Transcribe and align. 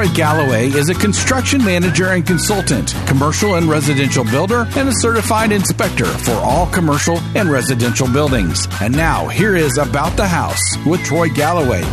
Troy 0.00 0.14
Galloway 0.14 0.68
is 0.68 0.88
a 0.88 0.94
construction 0.94 1.62
manager 1.62 2.06
and 2.06 2.26
consultant, 2.26 2.94
commercial 3.06 3.56
and 3.56 3.66
residential 3.66 4.24
builder, 4.24 4.66
and 4.74 4.88
a 4.88 4.94
certified 4.94 5.52
inspector 5.52 6.06
for 6.06 6.32
all 6.36 6.66
commercial 6.68 7.18
and 7.34 7.50
residential 7.50 8.10
buildings. 8.10 8.66
And 8.80 8.96
now, 8.96 9.28
here 9.28 9.56
is 9.56 9.76
About 9.76 10.16
the 10.16 10.26
House 10.26 10.58
with 10.86 11.04
Troy 11.04 11.28
Galloway. 11.28 11.84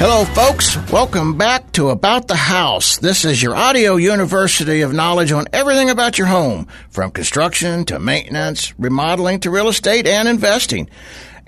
Hello, 0.00 0.24
folks. 0.26 0.76
Welcome 0.92 1.36
back 1.36 1.72
to 1.72 1.88
About 1.88 2.28
the 2.28 2.36
House. 2.36 2.98
This 2.98 3.24
is 3.24 3.42
your 3.42 3.56
audio 3.56 3.96
university 3.96 4.82
of 4.82 4.92
knowledge 4.92 5.32
on 5.32 5.46
everything 5.52 5.90
about 5.90 6.18
your 6.18 6.28
home, 6.28 6.68
from 6.88 7.10
construction 7.10 7.84
to 7.86 7.98
maintenance, 7.98 8.72
remodeling 8.78 9.40
to 9.40 9.50
real 9.50 9.66
estate 9.66 10.06
and 10.06 10.28
investing. 10.28 10.88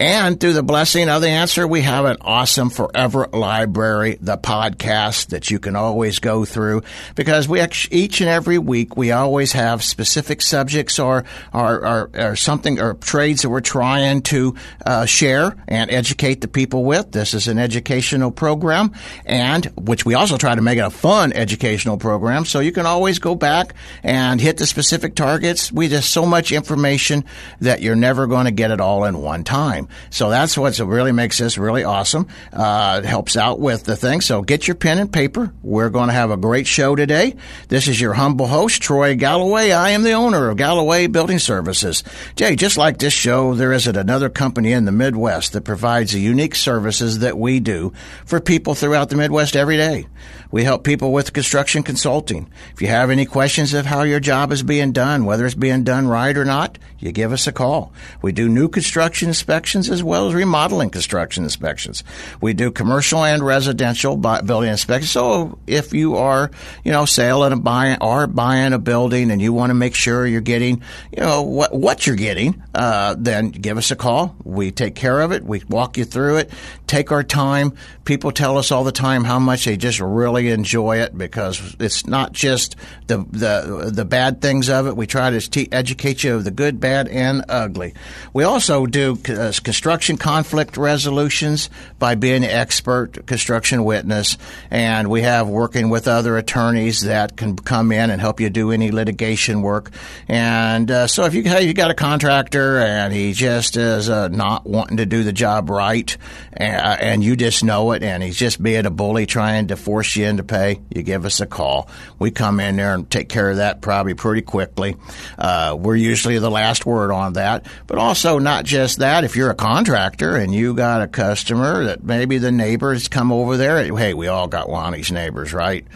And 0.00 0.40
through 0.40 0.54
the 0.54 0.62
blessing 0.62 1.10
of 1.10 1.20
the 1.20 1.28
answer, 1.28 1.68
we 1.68 1.82
have 1.82 2.06
an 2.06 2.16
awesome 2.22 2.70
Forever 2.70 3.28
Library, 3.34 4.16
the 4.18 4.38
podcast 4.38 5.26
that 5.26 5.50
you 5.50 5.58
can 5.58 5.76
always 5.76 6.20
go 6.20 6.46
through 6.46 6.84
because 7.14 7.46
we 7.46 7.60
each 7.90 8.22
and 8.22 8.30
every 8.30 8.56
week 8.56 8.96
we 8.96 9.12
always 9.12 9.52
have 9.52 9.84
specific 9.84 10.40
subjects 10.40 10.98
or 10.98 11.26
or, 11.52 11.86
or, 11.86 12.10
or 12.14 12.34
something 12.34 12.80
or 12.80 12.94
trades 12.94 13.42
that 13.42 13.50
we're 13.50 13.60
trying 13.60 14.22
to 14.22 14.54
uh, 14.86 15.04
share 15.04 15.54
and 15.68 15.90
educate 15.90 16.40
the 16.40 16.48
people 16.48 16.84
with. 16.84 17.12
This 17.12 17.34
is 17.34 17.46
an 17.46 17.58
educational 17.58 18.30
program, 18.30 18.92
and 19.26 19.66
which 19.76 20.06
we 20.06 20.14
also 20.14 20.38
try 20.38 20.54
to 20.54 20.62
make 20.62 20.78
it 20.78 20.80
a 20.80 20.88
fun 20.88 21.34
educational 21.34 21.98
program. 21.98 22.46
So 22.46 22.60
you 22.60 22.72
can 22.72 22.86
always 22.86 23.18
go 23.18 23.34
back 23.34 23.74
and 24.02 24.40
hit 24.40 24.56
the 24.56 24.66
specific 24.66 25.14
targets. 25.14 25.70
We 25.70 25.88
just 25.88 26.08
so 26.08 26.24
much 26.24 26.52
information 26.52 27.26
that 27.60 27.82
you're 27.82 27.96
never 27.96 28.26
going 28.26 28.46
to 28.46 28.50
get 28.50 28.70
it 28.70 28.80
all 28.80 29.04
in 29.04 29.18
one 29.18 29.44
time. 29.44 29.88
So 30.10 30.30
that's 30.30 30.56
what 30.56 30.78
really 30.78 31.12
makes 31.12 31.38
this 31.38 31.58
really 31.58 31.84
awesome. 31.84 32.28
Uh, 32.52 33.00
it 33.02 33.06
helps 33.06 33.36
out 33.36 33.60
with 33.60 33.84
the 33.84 33.96
thing. 33.96 34.20
So 34.20 34.42
get 34.42 34.66
your 34.68 34.74
pen 34.74 34.98
and 34.98 35.12
paper. 35.12 35.52
We're 35.62 35.90
going 35.90 36.08
to 36.08 36.14
have 36.14 36.30
a 36.30 36.36
great 36.36 36.66
show 36.66 36.96
today. 36.96 37.36
This 37.68 37.88
is 37.88 38.00
your 38.00 38.14
humble 38.14 38.46
host, 38.46 38.82
Troy 38.82 39.14
Galloway. 39.16 39.70
I 39.72 39.90
am 39.90 40.02
the 40.02 40.12
owner 40.12 40.48
of 40.48 40.56
Galloway 40.56 41.06
Building 41.06 41.38
Services. 41.38 42.02
Jay, 42.36 42.56
just 42.56 42.76
like 42.76 42.98
this 42.98 43.12
show, 43.12 43.54
there 43.54 43.72
isn't 43.72 43.96
another 43.96 44.28
company 44.28 44.72
in 44.72 44.84
the 44.84 44.92
Midwest 44.92 45.52
that 45.52 45.64
provides 45.64 46.12
the 46.12 46.20
unique 46.20 46.54
services 46.54 47.20
that 47.20 47.38
we 47.38 47.60
do 47.60 47.92
for 48.24 48.40
people 48.40 48.74
throughout 48.74 49.08
the 49.10 49.16
Midwest 49.16 49.56
every 49.56 49.76
day. 49.76 50.06
We 50.50 50.64
help 50.64 50.82
people 50.82 51.12
with 51.12 51.32
construction 51.32 51.82
consulting. 51.84 52.50
If 52.74 52.82
you 52.82 52.88
have 52.88 53.10
any 53.10 53.24
questions 53.24 53.72
of 53.72 53.86
how 53.86 54.02
your 54.02 54.18
job 54.18 54.50
is 54.50 54.64
being 54.64 54.90
done, 54.90 55.24
whether 55.24 55.46
it's 55.46 55.54
being 55.54 55.84
done 55.84 56.08
right 56.08 56.36
or 56.36 56.44
not, 56.44 56.76
you 56.98 57.12
give 57.12 57.32
us 57.32 57.46
a 57.46 57.52
call. 57.52 57.92
We 58.20 58.32
do 58.32 58.48
new 58.48 58.68
construction 58.68 59.28
inspections 59.28 59.79
as 59.88 60.02
well 60.02 60.28
as 60.28 60.34
remodeling 60.34 60.90
construction 60.90 61.44
inspections. 61.44 62.04
We 62.40 62.52
do 62.52 62.70
commercial 62.70 63.24
and 63.24 63.44
residential 63.44 64.16
building 64.16 64.70
inspections. 64.70 65.10
So 65.10 65.58
if 65.66 65.92
you 65.94 66.16
are, 66.16 66.50
you 66.84 66.92
know, 66.92 67.04
selling 67.04 67.52
and 67.52 67.64
buying 67.64 67.98
or 68.00 68.26
buying 68.26 68.72
a 68.72 68.78
building 68.78 69.30
and 69.30 69.40
you 69.40 69.52
want 69.52 69.70
to 69.70 69.74
make 69.74 69.94
sure 69.94 70.26
you're 70.26 70.40
getting, 70.40 70.82
you 71.12 71.22
know, 71.22 71.42
what, 71.42 71.74
what 71.74 72.06
you're 72.06 72.16
getting, 72.16 72.62
uh, 72.74 73.14
then 73.18 73.50
give 73.50 73.78
us 73.78 73.90
a 73.90 73.96
call. 73.96 74.36
We 74.44 74.70
take 74.70 74.94
care 74.94 75.20
of 75.20 75.32
it. 75.32 75.44
We 75.44 75.62
walk 75.68 75.96
you 75.96 76.04
through 76.04 76.36
it. 76.38 76.50
Take 76.86 77.12
our 77.12 77.22
time. 77.22 77.72
People 78.04 78.32
tell 78.32 78.58
us 78.58 78.72
all 78.72 78.82
the 78.82 78.92
time 78.92 79.22
how 79.22 79.38
much 79.38 79.64
they 79.64 79.76
just 79.76 80.00
really 80.00 80.48
enjoy 80.48 80.98
it 80.98 81.16
because 81.16 81.76
it's 81.78 82.06
not 82.06 82.32
just 82.32 82.74
the 83.06 83.18
the 83.18 83.90
the 83.94 84.04
bad 84.04 84.40
things 84.40 84.68
of 84.68 84.86
it. 84.88 84.96
We 84.96 85.06
try 85.06 85.30
to 85.30 85.40
te- 85.40 85.68
educate 85.70 86.24
you 86.24 86.34
of 86.34 86.44
the 86.44 86.50
good, 86.50 86.80
bad, 86.80 87.06
and 87.06 87.44
ugly. 87.48 87.94
We 88.32 88.42
also 88.42 88.86
do 88.86 89.18
uh, 89.28 89.52
construction 89.70 90.16
conflict 90.16 90.76
resolutions 90.76 91.70
by 92.00 92.16
being 92.16 92.42
an 92.42 92.50
expert 92.50 93.24
construction 93.24 93.84
witness, 93.84 94.36
and 94.68 95.08
we 95.08 95.22
have 95.22 95.46
working 95.48 95.90
with 95.90 96.08
other 96.08 96.36
attorneys 96.36 97.02
that 97.02 97.36
can 97.36 97.54
come 97.54 97.92
in 97.92 98.10
and 98.10 98.20
help 98.20 98.40
you 98.40 98.50
do 98.50 98.72
any 98.72 98.90
litigation 98.90 99.62
work. 99.62 99.92
And 100.26 100.90
uh, 100.90 101.06
so 101.06 101.24
if 101.24 101.34
you 101.34 101.42
you 101.42 101.72
got 101.72 101.92
a 101.92 101.94
contractor 101.94 102.80
and 102.80 103.14
he 103.14 103.32
just 103.32 103.76
is 103.76 104.10
uh, 104.10 104.26
not 104.26 104.66
wanting 104.66 104.96
to 104.96 105.06
do 105.06 105.22
the 105.22 105.32
job 105.32 105.70
right, 105.70 106.16
and, 106.60 106.76
uh, 106.76 106.96
and 107.00 107.24
you 107.24 107.36
just 107.36 107.64
know 107.64 107.92
it, 107.92 108.02
and 108.02 108.22
he's 108.22 108.36
just 108.36 108.62
being 108.62 108.84
a 108.84 108.90
bully 108.90 109.26
trying 109.26 109.68
to 109.68 109.76
force 109.76 110.14
you 110.14 110.26
into 110.26 110.44
pay, 110.44 110.80
you 110.94 111.02
give 111.02 111.24
us 111.24 111.40
a 111.40 111.46
call. 111.46 111.88
We 112.18 112.30
come 112.30 112.60
in 112.60 112.76
there 112.76 112.94
and 112.94 113.10
take 113.10 113.28
care 113.28 113.50
of 113.50 113.56
that 113.56 113.80
probably 113.80 114.14
pretty 114.14 114.42
quickly. 114.42 114.96
Uh, 115.38 115.76
we're 115.78 115.96
usually 115.96 116.38
the 116.38 116.50
last 116.50 116.84
word 116.84 117.12
on 117.12 117.32
that, 117.32 117.66
but 117.86 117.98
also 117.98 118.38
not 118.38 118.64
just 118.66 118.98
that. 118.98 119.24
If 119.24 119.36
you're 119.36 119.50
a 119.50 119.54
contractor 119.54 120.36
and 120.36 120.54
you 120.54 120.74
got 120.74 121.02
a 121.02 121.08
customer 121.08 121.84
that 121.84 122.04
maybe 122.04 122.38
the 122.38 122.52
neighbors 122.52 123.08
come 123.08 123.32
over 123.32 123.56
there, 123.56 123.82
hey, 123.96 124.12
we 124.12 124.28
all 124.28 124.46
got 124.46 124.68
these 124.92 125.10
neighbors, 125.10 125.54
right? 125.54 125.86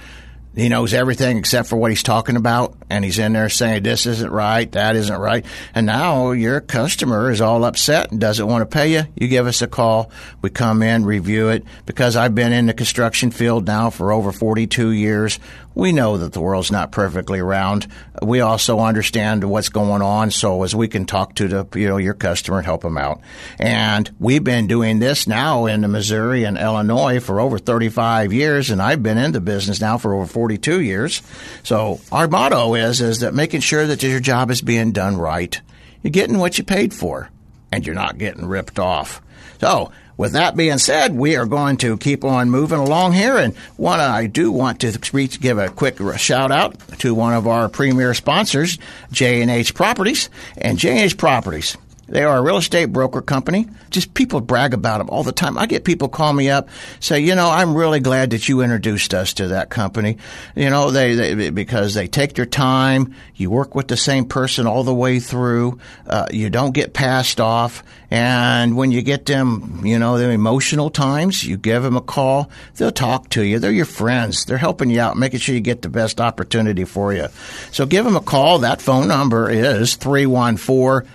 He 0.56 0.68
knows 0.68 0.94
everything 0.94 1.36
except 1.36 1.68
for 1.68 1.76
what 1.76 1.90
he's 1.90 2.02
talking 2.02 2.36
about, 2.36 2.76
and 2.88 3.04
he's 3.04 3.18
in 3.18 3.32
there 3.32 3.48
saying 3.48 3.82
this 3.82 4.06
isn't 4.06 4.30
right, 4.30 4.70
that 4.72 4.94
isn't 4.94 5.16
right, 5.16 5.44
and 5.74 5.86
now 5.86 6.30
your 6.30 6.60
customer 6.60 7.30
is 7.30 7.40
all 7.40 7.64
upset 7.64 8.12
and 8.12 8.20
doesn't 8.20 8.46
want 8.46 8.62
to 8.62 8.66
pay 8.66 8.92
you. 8.92 9.04
You 9.16 9.26
give 9.26 9.46
us 9.46 9.62
a 9.62 9.66
call, 9.66 10.10
we 10.42 10.50
come 10.50 10.82
in, 10.82 11.04
review 11.04 11.48
it. 11.48 11.64
Because 11.86 12.14
I've 12.16 12.34
been 12.34 12.52
in 12.52 12.66
the 12.66 12.74
construction 12.74 13.30
field 13.32 13.66
now 13.66 13.90
for 13.90 14.12
over 14.12 14.30
42 14.30 14.90
years, 14.90 15.40
we 15.74 15.92
know 15.92 16.18
that 16.18 16.32
the 16.32 16.40
world's 16.40 16.70
not 16.70 16.92
perfectly 16.92 17.40
round. 17.40 17.86
We 18.22 18.40
also 18.40 18.78
understand 18.80 19.44
what's 19.44 19.68
going 19.68 20.02
on, 20.02 20.30
so 20.30 20.62
as 20.62 20.74
we 20.74 20.88
can 20.88 21.04
talk 21.04 21.34
to 21.36 21.48
the 21.48 21.78
you 21.78 21.88
know 21.88 21.96
your 21.96 22.14
customer 22.14 22.58
and 22.58 22.66
help 22.66 22.82
them 22.82 22.98
out. 22.98 23.20
And 23.58 24.10
we've 24.18 24.44
been 24.44 24.66
doing 24.66 24.98
this 24.98 25.26
now 25.26 25.66
in 25.66 25.90
Missouri 25.90 26.44
and 26.44 26.56
Illinois 26.56 27.20
for 27.20 27.40
over 27.40 27.58
35 27.58 28.32
years, 28.32 28.70
and 28.70 28.80
I've 28.80 29.02
been 29.02 29.18
in 29.18 29.32
the 29.32 29.40
business 29.40 29.80
now 29.80 29.98
for 29.98 30.14
over 30.14 30.26
42 30.26 30.80
years. 30.80 31.22
So 31.62 32.00
our 32.12 32.28
motto 32.28 32.74
is 32.74 33.00
is 33.00 33.20
that 33.20 33.34
making 33.34 33.60
sure 33.60 33.86
that 33.86 34.02
your 34.02 34.20
job 34.20 34.50
is 34.50 34.62
being 34.62 34.92
done 34.92 35.16
right. 35.16 35.60
You're 36.02 36.10
getting 36.10 36.38
what 36.38 36.58
you 36.58 36.64
paid 36.64 36.94
for, 36.94 37.30
and 37.72 37.84
you're 37.84 37.94
not 37.94 38.18
getting 38.18 38.46
ripped 38.46 38.78
off. 38.78 39.22
So 39.60 39.90
with 40.16 40.32
that 40.32 40.56
being 40.56 40.78
said, 40.78 41.14
we 41.14 41.36
are 41.36 41.46
going 41.46 41.76
to 41.78 41.96
keep 41.96 42.24
on 42.24 42.50
moving 42.50 42.78
along 42.78 43.12
here, 43.14 43.36
and 43.36 43.56
one 43.76 44.00
I 44.00 44.26
do 44.26 44.52
want 44.52 44.80
to 44.80 44.92
give 45.40 45.58
a 45.58 45.68
quick 45.68 45.98
shout 46.16 46.52
out 46.52 46.76
to 46.98 47.14
one 47.14 47.34
of 47.34 47.46
our 47.46 47.68
premier 47.68 48.14
sponsors, 48.14 48.78
J 49.10 49.42
and 49.42 49.50
H 49.50 49.74
Properties, 49.74 50.30
and 50.56 50.78
J 50.78 50.90
and 50.90 51.00
H 51.00 51.16
Properties. 51.16 51.76
They 52.08 52.22
are 52.22 52.38
a 52.38 52.42
real 52.42 52.58
estate 52.58 52.86
broker 52.86 53.22
company. 53.22 53.66
Just 53.90 54.14
people 54.14 54.40
brag 54.40 54.74
about 54.74 54.98
them 54.98 55.08
all 55.10 55.22
the 55.22 55.32
time. 55.32 55.56
I 55.56 55.66
get 55.66 55.84
people 55.84 56.08
call 56.08 56.32
me 56.32 56.50
up, 56.50 56.68
say, 57.00 57.20
you 57.20 57.34
know, 57.34 57.50
I'm 57.50 57.74
really 57.74 58.00
glad 58.00 58.30
that 58.30 58.48
you 58.48 58.60
introduced 58.60 59.14
us 59.14 59.32
to 59.34 59.48
that 59.48 59.70
company. 59.70 60.18
You 60.54 60.70
know, 60.70 60.90
they, 60.90 61.14
they 61.14 61.50
because 61.50 61.94
they 61.94 62.06
take 62.06 62.34
their 62.34 62.46
time. 62.46 63.14
You 63.34 63.50
work 63.50 63.74
with 63.74 63.88
the 63.88 63.96
same 63.96 64.26
person 64.26 64.66
all 64.66 64.84
the 64.84 64.94
way 64.94 65.18
through. 65.20 65.78
Uh, 66.06 66.26
you 66.30 66.50
don't 66.50 66.72
get 66.72 66.92
passed 66.92 67.40
off. 67.40 67.82
And 68.10 68.76
when 68.76 68.92
you 68.92 69.02
get 69.02 69.26
them, 69.26 69.80
you 69.84 69.98
know, 69.98 70.18
the 70.18 70.28
emotional 70.30 70.88
times, 70.88 71.42
you 71.42 71.56
give 71.56 71.82
them 71.82 71.96
a 71.96 72.00
call. 72.00 72.48
They'll 72.76 72.92
talk 72.92 73.28
to 73.30 73.42
you. 73.42 73.58
They're 73.58 73.72
your 73.72 73.86
friends. 73.86 74.44
They're 74.44 74.56
helping 74.56 74.90
you 74.90 75.00
out, 75.00 75.16
making 75.16 75.40
sure 75.40 75.54
you 75.54 75.60
get 75.60 75.82
the 75.82 75.88
best 75.88 76.20
opportunity 76.20 76.84
for 76.84 77.12
you. 77.12 77.26
So 77.72 77.86
give 77.86 78.04
them 78.04 78.14
a 78.14 78.20
call. 78.20 78.60
That 78.60 78.80
phone 78.80 79.08
number 79.08 79.50
is 79.50 79.96
314 79.96 81.10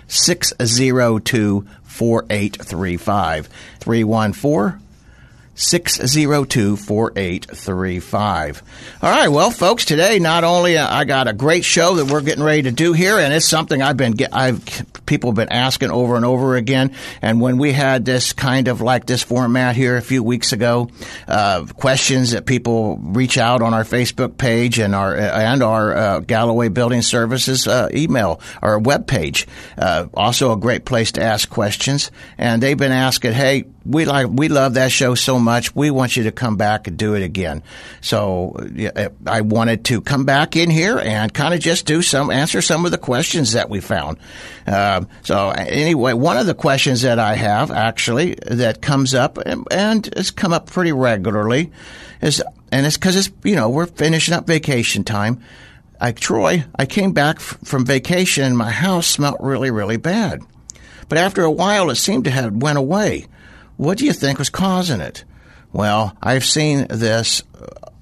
602 0.79 1.65
4835. 1.83 3.49
314 3.81 4.79
602 5.59 6.77
4835. 6.77 8.63
All 9.01 9.09
right, 9.11 9.27
well, 9.27 9.51
folks, 9.51 9.83
today 9.83 10.17
not 10.19 10.45
only 10.45 10.77
uh, 10.77 10.87
I 10.89 11.03
got 11.03 11.27
a 11.27 11.33
great 11.33 11.65
show 11.65 11.95
that 11.95 12.05
we're 12.05 12.21
getting 12.21 12.43
ready 12.43 12.61
to 12.63 12.71
do 12.71 12.93
here, 12.93 13.19
and 13.19 13.33
it's 13.33 13.45
something 13.45 13.81
I've 13.81 13.97
been 13.97 14.15
I've 14.31 14.63
people 15.05 15.31
have 15.31 15.35
been 15.35 15.49
asking 15.49 15.91
over 15.91 16.15
and 16.15 16.23
over 16.23 16.55
again. 16.55 16.95
And 17.21 17.41
when 17.41 17.57
we 17.57 17.73
had 17.73 18.05
this 18.05 18.31
kind 18.31 18.69
of 18.69 18.79
like 18.79 19.05
this 19.05 19.21
format 19.21 19.75
here 19.75 19.97
a 19.97 20.01
few 20.01 20.23
weeks 20.23 20.53
ago, 20.53 20.89
uh, 21.27 21.65
questions 21.65 22.31
that 22.31 22.45
people 22.45 22.97
reach 22.97 23.37
out 23.37 23.61
on 23.61 23.73
our 23.73 23.83
Facebook 23.83 24.37
page 24.37 24.79
and 24.79 24.95
our 24.95 25.13
and 25.13 25.61
our 25.61 25.93
uh, 25.95 26.19
Galloway 26.21 26.69
Building 26.69 27.01
Services 27.01 27.67
uh, 27.67 27.89
email 27.93 28.39
or 28.61 28.79
web 28.79 29.07
page, 29.07 29.45
uh, 29.77 30.07
also 30.13 30.53
a 30.53 30.57
great 30.57 30.85
place 30.85 31.11
to 31.13 31.21
ask 31.21 31.49
questions. 31.49 32.11
And 32.37 32.63
they've 32.63 32.77
been 32.77 32.93
asking, 32.93 33.33
hey 33.33 33.65
we 33.89 34.05
like 34.05 34.27
we 34.29 34.49
love 34.49 34.75
that 34.75 34.91
show 34.91 35.15
so 35.15 35.39
much. 35.39 35.48
We 35.75 35.91
want 35.91 36.17
you 36.17 36.23
to 36.23 36.31
come 36.31 36.57
back 36.57 36.87
and 36.87 36.97
do 36.97 37.15
it 37.15 37.23
again. 37.23 37.63
So 38.01 38.55
I 39.25 39.41
wanted 39.41 39.85
to 39.85 40.01
come 40.01 40.25
back 40.25 40.55
in 40.55 40.69
here 40.69 40.97
and 40.99 41.33
kind 41.33 41.53
of 41.53 41.59
just 41.59 41.85
do 41.85 42.01
some 42.01 42.31
answer 42.31 42.61
some 42.61 42.85
of 42.85 42.91
the 42.91 42.97
questions 42.97 43.53
that 43.53 43.69
we 43.69 43.79
found. 43.79 44.17
Um, 44.67 45.07
so 45.23 45.49
anyway, 45.49 46.13
one 46.13 46.37
of 46.37 46.45
the 46.45 46.53
questions 46.53 47.01
that 47.01 47.19
I 47.19 47.35
have 47.35 47.71
actually 47.71 48.35
that 48.47 48.81
comes 48.81 49.13
up 49.13 49.37
and, 49.37 49.67
and 49.71 50.09
has 50.15 50.31
come 50.31 50.53
up 50.53 50.67
pretty 50.67 50.91
regularly 50.91 51.71
is, 52.21 52.43
and 52.71 52.85
it's 52.85 52.97
because 52.97 53.15
it's 53.15 53.31
you 53.43 53.55
know 53.55 53.69
we're 53.69 53.85
finishing 53.85 54.33
up 54.33 54.47
vacation 54.47 55.03
time. 55.03 55.41
I 56.01 56.11
Troy, 56.13 56.63
I 56.75 56.85
came 56.85 57.11
back 57.11 57.37
f- 57.37 57.57
from 57.63 57.85
vacation 57.85 58.45
and 58.45 58.57
my 58.57 58.71
house 58.71 59.07
smelled 59.07 59.37
really 59.39 59.71
really 59.71 59.97
bad. 59.97 60.41
But 61.09 61.17
after 61.17 61.43
a 61.43 61.51
while, 61.51 61.89
it 61.89 61.95
seemed 61.95 62.25
to 62.25 62.31
have 62.31 62.53
went 62.53 62.77
away. 62.77 63.25
What 63.77 63.97
do 63.97 64.05
you 64.05 64.13
think 64.13 64.37
was 64.37 64.49
causing 64.49 65.01
it? 65.01 65.23
Well, 65.71 66.15
I've 66.21 66.45
seen 66.45 66.87
this 66.89 67.43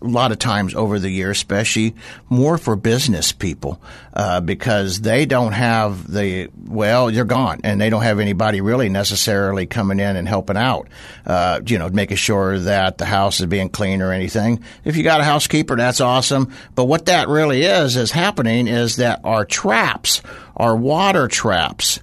a 0.01 0.07
lot 0.07 0.31
of 0.31 0.39
times 0.39 0.75
over 0.75 0.99
the 0.99 1.09
years, 1.09 1.37
especially 1.37 1.95
more 2.29 2.57
for 2.57 2.75
business 2.75 3.31
people, 3.31 3.81
uh, 4.13 4.39
because 4.39 5.01
they 5.01 5.25
don't 5.25 5.53
have 5.53 6.09
the 6.09 6.49
well, 6.65 7.09
you're 7.09 7.25
gone, 7.25 7.61
and 7.63 7.81
they 7.81 7.89
don't 7.89 8.03
have 8.03 8.19
anybody 8.19 8.61
really 8.61 8.89
necessarily 8.89 9.65
coming 9.65 9.99
in 9.99 10.15
and 10.15 10.27
helping 10.27 10.57
out. 10.57 10.87
Uh, 11.25 11.61
you 11.65 11.79
know, 11.79 11.89
making 11.89 12.17
sure 12.17 12.59
that 12.59 12.97
the 12.99 13.05
house 13.05 13.39
is 13.39 13.47
being 13.47 13.69
clean 13.69 14.01
or 14.01 14.11
anything. 14.11 14.63
If 14.85 14.95
you 14.97 15.03
got 15.03 15.21
a 15.21 15.25
housekeeper, 15.25 15.75
that's 15.75 16.01
awesome. 16.01 16.53
But 16.75 16.85
what 16.85 17.07
that 17.07 17.27
really 17.27 17.63
is 17.63 17.95
is 17.97 18.11
happening 18.11 18.67
is 18.67 18.97
that 18.97 19.21
our 19.23 19.45
traps, 19.45 20.21
our 20.55 20.75
water 20.75 21.27
traps, 21.27 21.99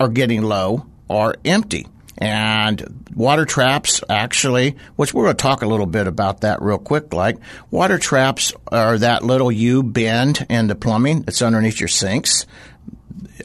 are 0.00 0.08
getting 0.08 0.42
low 0.42 0.86
or 1.08 1.36
empty. 1.44 1.86
And 2.18 3.06
water 3.14 3.44
traps, 3.44 4.02
actually, 4.08 4.76
which 4.96 5.14
we're 5.14 5.24
going 5.24 5.36
to 5.36 5.42
talk 5.42 5.62
a 5.62 5.66
little 5.66 5.86
bit 5.86 6.06
about 6.06 6.42
that 6.42 6.60
real 6.60 6.78
quick. 6.78 7.14
Like 7.14 7.38
water 7.70 7.98
traps 7.98 8.52
are 8.68 8.98
that 8.98 9.24
little 9.24 9.50
U 9.50 9.82
bend 9.82 10.46
in 10.50 10.66
the 10.66 10.74
plumbing 10.74 11.22
that's 11.22 11.42
underneath 11.42 11.80
your 11.80 11.88
sinks. 11.88 12.46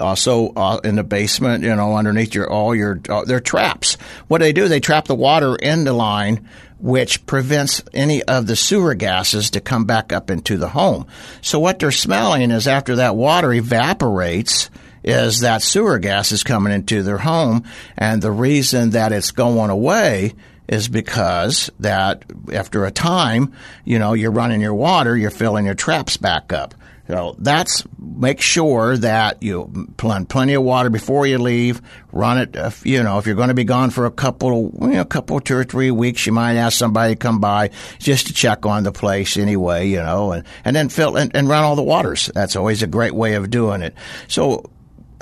Also, 0.02 0.50
uh, 0.56 0.82
in 0.84 0.96
the 0.96 1.04
basement, 1.04 1.64
you 1.64 1.74
know, 1.74 1.96
underneath 1.96 2.36
your 2.36 2.50
all 2.50 2.76
your 2.76 3.00
uh, 3.08 3.24
they're 3.24 3.40
traps. 3.40 3.96
What 4.28 4.40
they 4.40 4.52
do, 4.52 4.68
they 4.68 4.82
trap 4.82 5.06
the 5.06 5.16
water 5.16 5.56
in 5.56 5.86
the 5.86 5.94
line, 5.94 6.50
which 6.80 7.26
prevents 7.26 7.82
any 7.94 8.22
of 8.24 8.48
the 8.48 8.58
sewer 8.58 8.94
gases 8.94 9.52
to 9.52 9.62
come 9.62 9.86
back 9.86 10.12
up 10.12 10.30
into 10.30 10.58
the 10.58 10.68
home. 10.70 11.08
So 11.42 11.60
what 11.60 11.80
they're 11.80 11.92
smelling 11.92 12.52
is 12.52 12.68
after 12.68 12.98
that 12.98 13.16
water 13.16 13.54
evaporates 13.54 14.70
is 15.06 15.42
that 15.42 15.62
sewer 15.62 16.00
gas 16.00 16.32
is 16.32 16.44
coming 16.44 16.74
into 16.74 17.04
their 17.04 17.20
home. 17.20 17.64
And 17.96 18.22
the 18.22 18.32
reason 18.32 18.90
that 18.90 19.14
it's 19.14 19.32
going 19.32 19.70
away 19.70 20.34
is 20.68 20.88
because 20.88 21.70
that 21.80 22.24
after 22.52 22.86
a 22.86 22.92
time, 22.92 23.54
you 23.86 24.00
know, 24.00 24.14
you're 24.14 24.32
running 24.32 24.62
your 24.62 24.74
water, 24.74 25.16
you're 25.16 25.30
filling 25.30 25.66
your 25.66 25.76
traps 25.76 26.18
back 26.18 26.52
up. 26.52 26.74
So 27.08 27.36
that's 27.38 27.84
make 28.00 28.42
sure 28.42 28.98
that 28.98 29.44
you 29.44 29.88
run 30.02 30.26
plenty 30.26 30.56
of 30.56 30.64
water 30.64 30.90
before 30.90 31.28
you 31.28 31.38
leave. 31.38 31.84
Run 32.12 32.40
it, 32.40 32.56
you 32.84 33.04
know, 33.04 33.20
if 33.20 33.28
you're 33.28 33.36
going 33.36 33.50
to 33.50 33.54
be 33.54 33.64
gone 33.64 33.92
for 33.92 34.08
a 34.08 34.12
couple, 34.12 34.72
you 34.82 34.88
know, 34.88 35.02
a 35.02 35.06
couple, 35.06 35.40
two 35.40 35.56
or 35.56 35.64
three 35.64 35.92
weeks, 35.92 36.26
you 36.26 36.32
might 36.32 36.56
ask 36.56 36.80
somebody 36.80 37.14
to 37.14 37.20
come 37.20 37.40
by 37.40 37.70
just 38.00 38.26
to 38.28 38.34
check 38.34 38.66
on 38.66 38.82
the 38.82 38.92
place 38.92 39.38
anyway, 39.38 39.88
you 39.88 39.98
know, 39.98 40.32
and, 40.32 40.46
and 40.64 40.76
then 40.76 40.90
fill 40.90 41.16
and, 41.16 41.36
and 41.36 41.48
run 41.48 41.64
all 41.64 41.76
the 41.76 41.84
waters. 41.84 42.32
That's 42.34 42.56
always 42.56 42.82
a 42.82 42.88
great 42.88 43.14
way 43.14 43.36
of 43.36 43.52
doing 43.52 43.84
it. 43.84 43.94
So 44.28 44.72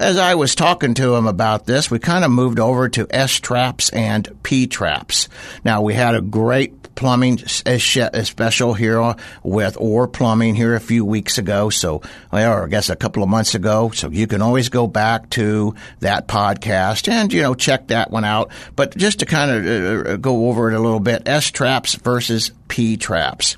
as 0.03 0.17
I 0.17 0.35
was 0.35 0.53
talking 0.53 0.93
to 0.95 1.15
him 1.15 1.27
about 1.27 1.65
this, 1.65 1.89
we 1.89 1.97
kind 1.97 2.25
of 2.25 2.31
moved 2.31 2.59
over 2.59 2.89
to 2.89 3.07
S 3.09 3.39
traps 3.39 3.89
and 3.89 4.27
P 4.43 4.67
traps. 4.67 5.29
Now 5.63 5.81
we 5.81 5.93
had 5.93 6.13
a 6.13 6.21
great 6.21 6.93
plumbing 6.95 7.39
special 7.39 8.73
here 8.73 9.15
with 9.41 9.77
Or 9.79 10.07
Plumbing 10.07 10.55
here 10.55 10.75
a 10.75 10.79
few 10.79 11.05
weeks 11.05 11.37
ago. 11.37 11.69
So, 11.69 12.01
or 12.31 12.65
I 12.65 12.67
guess 12.67 12.89
a 12.89 12.95
couple 12.95 13.23
of 13.23 13.29
months 13.29 13.55
ago. 13.55 13.91
So 13.91 14.09
you 14.09 14.27
can 14.27 14.41
always 14.41 14.69
go 14.69 14.87
back 14.87 15.29
to 15.31 15.73
that 16.01 16.27
podcast 16.27 17.07
and, 17.07 17.31
you 17.31 17.41
know, 17.41 17.55
check 17.55 17.87
that 17.87 18.11
one 18.11 18.25
out. 18.25 18.51
But 18.75 18.95
just 18.95 19.19
to 19.19 19.25
kind 19.25 19.51
of 19.51 19.65
uh, 19.65 20.09
uh, 20.09 20.15
go 20.17 20.49
over 20.49 20.69
it 20.69 20.75
a 20.75 20.79
little 20.79 20.99
bit, 20.99 21.27
S 21.27 21.49
traps 21.49 21.95
versus 21.95 22.51
P 22.67 22.97
traps. 22.97 23.57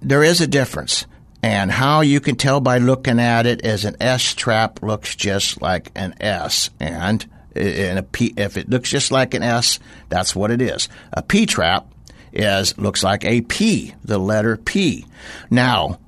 There 0.00 0.24
is 0.24 0.40
a 0.40 0.46
difference. 0.46 1.06
And 1.42 1.70
how 1.70 2.00
you 2.00 2.20
can 2.20 2.36
tell 2.36 2.60
by 2.60 2.78
looking 2.78 3.20
at 3.20 3.46
it 3.46 3.64
is 3.64 3.84
an 3.84 3.96
S 4.00 4.34
trap 4.34 4.82
looks 4.82 5.14
just 5.14 5.62
like 5.62 5.92
an 5.94 6.14
S. 6.20 6.70
And 6.80 7.24
in 7.54 7.98
a 7.98 8.02
P, 8.02 8.34
if 8.36 8.56
it 8.56 8.68
looks 8.68 8.90
just 8.90 9.10
like 9.12 9.34
an 9.34 9.42
S, 9.42 9.78
that's 10.08 10.34
what 10.34 10.50
it 10.50 10.60
is. 10.60 10.88
A 11.12 11.22
P 11.22 11.46
trap 11.46 11.86
is 12.32 12.76
looks 12.76 13.02
like 13.02 13.24
a 13.24 13.40
P, 13.42 13.94
the 14.04 14.18
letter 14.18 14.56
P. 14.56 15.06
Now, 15.50 15.98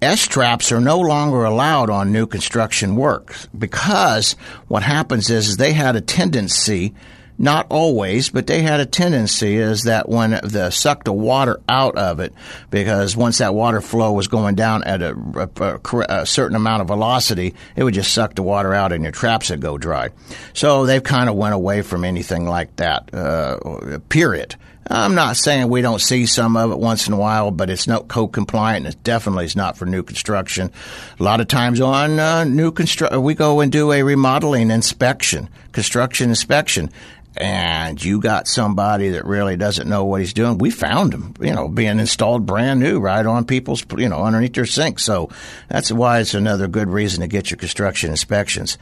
S 0.00 0.28
traps 0.28 0.70
are 0.70 0.80
no 0.80 1.00
longer 1.00 1.44
allowed 1.44 1.90
on 1.90 2.12
new 2.12 2.26
construction 2.26 2.94
work 2.94 3.34
because 3.56 4.34
what 4.68 4.84
happens 4.84 5.28
is, 5.28 5.48
is 5.48 5.56
they 5.56 5.72
had 5.72 5.96
a 5.96 6.00
tendency 6.00 6.94
not 7.38 7.66
always, 7.70 8.30
but 8.30 8.48
they 8.48 8.62
had 8.62 8.80
a 8.80 8.86
tendency 8.86 9.56
is 9.56 9.84
that 9.84 10.08
when 10.08 10.32
the 10.42 10.70
sucked 10.70 11.04
the 11.04 11.12
water 11.12 11.60
out 11.68 11.96
of 11.96 12.18
it, 12.18 12.34
because 12.70 13.16
once 13.16 13.38
that 13.38 13.54
water 13.54 13.80
flow 13.80 14.12
was 14.12 14.26
going 14.26 14.56
down 14.56 14.82
at 14.84 15.00
a, 15.02 15.14
a, 15.36 15.98
a, 16.08 16.26
certain 16.26 16.56
amount 16.56 16.82
of 16.82 16.88
velocity, 16.88 17.54
it 17.76 17.84
would 17.84 17.94
just 17.94 18.12
suck 18.12 18.34
the 18.34 18.42
water 18.42 18.74
out 18.74 18.92
and 18.92 19.04
your 19.04 19.12
traps 19.12 19.50
would 19.50 19.60
go 19.60 19.78
dry. 19.78 20.10
So 20.52 20.84
they've 20.84 21.02
kind 21.02 21.28
of 21.28 21.36
went 21.36 21.54
away 21.54 21.82
from 21.82 22.04
anything 22.04 22.46
like 22.46 22.74
that. 22.76 23.14
Uh, 23.14 23.98
period. 24.08 24.56
I'm 24.90 25.14
not 25.14 25.36
saying 25.36 25.68
we 25.68 25.82
don't 25.82 26.00
see 26.00 26.24
some 26.24 26.56
of 26.56 26.72
it 26.72 26.78
once 26.78 27.08
in 27.08 27.12
a 27.12 27.18
while, 27.18 27.50
but 27.50 27.68
it's 27.68 27.86
not 27.86 28.08
code 28.08 28.32
compliant 28.32 28.86
and 28.86 28.94
it 28.94 29.02
definitely 29.02 29.44
is 29.44 29.54
not 29.54 29.76
for 29.76 29.84
new 29.84 30.02
construction. 30.02 30.72
A 31.20 31.22
lot 31.22 31.40
of 31.42 31.48
times 31.48 31.80
on 31.80 32.18
uh, 32.18 32.44
new 32.44 32.72
construction, 32.72 33.22
we 33.22 33.34
go 33.34 33.60
and 33.60 33.70
do 33.70 33.92
a 33.92 34.02
remodeling 34.02 34.70
inspection, 34.70 35.50
construction 35.72 36.30
inspection 36.30 36.90
and 37.38 38.04
you 38.04 38.20
got 38.20 38.48
somebody 38.48 39.10
that 39.10 39.24
really 39.24 39.56
doesn't 39.56 39.88
know 39.88 40.04
what 40.04 40.20
he's 40.20 40.32
doing, 40.32 40.58
we 40.58 40.70
found 40.70 41.14
him, 41.14 41.34
you 41.40 41.54
know, 41.54 41.68
being 41.68 42.00
installed 42.00 42.44
brand 42.44 42.80
new 42.80 42.98
right 42.98 43.24
on 43.24 43.44
people's, 43.44 43.84
you 43.96 44.08
know, 44.08 44.24
underneath 44.24 44.54
their 44.54 44.66
sink. 44.66 44.98
So 44.98 45.30
that's 45.68 45.92
why 45.92 46.18
it's 46.18 46.34
another 46.34 46.66
good 46.66 46.88
reason 46.88 47.20
to 47.20 47.28
get 47.28 47.50
your 47.50 47.58
construction 47.58 48.10
inspections. 48.10 48.76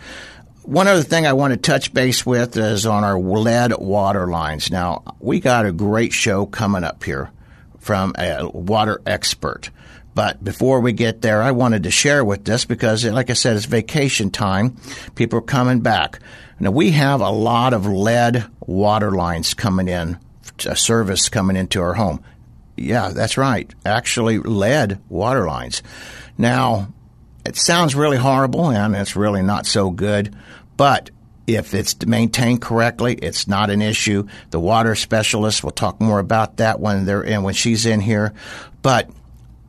One 0.62 0.88
other 0.88 1.02
thing 1.02 1.26
I 1.26 1.34
want 1.34 1.52
to 1.52 1.58
touch 1.58 1.92
base 1.92 2.24
with 2.24 2.56
is 2.56 2.86
on 2.86 3.04
our 3.04 3.18
lead 3.18 3.76
water 3.78 4.26
lines. 4.26 4.70
Now, 4.70 5.02
we 5.20 5.38
got 5.38 5.66
a 5.66 5.72
great 5.72 6.12
show 6.12 6.46
coming 6.46 6.82
up 6.82 7.04
here 7.04 7.30
from 7.78 8.14
a 8.18 8.48
water 8.48 9.00
expert. 9.06 9.70
But 10.14 10.42
before 10.42 10.80
we 10.80 10.92
get 10.92 11.20
there, 11.20 11.42
I 11.42 11.50
wanted 11.50 11.82
to 11.82 11.90
share 11.90 12.24
with 12.24 12.46
this 12.46 12.64
because, 12.64 13.04
like 13.04 13.28
I 13.28 13.34
said, 13.34 13.54
it's 13.54 13.66
vacation 13.66 14.30
time. 14.30 14.76
People 15.14 15.40
are 15.40 15.42
coming 15.42 15.80
back. 15.80 16.20
Now 16.58 16.70
we 16.70 16.92
have 16.92 17.20
a 17.20 17.30
lot 17.30 17.74
of 17.74 17.86
lead 17.86 18.46
water 18.60 19.10
lines 19.10 19.54
coming 19.54 19.88
in, 19.88 20.18
a 20.66 20.76
service 20.76 21.28
coming 21.28 21.56
into 21.56 21.80
our 21.80 21.94
home. 21.94 22.22
Yeah, 22.76 23.10
that's 23.10 23.36
right. 23.36 23.72
Actually, 23.84 24.38
lead 24.38 24.98
water 25.08 25.46
lines. 25.46 25.82
Now, 26.38 26.88
it 27.44 27.56
sounds 27.56 27.94
really 27.94 28.16
horrible 28.16 28.70
and 28.70 28.94
it's 28.94 29.16
really 29.16 29.42
not 29.42 29.66
so 29.66 29.90
good, 29.90 30.34
but 30.76 31.10
if 31.46 31.74
it's 31.74 32.04
maintained 32.04 32.60
correctly, 32.60 33.14
it's 33.14 33.46
not 33.46 33.70
an 33.70 33.80
issue. 33.80 34.26
The 34.50 34.60
water 34.60 34.94
specialist 34.94 35.62
will 35.62 35.70
talk 35.70 36.00
more 36.00 36.18
about 36.18 36.56
that 36.56 36.80
when 36.80 37.04
they're 37.04 37.22
in, 37.22 37.42
when 37.42 37.54
she's 37.54 37.86
in 37.86 38.00
here. 38.00 38.34
But 38.82 39.10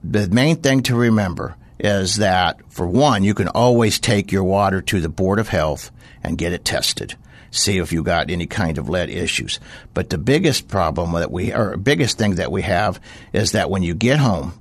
the 0.04 0.28
main 0.28 0.58
thing 0.58 0.84
to 0.84 0.96
remember 0.96 1.56
is 1.80 2.16
that 2.16 2.60
for 2.72 2.88
one, 2.88 3.24
you 3.24 3.34
can 3.34 3.48
always 3.50 4.00
take 4.00 4.32
your 4.32 4.44
water 4.44 4.82
to 4.82 5.00
the 5.00 5.10
Board 5.10 5.38
of 5.38 5.50
Health 5.50 5.92
and 6.24 6.38
get 6.38 6.54
it 6.54 6.66
tested. 6.66 7.16
See 7.52 7.78
if 7.78 7.94
you 7.94 8.04
got 8.04 8.30
any 8.30 8.46
kind 8.46 8.78
of 8.78 8.90
lead 8.90 9.10
issues. 9.10 9.60
But 9.94 10.10
the 10.10 10.18
biggest 10.18 10.68
problem 10.68 11.14
that 11.14 11.32
we, 11.32 11.54
or 11.54 11.78
biggest 11.78 12.18
thing 12.18 12.36
that 12.36 12.52
we 12.52 12.62
have 12.64 13.00
is 13.34 13.54
that 13.54 13.70
when 13.70 13.84
you 13.84 13.96
get 13.96 14.20
home, 14.20 14.60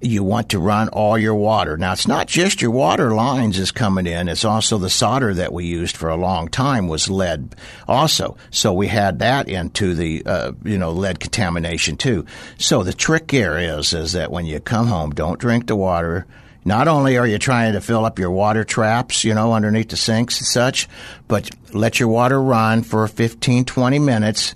you 0.00 0.22
want 0.22 0.50
to 0.50 0.58
run 0.58 0.88
all 0.90 1.18
your 1.18 1.34
water. 1.34 1.76
Now, 1.76 1.92
it's 1.92 2.06
not 2.06 2.28
just 2.28 2.62
your 2.62 2.70
water 2.70 3.12
lines 3.14 3.58
is 3.58 3.72
coming 3.72 4.06
in. 4.06 4.28
It's 4.28 4.44
also 4.44 4.78
the 4.78 4.90
solder 4.90 5.34
that 5.34 5.52
we 5.52 5.64
used 5.64 5.96
for 5.96 6.08
a 6.08 6.16
long 6.16 6.48
time 6.48 6.86
was 6.86 7.10
lead 7.10 7.56
also. 7.88 8.36
So 8.50 8.72
we 8.72 8.86
had 8.86 9.18
that 9.18 9.48
into 9.48 9.94
the, 9.94 10.22
uh, 10.24 10.52
you 10.64 10.78
know, 10.78 10.92
lead 10.92 11.18
contamination 11.18 11.96
too. 11.96 12.26
So 12.58 12.82
the 12.82 12.92
trick 12.92 13.30
here 13.30 13.58
is, 13.58 13.92
is 13.92 14.12
that 14.12 14.30
when 14.30 14.46
you 14.46 14.60
come 14.60 14.86
home, 14.86 15.10
don't 15.10 15.40
drink 15.40 15.66
the 15.66 15.76
water 15.76 16.26
not 16.64 16.88
only 16.88 17.16
are 17.16 17.26
you 17.26 17.38
trying 17.38 17.72
to 17.72 17.80
fill 17.80 18.04
up 18.04 18.18
your 18.18 18.30
water 18.30 18.64
traps, 18.64 19.24
you 19.24 19.34
know, 19.34 19.52
underneath 19.52 19.88
the 19.88 19.96
sinks 19.96 20.38
and 20.38 20.46
such, 20.46 20.88
but 21.26 21.50
let 21.72 21.98
your 22.00 22.08
water 22.08 22.40
run 22.40 22.82
for 22.82 23.06
15, 23.06 23.64
20 23.64 23.98
minutes, 23.98 24.54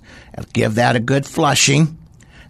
give 0.53 0.75
that 0.75 0.95
a 0.95 0.99
good 0.99 1.25
flushing, 1.25 1.97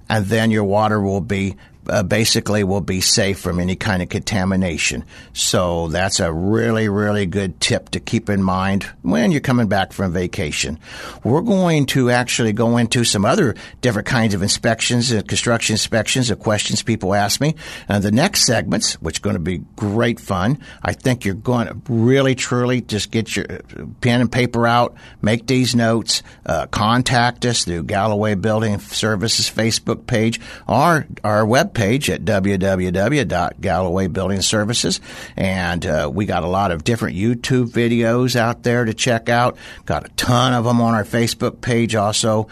and 0.09 0.25
then 0.25 0.51
your 0.51 0.63
water 0.63 0.99
will 0.99 1.21
be 1.21 1.55
uh, 1.87 2.03
basically 2.03 2.63
will 2.63 2.81
be 2.81 3.01
safe 3.01 3.39
from 3.39 3.59
any 3.59 3.75
kind 3.75 4.01
of 4.01 4.09
contamination. 4.09 5.03
So 5.33 5.87
that's 5.87 6.19
a 6.19 6.31
really, 6.31 6.89
really 6.89 7.25
good 7.25 7.59
tip 7.59 7.89
to 7.89 7.99
keep 7.99 8.29
in 8.29 8.41
mind 8.41 8.83
when 9.01 9.31
you're 9.31 9.41
coming 9.41 9.67
back 9.67 9.93
from 9.93 10.13
vacation. 10.13 10.79
We're 11.23 11.41
going 11.41 11.85
to 11.87 12.09
actually 12.09 12.53
go 12.53 12.77
into 12.77 13.03
some 13.03 13.25
other 13.25 13.55
different 13.81 14.07
kinds 14.07 14.33
of 14.33 14.41
inspections, 14.41 15.11
and 15.11 15.27
construction 15.27 15.73
inspections, 15.73 16.29
of 16.29 16.39
questions 16.39 16.83
people 16.83 17.13
ask 17.13 17.41
me. 17.41 17.55
And 17.87 18.03
the 18.03 18.11
next 18.11 18.45
segments, 18.45 18.93
which 19.01 19.19
are 19.19 19.21
going 19.21 19.35
to 19.35 19.39
be 19.39 19.61
great 19.75 20.19
fun, 20.19 20.59
I 20.81 20.93
think 20.93 21.25
you're 21.25 21.35
going 21.35 21.67
to 21.67 21.77
really, 21.87 22.35
truly 22.35 22.81
just 22.81 23.11
get 23.11 23.35
your 23.35 23.45
uh, 23.51 23.85
pen 24.01 24.21
and 24.21 24.31
paper 24.31 24.67
out, 24.67 24.95
make 25.21 25.47
these 25.47 25.75
notes, 25.75 26.23
uh, 26.45 26.67
contact 26.67 27.45
us 27.45 27.65
through 27.65 27.83
Galloway 27.83 28.35
Building 28.35 28.79
Services 28.79 29.49
Facebook 29.49 30.07
page 30.07 30.39
or 30.67 31.07
our 31.23 31.45
web 31.45 31.72
webpage 31.73 32.13
at 32.13 32.23
www.galloway 32.23 34.07
Building 34.07 34.41
Services. 34.41 34.99
And 35.35 35.85
uh, 35.85 36.09
we 36.13 36.25
got 36.25 36.43
a 36.43 36.47
lot 36.47 36.71
of 36.71 36.83
different 36.83 37.17
YouTube 37.17 37.69
videos 37.69 38.35
out 38.35 38.63
there 38.63 38.85
to 38.85 38.93
check 38.93 39.29
out. 39.29 39.57
Got 39.85 40.05
a 40.05 40.09
ton 40.09 40.53
of 40.53 40.65
them 40.65 40.81
on 40.81 40.93
our 40.93 41.03
Facebook 41.03 41.61
page 41.61 41.95
also. 41.95 42.47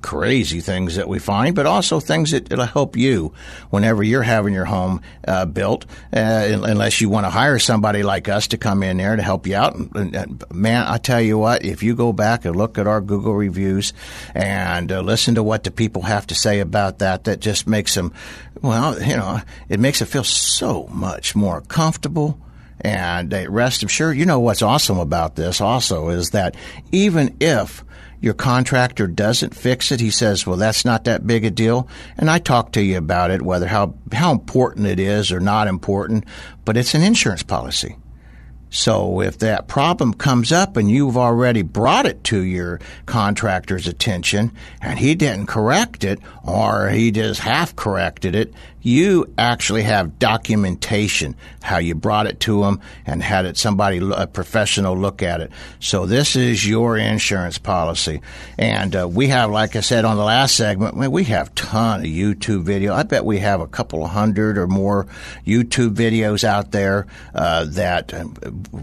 crazy 0.00 0.60
things 0.60 0.96
that 0.96 1.08
we 1.08 1.18
find, 1.18 1.54
but 1.54 1.66
also 1.66 2.00
things 2.00 2.30
that 2.30 2.50
will 2.50 2.64
help 2.64 2.96
you 2.96 3.32
whenever 3.70 4.02
you're 4.02 4.22
having 4.22 4.54
your 4.54 4.64
home 4.64 5.02
uh, 5.28 5.44
built. 5.44 5.84
Uh, 6.12 6.60
unless 6.64 7.00
you 7.00 7.08
want 7.08 7.26
to 7.26 7.30
hire 7.30 7.58
somebody 7.58 8.02
like 8.02 8.28
us 8.28 8.48
to 8.48 8.56
come 8.56 8.82
in 8.82 8.96
there 8.96 9.16
to 9.16 9.22
help 9.22 9.46
you 9.46 9.56
out. 9.56 9.74
And, 9.74 10.14
and, 10.14 10.44
man, 10.52 10.86
I 10.86 10.98
tell 10.98 11.20
you 11.20 11.38
what, 11.38 11.64
if 11.64 11.82
you 11.82 11.94
go 11.94 12.12
back 12.12 12.44
and 12.44 12.56
look 12.56 12.78
at 12.78 12.86
our 12.86 13.00
Google 13.00 13.34
reviews 13.34 13.92
and 14.34 14.90
uh, 14.90 15.00
listen 15.00 15.34
to 15.34 15.42
what 15.42 15.64
the 15.64 15.70
people 15.70 16.02
have 16.02 16.26
to 16.28 16.34
say 16.34 16.60
about 16.60 17.00
that, 17.00 17.24
that 17.24 17.40
just 17.40 17.66
makes 17.66 17.94
them, 17.94 18.12
well, 18.60 19.00
you 19.02 19.16
know, 19.16 19.40
it 19.68 19.80
makes 19.80 20.00
it 20.00 20.06
feel 20.06 20.24
so 20.24 20.86
much 20.88 21.34
more 21.36 21.60
comfortable 21.60 22.38
and 22.80 23.32
rest 23.48 23.82
assured. 23.82 24.16
You 24.16 24.26
know 24.26 24.40
what's 24.40 24.62
awesome 24.62 24.98
about 24.98 25.36
this 25.36 25.60
also 25.60 26.08
is 26.08 26.30
that 26.30 26.56
even 26.90 27.36
if 27.40 27.84
your 28.22 28.34
contractor 28.34 29.08
doesn't 29.08 29.54
fix 29.54 29.90
it, 29.90 30.00
he 30.00 30.10
says, 30.10 30.46
well, 30.46 30.56
that's 30.56 30.84
not 30.84 31.04
that 31.04 31.26
big 31.26 31.44
a 31.44 31.50
deal. 31.50 31.88
And 32.16 32.30
I 32.30 32.38
talk 32.38 32.72
to 32.72 32.82
you 32.82 32.96
about 32.96 33.32
it, 33.32 33.42
whether 33.42 33.66
how, 33.66 33.94
how 34.12 34.30
important 34.30 34.86
it 34.86 35.00
is 35.00 35.32
or 35.32 35.40
not 35.40 35.66
important, 35.66 36.24
but 36.64 36.76
it's 36.76 36.94
an 36.94 37.02
insurance 37.02 37.42
policy. 37.42 37.96
So 38.70 39.20
if 39.20 39.38
that 39.40 39.68
problem 39.68 40.14
comes 40.14 40.50
up 40.50 40.78
and 40.78 40.90
you've 40.90 41.18
already 41.18 41.60
brought 41.60 42.06
it 42.06 42.24
to 42.24 42.40
your 42.40 42.80
contractor's 43.04 43.86
attention 43.86 44.52
and 44.80 44.98
he 44.98 45.14
didn't 45.14 45.46
correct 45.46 46.04
it 46.04 46.20
or 46.42 46.88
he 46.88 47.10
just 47.10 47.40
half 47.40 47.76
corrected 47.76 48.34
it, 48.34 48.54
you 48.82 49.32
actually 49.38 49.82
have 49.82 50.18
documentation 50.18 51.36
how 51.62 51.78
you 51.78 51.94
brought 51.94 52.26
it 52.26 52.40
to 52.40 52.62
them 52.62 52.80
and 53.06 53.22
had 53.22 53.46
it 53.46 53.56
somebody 53.56 54.00
a 54.14 54.26
professional 54.26 54.98
look 54.98 55.22
at 55.22 55.40
it. 55.40 55.52
So 55.78 56.06
this 56.06 56.34
is 56.34 56.66
your 56.66 56.96
insurance 56.96 57.58
policy, 57.58 58.20
and 58.58 58.94
uh, 58.96 59.08
we 59.08 59.28
have, 59.28 59.50
like 59.50 59.76
I 59.76 59.80
said 59.80 60.04
on 60.04 60.16
the 60.16 60.24
last 60.24 60.56
segment, 60.56 60.96
we 61.12 61.24
have 61.24 61.54
ton 61.54 62.00
of 62.00 62.06
YouTube 62.06 62.62
video. 62.62 62.94
I 62.94 63.04
bet 63.04 63.24
we 63.24 63.38
have 63.38 63.60
a 63.60 63.66
couple 63.66 64.06
hundred 64.06 64.58
or 64.58 64.66
more 64.66 65.06
YouTube 65.46 65.94
videos 65.94 66.44
out 66.44 66.72
there 66.72 67.06
uh, 67.34 67.64
that 67.66 68.12
uh, 68.12 68.24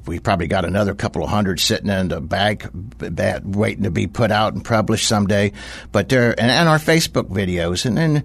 we 0.06 0.20
probably 0.20 0.48
got 0.48 0.65
another 0.65 0.96
couple 0.96 1.24
of 1.24 1.29
hundred 1.29 1.60
sitting 1.60 1.89
in 1.89 2.08
the 2.08 2.22
bag, 2.22 2.70
bag 2.74 3.44
waiting 3.44 3.84
to 3.84 3.91
be 3.91 4.08
put 4.08 4.32
out 4.32 4.53
and 4.53 4.63
published 4.63 5.08
someday. 5.08 5.51
But 5.91 6.08
there 6.08 6.32
and, 6.39 6.50
and 6.51 6.70
our 6.70 6.79
Facebook 6.79 7.29
videos, 7.29 7.86
and 7.86 7.98
then 7.98 8.24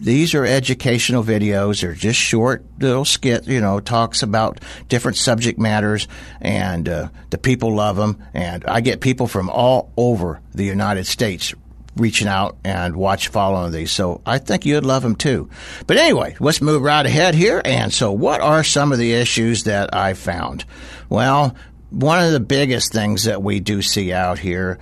these 0.00 0.34
are 0.34 0.46
educational 0.46 0.93
videos. 1.24 1.80
They're 1.80 1.94
just 1.94 2.18
short 2.18 2.64
little 2.78 3.04
skit, 3.04 3.46
you 3.46 3.60
know, 3.60 3.80
talks 3.80 4.22
about 4.22 4.60
different 4.88 5.16
subject 5.16 5.58
matters, 5.58 6.08
and 6.40 6.88
uh, 6.88 7.08
the 7.30 7.38
people 7.38 7.74
love 7.74 7.96
them. 7.96 8.22
And 8.32 8.64
I 8.66 8.80
get 8.80 9.00
people 9.00 9.26
from 9.26 9.50
all 9.50 9.92
over 9.96 10.40
the 10.52 10.64
United 10.64 11.06
States 11.06 11.54
reaching 11.96 12.28
out 12.28 12.56
and 12.64 12.96
watch 12.96 13.28
following 13.28 13.72
these. 13.72 13.92
So 13.92 14.20
I 14.26 14.38
think 14.38 14.66
you'd 14.66 14.84
love 14.84 15.02
them 15.02 15.16
too. 15.16 15.48
But 15.86 15.96
anyway, 15.96 16.36
let's 16.40 16.60
move 16.60 16.82
right 16.82 17.06
ahead 17.06 17.34
here. 17.34 17.62
And 17.64 17.92
so, 17.92 18.12
what 18.12 18.40
are 18.40 18.64
some 18.64 18.92
of 18.92 18.98
the 18.98 19.12
issues 19.12 19.64
that 19.64 19.94
I 19.94 20.14
found? 20.14 20.64
Well, 21.08 21.54
one 21.90 22.24
of 22.24 22.32
the 22.32 22.40
biggest 22.40 22.92
things 22.92 23.24
that 23.24 23.42
we 23.42 23.60
do 23.60 23.82
see 23.82 24.12
out 24.12 24.38
here 24.38 24.78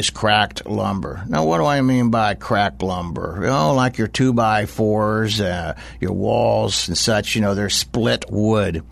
is 0.00 0.10
cracked 0.10 0.66
lumber. 0.66 1.22
Now, 1.28 1.44
what 1.44 1.58
do 1.58 1.66
I 1.66 1.80
mean 1.82 2.10
by 2.10 2.34
cracked 2.34 2.82
lumber? 2.82 3.38
You 3.40 3.46
know, 3.46 3.74
like 3.74 3.98
your 3.98 4.08
two 4.08 4.32
by 4.32 4.66
fours, 4.66 5.40
uh, 5.40 5.76
your 6.00 6.12
walls 6.12 6.88
and 6.88 6.98
such. 6.98 7.36
You 7.36 7.42
know, 7.42 7.54
they're 7.54 7.70
split 7.70 8.24
wood. 8.30 8.82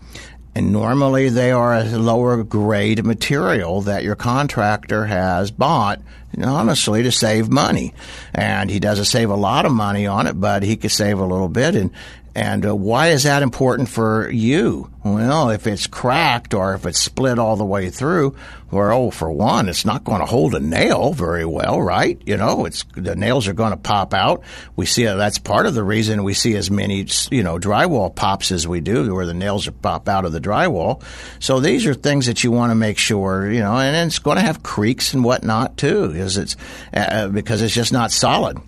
And 0.55 0.71
normally 0.71 1.29
they 1.29 1.51
are 1.51 1.75
a 1.75 1.83
lower 1.83 2.43
grade 2.43 3.03
material 3.05 3.81
that 3.81 4.03
your 4.03 4.15
contractor 4.15 5.05
has 5.05 5.51
bought, 5.51 6.01
honestly, 6.41 7.03
to 7.03 7.11
save 7.11 7.49
money. 7.49 7.93
And 8.33 8.69
he 8.69 8.79
doesn't 8.79 9.05
save 9.05 9.29
a 9.29 9.35
lot 9.35 9.65
of 9.65 9.71
money 9.71 10.05
on 10.05 10.27
it, 10.27 10.33
but 10.33 10.63
he 10.63 10.75
could 10.75 10.91
save 10.91 11.19
a 11.19 11.25
little 11.25 11.49
bit. 11.49 11.75
And 11.75 11.91
and 12.35 12.65
uh, 12.65 12.75
why 12.75 13.09
is 13.09 13.23
that 13.23 13.41
important 13.41 13.89
for 13.89 14.29
you? 14.29 14.89
Well, 15.03 15.49
if 15.49 15.65
it's 15.65 15.87
cracked 15.87 16.53
or 16.53 16.75
if 16.75 16.85
it's 16.85 16.99
split 16.99 17.39
all 17.39 17.55
the 17.55 17.65
way 17.65 17.89
through, 17.89 18.35
well, 18.69 18.91
oh, 18.91 19.11
for 19.11 19.31
one, 19.31 19.67
it's 19.67 19.85
not 19.85 20.03
going 20.03 20.19
to 20.19 20.25
hold 20.25 20.53
a 20.53 20.59
nail 20.59 21.13
very 21.13 21.45
well, 21.45 21.81
right? 21.81 22.21
You 22.25 22.37
know, 22.37 22.65
it's 22.65 22.83
the 22.95 23.15
nails 23.15 23.47
are 23.47 23.53
going 23.53 23.71
to 23.71 23.77
pop 23.77 24.13
out. 24.13 24.43
We 24.75 24.85
see 24.85 25.07
uh, 25.07 25.15
that's 25.15 25.39
part 25.39 25.65
of 25.65 25.73
the 25.73 25.83
reason 25.83 26.23
we 26.23 26.33
see 26.33 26.55
as 26.55 26.69
many, 26.69 27.07
you 27.31 27.43
know, 27.43 27.57
drywall 27.57 28.13
pops 28.13 28.51
as 28.51 28.67
we 28.67 28.81
do, 28.81 29.15
where 29.15 29.25
the 29.25 29.33
nails 29.33 29.67
are 29.67 29.71
pop 29.71 30.07
out 30.07 30.25
of 30.25 30.31
the 30.31 30.41
drywall. 30.41 31.01
So 31.39 31.59
these 31.59 31.87
are 31.87 31.93
things 31.93 32.27
that 32.27 32.43
you 32.43 32.51
want 32.51 32.71
to 32.71 32.75
make 32.75 32.97
sure, 32.97 33.49
you 33.49 33.61
know, 33.61 33.77
and 33.77 33.95
it's 34.07 34.19
going 34.19 34.37
to 34.37 34.43
have 34.43 34.61
creaks 34.61 35.13
and 35.13 35.23
whatnot 35.23 35.77
too, 35.77 36.09
because 36.09 36.37
it's 36.37 36.55
uh, 36.93 37.29
because 37.29 37.61
it's 37.61 37.73
just 37.73 37.93
not 37.93 38.11
solid. 38.11 38.59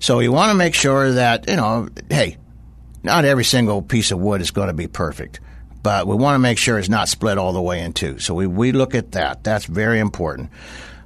So 0.00 0.18
you 0.18 0.32
want 0.32 0.50
to 0.50 0.54
make 0.54 0.74
sure 0.74 1.12
that 1.12 1.48
you 1.48 1.56
know, 1.56 1.88
hey, 2.10 2.38
not 3.04 3.24
every 3.24 3.44
single 3.44 3.82
piece 3.82 4.10
of 4.10 4.18
wood 4.18 4.40
is 4.40 4.50
going 4.50 4.68
to 4.68 4.74
be 4.74 4.88
perfect, 4.88 5.38
but 5.82 6.06
we 6.06 6.16
want 6.16 6.34
to 6.34 6.40
make 6.40 6.58
sure 6.58 6.78
it's 6.78 6.88
not 6.88 7.08
split 7.08 7.38
all 7.38 7.52
the 7.52 7.62
way 7.62 7.80
in 7.82 7.92
two. 7.92 8.18
So 8.18 8.34
we, 8.34 8.46
we 8.46 8.72
look 8.72 8.94
at 8.94 9.12
that. 9.12 9.44
That's 9.44 9.66
very 9.66 10.00
important. 10.00 10.50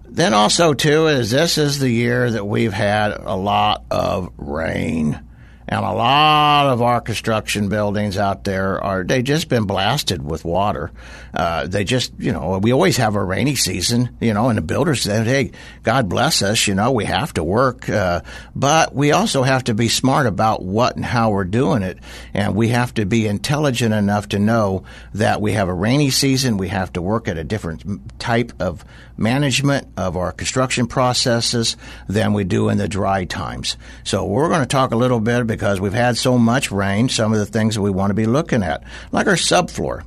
Then 0.07 0.33
also 0.33 0.73
too 0.73 1.09
is 1.09 1.31
this 1.31 1.59
is 1.59 1.81
the 1.81 1.91
year 1.91 2.31
that 2.31 2.47
we've 2.47 2.73
had 2.73 3.13
a 3.13 3.37
lot 3.37 3.85
of 3.91 4.33
rain. 4.39 5.21
And 5.71 5.85
a 5.85 5.93
lot 5.93 6.69
of 6.69 6.81
our 6.81 7.01
construction 7.03 7.69
buildings 7.69 8.17
out 8.17 8.45
there 8.45 8.83
are, 8.83 9.05
they 9.05 9.21
just 9.21 9.51
been 9.51 9.65
blasted 9.65 10.25
with 10.25 10.43
water. 10.43 10.91
Uh, 11.35 11.67
they 11.67 11.85
just, 11.85 12.13
you 12.19 12.33
know, 12.33 12.59
we 12.59 12.73
always 12.73 12.97
have 12.97 13.17
a 13.17 13.23
rainy 13.23 13.55
season, 13.55 14.17
you 14.19 14.33
know, 14.33 14.49
and 14.49 14.57
the 14.57 14.63
builders 14.63 15.03
said, 15.03 15.27
hey, 15.27 15.53
God 15.83 16.09
bless 16.09 16.41
us, 16.41 16.67
you 16.67 16.75
know, 16.75 16.93
we 16.93 17.05
have 17.05 17.35
to 17.35 17.45
work. 17.45 17.87
Uh, 17.89 18.23
but 18.57 18.95
we 18.95 19.13
also 19.13 19.43
have 19.43 19.65
to 19.65 19.75
be 19.75 19.89
smart 19.89 20.27
about 20.27 20.63
what 20.63 20.97
and 20.97 21.05
how 21.05 21.33
we're 21.33 21.45
doing 21.45 21.83
it. 21.83 21.99
And 22.33 22.55
we 22.55 22.69
have 22.69 22.95
to 22.95 23.05
be 23.05 23.27
intelligent 23.27 23.93
enough 23.93 24.29
to 24.31 24.39
know 24.39 24.85
that 25.13 25.43
we 25.43 25.53
have 25.53 25.69
a 25.69 25.75
rainy 25.75 26.09
season. 26.09 26.57
We 26.57 26.69
have 26.69 26.95
to 26.95 27.03
work 27.03 27.29
at 27.29 27.37
a 27.37 27.45
different 27.45 28.19
type 28.19 28.53
of 28.59 28.87
management 29.19 29.89
of 29.97 30.17
our 30.17 30.33
construction 30.33 30.87
processes 30.87 31.77
than 32.09 32.33
we 32.33 32.45
do 32.45 32.69
in 32.69 32.79
the 32.79 32.89
dry 32.89 33.25
times. 33.25 33.77
So 34.05 34.25
we're 34.25 34.49
going 34.49 34.61
to 34.61 34.67
talk 34.67 34.93
a 34.93 34.97
little 34.97 35.21
bit 35.21 35.58
because 35.59 35.81
we've 35.81 35.93
had 35.93 36.17
so 36.17 36.39
much 36.39 36.71
rain, 36.71 37.09
some 37.09 37.33
of 37.33 37.41
the 37.41 37.47
things 37.47 37.75
that 37.75 37.83
we 37.83 37.91
want 37.91 38.11
to 38.11 38.15
be 38.15 38.27
looking 38.27 38.63
at, 38.63 38.85
like 39.11 39.27
our 39.27 39.35
subfloor. 39.35 40.05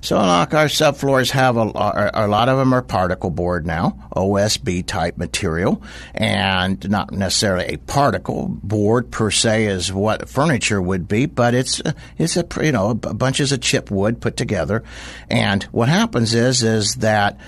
So, 0.00 0.16
like 0.16 0.54
our 0.54 0.66
subfloors 0.66 1.30
have 1.30 1.58
a, 1.58 2.10
a, 2.14 2.26
lot 2.26 2.48
of 2.48 2.56
them 2.56 2.72
are 2.72 2.80
particle 2.80 3.28
board 3.28 3.66
now, 3.66 4.08
OSB 4.16 4.86
type 4.86 5.18
material, 5.18 5.82
and 6.14 6.88
not 6.88 7.12
necessarily 7.12 7.66
a 7.66 7.76
particle 7.76 8.48
board 8.62 9.10
per 9.10 9.30
se 9.30 9.66
is 9.66 9.92
what 9.92 10.28
furniture 10.28 10.80
would 10.80 11.06
be, 11.06 11.26
but 11.26 11.54
it's 11.54 11.82
it's 12.18 12.36
a 12.36 12.46
you 12.62 12.72
know 12.72 12.94
bunches 12.94 13.52
of 13.52 13.60
chip 13.60 13.90
wood 13.90 14.22
put 14.22 14.38
together, 14.38 14.82
and 15.28 15.64
what 15.64 15.88
happens 15.88 16.34
is 16.34 16.62
is 16.62 16.96
that 16.96 17.38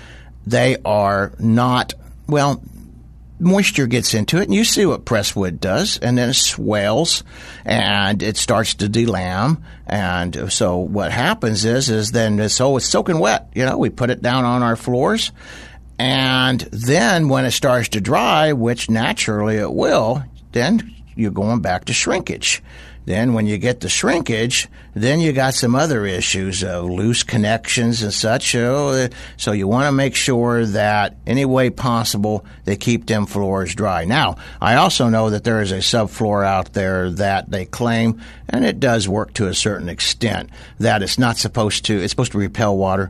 they 0.45 0.77
are 0.85 1.33
not 1.39 1.93
well 2.27 2.61
moisture 3.39 3.87
gets 3.87 4.13
into 4.13 4.37
it, 4.37 4.43
and 4.43 4.53
you 4.53 4.63
see 4.63 4.85
what 4.85 5.05
presswood 5.05 5.59
does, 5.59 5.97
and 5.97 6.17
then 6.17 6.29
it 6.29 6.35
swells, 6.35 7.23
and 7.65 8.21
it 8.23 8.37
starts 8.37 8.75
to 8.75 8.87
delam. 8.87 9.61
And 9.85 10.51
so 10.51 10.77
what 10.77 11.11
happens 11.11 11.65
is, 11.65 11.89
is 11.89 12.11
then 12.11 12.39
it's, 12.39 12.59
oh, 12.59 12.77
it's 12.77 12.87
soaking 12.87 13.19
wet. 13.19 13.49
You 13.53 13.65
know, 13.65 13.77
we 13.77 13.89
put 13.89 14.09
it 14.09 14.21
down 14.21 14.45
on 14.45 14.63
our 14.63 14.75
floors, 14.75 15.31
and 15.99 16.61
then 16.71 17.29
when 17.29 17.45
it 17.45 17.51
starts 17.51 17.89
to 17.89 18.01
dry, 18.01 18.53
which 18.53 18.89
naturally 18.89 19.57
it 19.57 19.71
will, 19.71 20.23
then 20.51 20.93
you're 21.15 21.31
going 21.31 21.61
back 21.61 21.85
to 21.85 21.93
shrinkage. 21.93 22.61
Then 23.07 23.31
when 23.31 23.47
you 23.47 23.57
get 23.57 23.79
the 23.79 23.87
shrinkage, 23.87 24.67
then 24.93 25.21
you 25.21 25.31
got 25.31 25.53
some 25.53 25.75
other 25.75 26.05
issues 26.05 26.61
of 26.61 26.83
loose 26.89 27.23
connections 27.23 28.03
and 28.03 28.13
such. 28.13 28.51
So, 28.51 28.89
uh, 28.89 29.07
so 29.37 29.53
you 29.53 29.65
want 29.65 29.85
to 29.85 29.93
make 29.93 30.13
sure 30.13 30.65
that 30.65 31.15
any 31.25 31.45
way 31.45 31.69
possible 31.69 32.45
they 32.65 32.75
keep 32.75 33.05
them 33.05 33.25
floors 33.25 33.73
dry. 33.73 34.03
Now, 34.03 34.35
I 34.59 34.75
also 34.75 35.07
know 35.07 35.29
that 35.29 35.45
there 35.45 35.61
is 35.61 35.71
a 35.71 35.77
subfloor 35.77 36.45
out 36.45 36.73
there 36.73 37.09
that 37.11 37.49
they 37.49 37.63
claim, 37.63 38.21
and 38.49 38.65
it 38.65 38.81
does 38.81 39.07
work 39.07 39.33
to 39.35 39.47
a 39.47 39.53
certain 39.53 39.87
extent, 39.87 40.49
that 40.79 41.01
it's 41.01 41.17
not 41.17 41.37
supposed 41.37 41.85
to, 41.85 41.97
it's 41.97 42.11
supposed 42.11 42.33
to 42.33 42.37
repel 42.37 42.75
water 42.75 43.09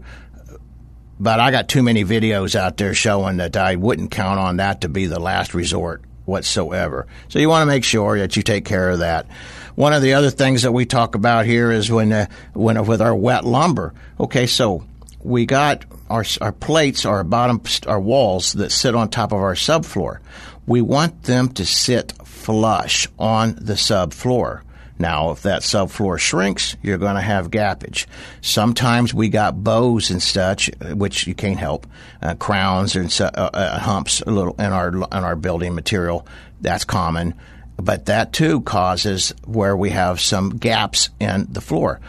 but 1.20 1.40
I 1.40 1.50
got 1.50 1.68
too 1.68 1.82
many 1.82 2.06
videos 2.06 2.54
out 2.54 2.78
there 2.78 2.94
showing 2.94 3.38
that 3.38 3.58
I 3.58 3.76
wouldn't 3.76 4.12
count 4.12 4.40
on 4.40 4.58
that 4.58 4.82
to 4.82 4.88
be 4.88 5.08
the 5.08 5.20
last 5.20 5.56
resort 5.56 6.04
whatsoever. 6.28 7.08
So 7.30 7.40
you 7.40 7.50
want 7.50 7.64
to 7.64 7.74
make 7.74 7.84
sure 7.84 8.20
that 8.20 8.36
you 8.36 8.44
take 8.44 8.66
care 8.66 8.90
of 8.90 9.00
that. 9.00 9.28
One 9.76 9.94
of 9.94 10.02
the 10.02 10.14
other 10.14 10.30
things 10.30 10.64
that 10.64 10.72
we 10.72 10.86
talk 10.86 11.16
about 11.16 11.46
here 11.46 11.72
is 11.72 11.92
when 11.92 12.12
uh, 12.12 12.28
when 12.54 12.84
with 12.86 13.02
our 13.02 13.16
wet 13.16 13.46
lumber. 13.46 13.94
Okay, 14.20 14.48
so 14.48 14.84
we 15.24 15.46
got 15.46 15.86
our 16.10 16.26
our 16.42 16.52
plates, 16.52 17.06
our 17.06 17.24
bottom, 17.24 17.62
our 17.86 18.00
walls 18.00 18.54
that 18.54 18.72
sit 18.72 18.96
on 18.96 19.10
top 19.10 19.32
of 19.32 19.40
our 19.40 19.56
subfloor. 19.56 20.20
We 20.66 20.82
want 20.82 21.24
them 21.24 21.50
to 21.54 21.66
sit 21.66 22.14
flush 22.26 23.08
on 23.18 23.56
the 23.56 23.74
subfloor. 23.74 24.62
Now, 25.00 25.32
if 25.32 25.44
that 25.44 25.62
subfloor 25.62 26.18
shrinks, 26.20 26.76
you're 26.82 26.98
going 26.98 27.16
to 27.16 27.22
have 27.22 27.52
gappage. 27.52 28.08
Sometimes 28.42 29.14
we 29.14 29.30
got 29.30 29.64
bows 29.64 30.10
and 30.10 30.22
such, 30.22 30.70
which 30.94 31.28
you 31.28 31.36
can't 31.36 31.60
help, 31.60 31.86
uh, 32.22 32.36
crowns 32.36 32.96
and 32.96 33.16
uh, 33.22 33.26
uh, 33.36 33.80
humps 33.80 34.22
a 34.22 34.32
little 34.32 34.56
in 34.58 34.74
our 34.74 34.90
in 34.90 35.04
our 35.12 35.36
building 35.36 35.76
material. 35.76 36.26
That's 36.62 36.84
common, 36.84 37.36
but 37.78 38.08
that 38.08 38.34
too 38.34 38.62
causes 38.62 39.34
where 39.46 39.78
we 39.78 39.92
have 39.92 40.20
some 40.20 40.58
gaps 40.58 41.10
in 41.20 41.48
the 41.50 41.62
floor 41.62 42.00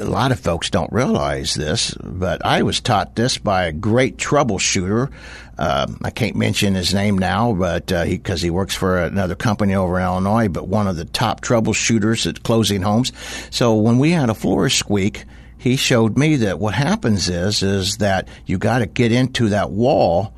a 0.00 0.04
lot 0.04 0.32
of 0.32 0.40
folks 0.40 0.70
don't 0.70 0.92
realize 0.92 1.54
this, 1.54 1.94
but 2.02 2.44
I 2.44 2.62
was 2.62 2.80
taught 2.80 3.14
this 3.14 3.38
by 3.38 3.64
a 3.64 3.72
great 3.72 4.16
troubleshooter. 4.16 5.10
Uh, 5.58 5.86
I 6.02 6.10
can't 6.10 6.36
mention 6.36 6.74
his 6.74 6.94
name 6.94 7.18
now, 7.18 7.52
but 7.52 7.86
because 7.86 8.30
uh, 8.30 8.36
he, 8.36 8.46
he, 8.46 8.50
works 8.50 8.74
for 8.74 8.98
another 8.98 9.34
company 9.34 9.74
over 9.74 9.98
in 9.98 10.04
Illinois, 10.04 10.48
but 10.48 10.68
one 10.68 10.86
of 10.86 10.96
the 10.96 11.04
top 11.04 11.40
troubleshooters 11.40 12.26
at 12.26 12.42
closing 12.42 12.82
homes. 12.82 13.12
So 13.50 13.74
when 13.74 13.98
we 13.98 14.12
had 14.12 14.30
a 14.30 14.34
floor 14.34 14.68
squeak, 14.68 15.24
he 15.58 15.76
showed 15.76 16.16
me 16.16 16.36
that 16.36 16.60
what 16.60 16.74
happens 16.74 17.28
is 17.28 17.62
is 17.62 17.96
that 17.96 18.28
you 18.46 18.58
got 18.58 18.78
to 18.78 18.86
get 18.86 19.10
into 19.10 19.48
that 19.48 19.70
wall 19.70 20.32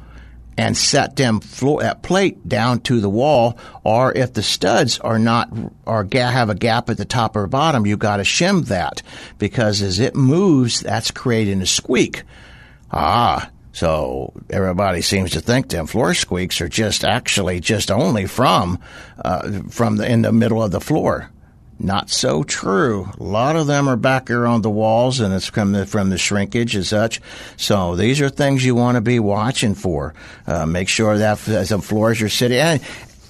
and 0.61 0.77
set 0.77 1.17
them 1.17 1.41
floor 1.41 1.83
at 1.83 2.03
plate 2.03 2.47
down 2.47 2.81
to 2.81 3.01
the 3.01 3.09
wall, 3.09 3.57
or 3.83 4.13
if 4.13 4.35
the 4.35 4.43
studs 4.43 4.99
are 4.99 5.19
not 5.19 5.51
or 5.87 6.07
have 6.13 6.51
a 6.51 6.55
gap 6.55 6.91
at 6.91 6.99
the 6.99 7.07
top 7.07 7.35
or 7.35 7.47
bottom, 7.47 7.87
you 7.87 7.97
got 7.97 8.19
to 8.19 8.25
shim 8.25 8.67
that 8.67 9.01
because 9.39 9.81
as 9.81 9.99
it 9.99 10.15
moves, 10.15 10.81
that's 10.81 11.11
creating 11.11 11.63
a 11.63 11.67
squeak. 11.67 12.25
Ah, 12.93 13.49
so 13.73 14.35
everybody 14.51 15.01
seems 15.01 15.31
to 15.31 15.41
think 15.41 15.71
them 15.71 15.87
floor 15.87 16.13
squeaks 16.13 16.61
are 16.61 16.69
just 16.69 17.05
actually 17.05 17.61
just 17.61 17.91
only 17.91 18.27
from 18.27 18.79
uh, 19.25 19.63
from 19.71 19.97
the 19.97 20.13
in 20.13 20.21
the 20.21 20.33
middle 20.33 20.63
of 20.63 20.73
the 20.73 20.81
floor. 20.81 21.31
Not 21.83 22.11
so 22.11 22.43
true. 22.43 23.09
A 23.19 23.23
lot 23.23 23.57
of 23.57 23.67
them 23.67 23.89
are 23.89 23.97
back 23.97 24.29
here 24.29 24.47
on 24.47 24.61
the 24.61 24.69
walls, 24.69 25.19
and 25.19 25.33
it's 25.33 25.47
from 25.47 25.73
the, 25.73 25.87
from 25.87 26.11
the 26.11 26.19
shrinkage 26.19 26.75
and 26.75 26.85
such. 26.85 27.23
So 27.57 27.97
these 27.97 28.21
are 28.21 28.29
things 28.29 28.63
you 28.63 28.75
want 28.75 28.97
to 28.97 29.01
be 29.01 29.19
watching 29.19 29.75
for. 29.75 30.13
Uh, 30.47 30.67
make 30.67 30.91
sure 30.91 31.17
that 31.17 31.39
some 31.39 31.81
floors 31.81 32.21
are 32.21 32.29
sitting, 32.29 32.59
and, 32.59 32.83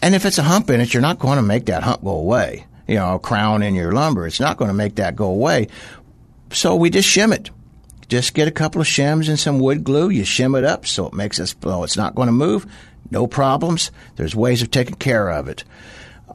and 0.03 0.17
if 0.17 0.27
it's 0.27 0.39
a 0.39 0.43
hump 0.43 0.69
in 0.69 0.81
it, 0.81 0.93
you're 0.93 1.01
not 1.01 1.21
going 1.21 1.37
to 1.37 1.43
make 1.43 1.67
that 1.67 1.85
hump 1.85 2.03
go 2.03 2.11
away. 2.11 2.67
You 2.89 2.97
know, 2.97 3.21
crown 3.21 3.63
in 3.63 3.77
your 3.77 3.93
lumber, 3.93 4.27
it's 4.27 4.41
not 4.41 4.57
going 4.57 4.69
to 4.69 4.75
make 4.75 4.97
that 4.97 5.15
go 5.15 5.27
away. 5.27 5.69
So 6.53 6.75
we 6.75 6.91
just 6.91 7.09
shim 7.09 7.33
it. 7.33 7.51
Just 8.09 8.35
get 8.35 8.49
a 8.49 8.51
couple 8.51 8.81
of 8.81 8.89
shims 8.89 9.29
and 9.29 9.39
some 9.39 9.61
wood 9.61 9.85
glue. 9.85 10.09
You 10.09 10.25
shim 10.25 10.59
it 10.59 10.65
up 10.65 10.87
so 10.87 11.07
it 11.07 11.15
makes 11.15 11.39
it, 11.39 11.55
so 11.63 11.85
it's 11.85 11.97
not 11.97 12.17
going 12.17 12.27
to 12.27 12.33
move. 12.33 12.67
No 13.13 13.29
problems. 13.29 13.93
There's 14.17 14.35
ways 14.35 14.61
of 14.61 14.73
taking 14.73 14.97
care 14.97 15.31
of 15.31 15.47
it. 15.47 15.63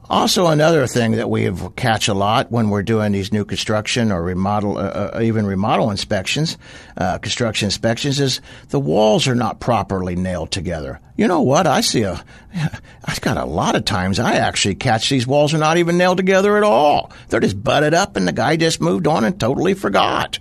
Also, 0.08 0.46
another 0.46 0.86
thing 0.86 1.12
that 1.12 1.28
we 1.28 1.50
catch 1.74 2.06
a 2.06 2.14
lot 2.14 2.52
when 2.52 2.70
we're 2.70 2.84
doing 2.84 3.10
these 3.10 3.32
new 3.32 3.44
construction 3.44 4.12
or 4.12 4.22
remodel, 4.22 4.78
uh, 4.78 5.10
uh, 5.14 5.20
even 5.20 5.44
remodel 5.44 5.90
inspections, 5.90 6.56
uh, 6.96 7.18
construction 7.18 7.66
inspections, 7.66 8.20
is 8.20 8.40
the 8.68 8.78
walls 8.78 9.26
are 9.26 9.34
not 9.34 9.58
properly 9.58 10.14
nailed 10.14 10.52
together. 10.52 11.00
You 11.16 11.26
know 11.26 11.42
what? 11.42 11.66
I 11.66 11.80
see 11.80 12.02
a, 12.02 12.24
I've 13.04 13.20
got 13.20 13.36
a 13.36 13.44
lot 13.44 13.74
of 13.74 13.84
times 13.84 14.20
I 14.20 14.34
actually 14.34 14.76
catch 14.76 15.08
these 15.08 15.26
walls 15.26 15.52
are 15.52 15.58
not 15.58 15.78
even 15.78 15.98
nailed 15.98 16.18
together 16.18 16.56
at 16.56 16.62
all. 16.62 17.10
They're 17.28 17.40
just 17.40 17.62
butted 17.62 17.92
up 17.92 18.16
and 18.16 18.28
the 18.28 18.32
guy 18.32 18.56
just 18.56 18.80
moved 18.80 19.08
on 19.08 19.24
and 19.24 19.40
totally 19.40 19.74
forgot. 19.74 20.38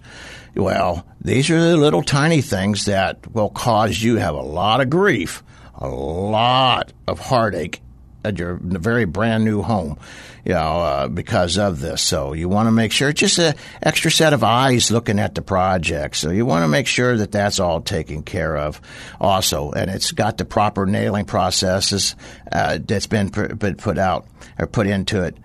Well, 0.56 1.08
these 1.22 1.50
are 1.50 1.60
the 1.60 1.76
little 1.76 2.04
tiny 2.04 2.42
things 2.42 2.86
that 2.86 3.34
will 3.34 3.50
cause 3.50 4.02
you 4.02 4.18
have 4.18 4.36
a 4.36 4.42
lot 4.42 4.80
of 4.80 4.92
grief, 4.92 5.44
a 5.74 5.88
lot 5.88 6.94
of 7.08 7.20
heartache 7.20 7.82
at 8.26 8.38
your 8.40 8.60
very 8.62 9.06
brand 9.06 9.46
new 9.46 9.62
home, 9.62 9.98
you 10.44 10.54
know, 10.54 10.80
uh, 10.80 11.08
because 11.08 11.58
of 11.58 11.80
this. 11.80 12.02
So 12.02 12.34
you 12.34 12.50
want 12.50 12.68
to 12.68 12.72
make 12.72 12.92
sure 12.92 13.10
it's 13.10 13.20
just 13.20 13.40
an 13.40 13.56
extra 13.82 14.12
set 14.12 14.34
of 14.34 14.44
eyes 14.44 14.92
looking 14.92 15.20
at 15.20 15.36
the 15.36 15.42
project. 15.42 16.18
So 16.18 16.32
you 16.32 16.46
want 16.46 16.64
to 16.64 16.68
make 16.68 16.88
sure 16.88 17.16
that 17.16 17.32
that's 17.32 17.60
all 17.60 17.82
taken 17.82 18.24
care 18.24 18.58
of 18.58 18.82
also. 19.20 19.72
And 19.72 19.90
it's 19.90 20.12
got 20.12 20.38
the 20.38 20.46
proper 20.46 20.86
nailing 20.86 21.26
processes 21.26 22.16
uh, 22.52 22.80
that's 22.86 23.08
been 23.08 23.30
put, 23.30 23.78
put 23.78 23.98
out 23.98 24.28
or 24.60 24.68
put 24.68 24.88
into 24.88 25.24
it. 25.24 25.38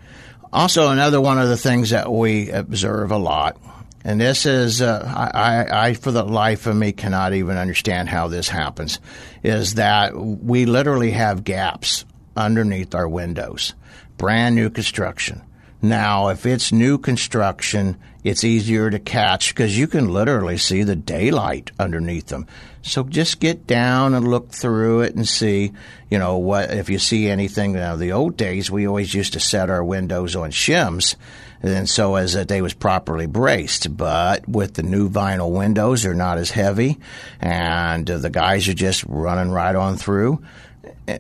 Also, 0.53 0.89
another 0.89 1.21
one 1.21 1.39
of 1.39 1.49
the 1.49 1.57
things 1.57 1.91
that 1.91 2.11
we 2.11 2.51
observe 2.51 3.13
a 3.13 3.19
lot 3.19 3.57
and 4.05 4.21
this 4.21 4.47
is, 4.47 4.81
uh, 4.81 5.05
I, 5.35 5.89
I, 5.89 5.95
for 5.95 6.11
the 6.11 6.25
life 6.25 6.67
of 6.67 6.75
me, 6.75 6.93
cannot 6.93 7.35
even 7.35 7.59
understand 7.59 8.09
how 8.09 8.29
this 8.29 8.49
happens, 8.49 8.99
is 9.43 9.75
that 9.75 10.17
we 10.17 10.65
literally 10.65 11.11
have 11.11 11.45
gaps 11.45 12.07
underneath 12.37 12.95
our 12.95 13.09
windows. 13.09 13.75
Brand 14.17 14.55
new 14.55 14.71
construction. 14.71 15.43
Now, 15.83 16.29
if 16.29 16.45
it's 16.45 16.73
new 16.73 16.99
construction, 16.99 17.97
it's 18.23 18.45
easier 18.45 18.91
to 18.91 18.99
catch 18.99 19.55
because 19.55 19.79
you 19.79 19.87
can 19.87 20.13
literally 20.13 20.59
see 20.59 20.83
the 20.83 20.97
daylight 20.97 21.71
underneath 21.79 22.27
them. 22.27 22.47
So 22.83 23.05
just 23.05 23.41
get 23.41 23.67
down 23.67 24.13
and 24.13 24.29
look 24.29 24.51
through 24.51 25.01
it 25.03 25.15
and 25.15 25.27
see, 25.27 25.73
you 26.11 26.19
know, 26.19 26.37
what 26.37 26.71
if 26.71 26.91
you 26.91 26.99
see 26.99 27.29
anything. 27.29 27.73
Now, 27.73 27.97
the 27.97 28.13
old 28.13 28.37
days, 28.37 28.71
we 28.71 28.87
always 28.87 29.15
used 29.15 29.33
to 29.35 29.41
set 29.41 29.71
our 29.71 29.83
windows 29.83 30.37
on 30.37 30.51
shims, 30.51 31.17
and 31.63 31.89
so 31.89 32.17
as 32.17 32.35
that 32.35 32.49
they 32.49 32.61
was 32.61 32.75
properly 32.75 33.27
braced. 33.27 33.97
But 33.97 34.47
with 34.47 34.75
the 34.75 34.83
new 34.83 35.09
vinyl 35.09 35.51
windows, 35.51 36.03
they're 36.03 36.15
not 36.15 36.37
as 36.37 36.51
heavy, 36.51 36.99
and 37.41 38.11
uh, 38.11 38.19
the 38.19 38.31
guys 38.31 38.69
are 38.69 38.75
just 38.75 39.05
running 39.05 39.51
right 39.51 39.75
on 39.75 39.97
through. 39.97 40.43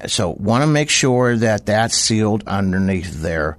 So 0.07 0.31
want 0.31 0.63
to 0.63 0.67
make 0.67 0.91
sure 0.91 1.37
that 1.37 1.67
that's 1.67 1.97
sealed 1.97 2.45
underneath 2.47 3.23
there. 3.23 3.57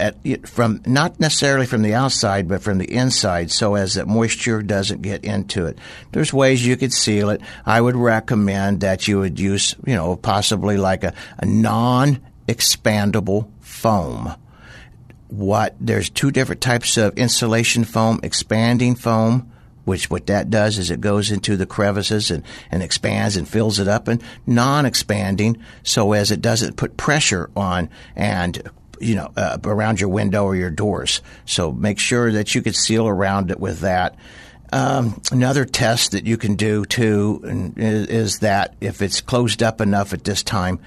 at, 0.00 0.48
from 0.48 0.82
not 0.86 1.20
necessarily 1.20 1.66
from 1.66 1.82
the 1.82 1.94
outside, 1.94 2.48
but 2.48 2.62
from 2.62 2.78
the 2.78 2.92
inside, 2.92 3.50
so 3.50 3.74
as 3.74 3.94
that 3.94 4.08
moisture 4.08 4.62
doesn't 4.62 5.02
get 5.02 5.24
into 5.24 5.66
it. 5.66 5.78
There's 6.12 6.32
ways 6.32 6.66
you 6.66 6.76
could 6.76 6.92
seal 6.92 7.30
it. 7.30 7.40
I 7.64 7.80
would 7.80 7.96
recommend 7.96 8.80
that 8.80 9.06
you 9.06 9.20
would 9.20 9.38
use, 9.38 9.74
you 9.86 9.94
know, 9.94 10.16
possibly 10.16 10.76
like 10.76 11.04
a, 11.04 11.14
a 11.38 11.46
non-expandable 11.46 13.48
foam. 13.60 14.34
What 15.28 15.74
there's 15.80 16.10
two 16.10 16.30
different 16.30 16.60
types 16.60 16.96
of 16.96 17.18
insulation 17.18 17.84
foam: 17.84 18.20
expanding 18.22 18.94
foam 18.94 19.50
which 19.84 20.10
what 20.10 20.26
that 20.26 20.50
does 20.50 20.78
is 20.78 20.90
it 20.90 21.00
goes 21.00 21.30
into 21.30 21.56
the 21.56 21.66
crevices 21.66 22.30
and, 22.30 22.42
and 22.70 22.82
expands 22.82 23.36
and 23.36 23.48
fills 23.48 23.78
it 23.78 23.88
up 23.88 24.08
and 24.08 24.22
non-expanding 24.46 25.56
so 25.82 26.12
as 26.12 26.30
it 26.30 26.40
doesn't 26.40 26.76
put 26.76 26.96
pressure 26.96 27.50
on 27.56 27.88
and 28.16 28.70
you 29.00 29.14
know 29.14 29.32
uh, 29.36 29.58
around 29.64 30.00
your 30.00 30.08
window 30.08 30.44
or 30.44 30.56
your 30.56 30.70
doors. 30.70 31.20
So 31.46 31.72
make 31.72 31.98
sure 31.98 32.32
that 32.32 32.54
you 32.54 32.62
can 32.62 32.72
seal 32.72 33.06
around 33.06 33.50
it 33.50 33.60
with 33.60 33.80
that. 33.80 34.16
Um, 34.72 35.20
another 35.30 35.64
test 35.64 36.12
that 36.12 36.26
you 36.26 36.36
can 36.36 36.56
do 36.56 36.84
too 36.84 37.74
is, 37.76 38.06
is 38.08 38.38
that 38.40 38.74
if 38.80 39.02
it's 39.02 39.20
closed 39.20 39.62
up 39.62 39.80
enough 39.80 40.12
at 40.12 40.24
this 40.24 40.42
time 40.42 40.80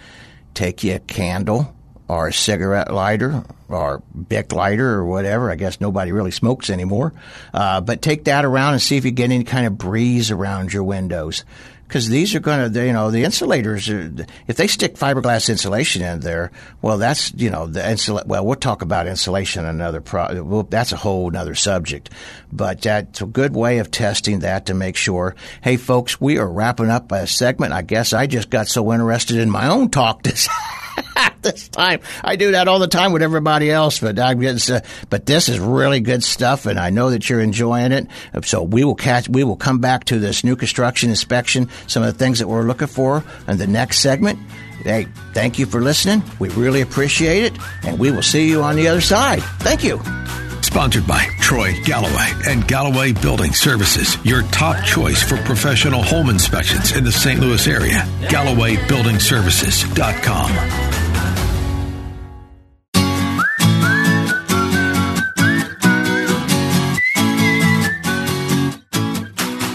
take 0.53 0.83
you 0.83 0.95
a 0.95 0.99
candle 0.99 1.76
or 2.07 2.27
a 2.27 2.33
cigarette 2.33 2.91
lighter 2.91 3.43
or 3.69 4.01
Bic 4.27 4.53
lighter 4.53 4.89
or 4.93 5.05
whatever. 5.05 5.51
I 5.51 5.55
guess 5.55 5.81
nobody 5.81 6.11
really 6.11 6.31
smokes 6.31 6.69
anymore. 6.69 7.13
Uh, 7.53 7.81
but 7.81 8.01
take 8.01 8.25
that 8.25 8.45
around 8.45 8.73
and 8.73 8.81
see 8.81 8.97
if 8.97 9.05
you 9.05 9.11
get 9.11 9.31
any 9.31 9.43
kind 9.43 9.67
of 9.67 9.77
breeze 9.77 10.31
around 10.31 10.71
your 10.71 10.83
windows. 10.83 11.43
Because 11.87 12.09
these 12.09 12.35
are 12.35 12.41
going 12.41 12.73
to, 12.73 12.85
you 12.85 12.91
know, 12.91 13.11
the 13.11 13.23
insulators, 13.23 13.87
if 13.87 14.57
they 14.57 14.67
stick 14.67 14.95
fiberglass 14.95 15.49
insulation 15.49 16.01
in 16.01 16.19
there, 16.19 16.51
well, 16.81 16.97
that's, 16.97 17.33
you 17.33 17.49
know, 17.49 17.65
the 17.65 17.89
insulate, 17.89 18.27
well, 18.27 18.45
we'll 18.45 18.55
talk 18.55 18.81
about 18.81 19.07
insulation 19.07 19.63
another 19.63 20.01
pro, 20.01 20.43
well, 20.43 20.63
that's 20.63 20.91
a 20.91 20.97
whole 20.97 21.35
other 21.35 21.55
subject. 21.55 22.09
But 22.51 22.81
that's 22.81 23.21
a 23.21 23.25
good 23.25 23.55
way 23.55 23.77
of 23.77 23.89
testing 23.89 24.39
that 24.39 24.65
to 24.65 24.73
make 24.73 24.97
sure, 24.97 25.35
hey, 25.61 25.77
folks, 25.77 26.19
we 26.19 26.37
are 26.39 26.49
wrapping 26.49 26.89
up 26.89 27.09
a 27.13 27.25
segment. 27.25 27.71
I 27.71 27.83
guess 27.83 28.11
I 28.11 28.27
just 28.27 28.49
got 28.49 28.67
so 28.67 28.91
interested 28.91 29.37
in 29.37 29.49
my 29.49 29.69
own 29.69 29.89
talk 29.89 30.23
this 30.23 30.49
this 31.41 31.67
time. 31.69 31.99
I 32.23 32.35
do 32.35 32.51
that 32.51 32.67
all 32.67 32.79
the 32.79 32.87
time 32.87 33.13
with 33.13 33.21
everybody 33.21 33.71
else, 33.71 33.99
but 33.99 34.19
I'm 34.19 34.39
getting, 34.39 34.75
uh, 34.75 34.81
but 35.09 35.25
this 35.25 35.49
is 35.49 35.59
really 35.59 35.99
good 35.99 36.23
stuff, 36.23 36.65
and 36.65 36.79
I 36.79 36.89
know 36.89 37.11
that 37.11 37.29
you're 37.29 37.41
enjoying 37.41 37.91
it. 37.91 38.07
So 38.43 38.63
we 38.63 38.83
will 38.83 38.95
catch, 38.95 39.29
we 39.29 39.43
will 39.43 39.55
come 39.55 39.79
back 39.79 40.05
to 40.05 40.19
this 40.19 40.43
new 40.43 40.55
construction 40.55 41.09
inspection, 41.09 41.69
some 41.87 42.03
of 42.03 42.13
the 42.13 42.17
things 42.17 42.39
that 42.39 42.47
we're 42.47 42.63
looking 42.63 42.87
for 42.87 43.23
in 43.47 43.57
the 43.57 43.67
next 43.67 43.99
segment. 43.99 44.39
Hey, 44.83 45.07
thank 45.33 45.59
you 45.59 45.65
for 45.65 45.81
listening. 45.81 46.23
We 46.39 46.49
really 46.49 46.81
appreciate 46.81 47.43
it, 47.43 47.53
and 47.83 47.99
we 47.99 48.11
will 48.11 48.21
see 48.21 48.49
you 48.49 48.63
on 48.63 48.75
the 48.75 48.87
other 48.87 49.01
side. 49.01 49.41
Thank 49.59 49.83
you. 49.83 50.01
Sponsored 50.61 51.07
by 51.07 51.25
Troy 51.39 51.73
Galloway 51.83 52.31
and 52.47 52.67
Galloway 52.67 53.13
Building 53.13 53.53
Services, 53.53 54.17
your 54.25 54.43
top 54.43 54.85
choice 54.85 55.23
for 55.23 55.37
professional 55.37 56.03
home 56.03 56.29
inspections 56.29 56.95
in 56.95 57.03
the 57.03 57.11
St. 57.11 57.39
Louis 57.39 57.65
area. 57.67 58.03
GallowayBuildingServices.com. 58.27 60.86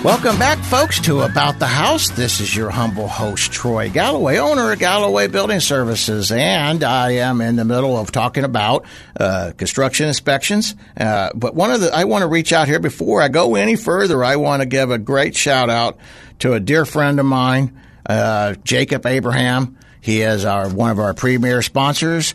Welcome 0.05 0.37
back, 0.37 0.59
folks, 0.65 0.99
to 1.03 1.21
About 1.21 1.61
the 1.61 1.67
House. 1.67 2.09
This 2.09 2.41
is 2.41 2.57
your 2.57 2.71
humble 2.71 3.07
host, 3.07 3.53
Troy 3.53 3.89
Galloway, 3.89 4.39
owner 4.39 4.73
of 4.73 4.81
Galloway 4.81 5.29
Building 5.29 5.61
Services, 5.61 6.33
and 6.33 6.83
I 6.83 7.13
am 7.13 7.41
in 7.41 7.55
the 7.55 7.65
middle 7.65 7.97
of 7.97 8.11
talking 8.11 8.43
about 8.43 8.85
uh, 9.21 9.53
construction 9.57 10.09
inspections. 10.09 10.75
Uh, 10.99 11.31
but 11.37 11.55
one 11.55 11.71
of 11.71 11.83
the, 11.83 11.95
I 11.95 12.03
want 12.03 12.23
to 12.23 12.27
reach 12.27 12.53
out 12.53 12.67
here 12.67 12.81
before 12.81 13.23
I 13.23 13.29
go 13.29 13.55
any 13.55 13.77
further. 13.77 14.25
I 14.25 14.35
want 14.37 14.61
to 14.61 14.67
give 14.67 14.91
a 14.91 14.99
great 14.99 15.37
shout 15.37 15.71
out 15.71 15.99
to 16.41 16.55
a 16.55 16.59
dear 16.59 16.85
friend 16.85 17.21
of 17.21 17.27
mine, 17.27 17.81
uh, 18.05 18.57
Jacob 18.65 19.07
Abraham. 19.07 19.79
He 20.01 20.23
is 20.23 20.45
our 20.45 20.69
one 20.69 20.91
of 20.91 20.99
our 20.99 21.15
premier 21.15 21.63
sponsors. 21.63 22.35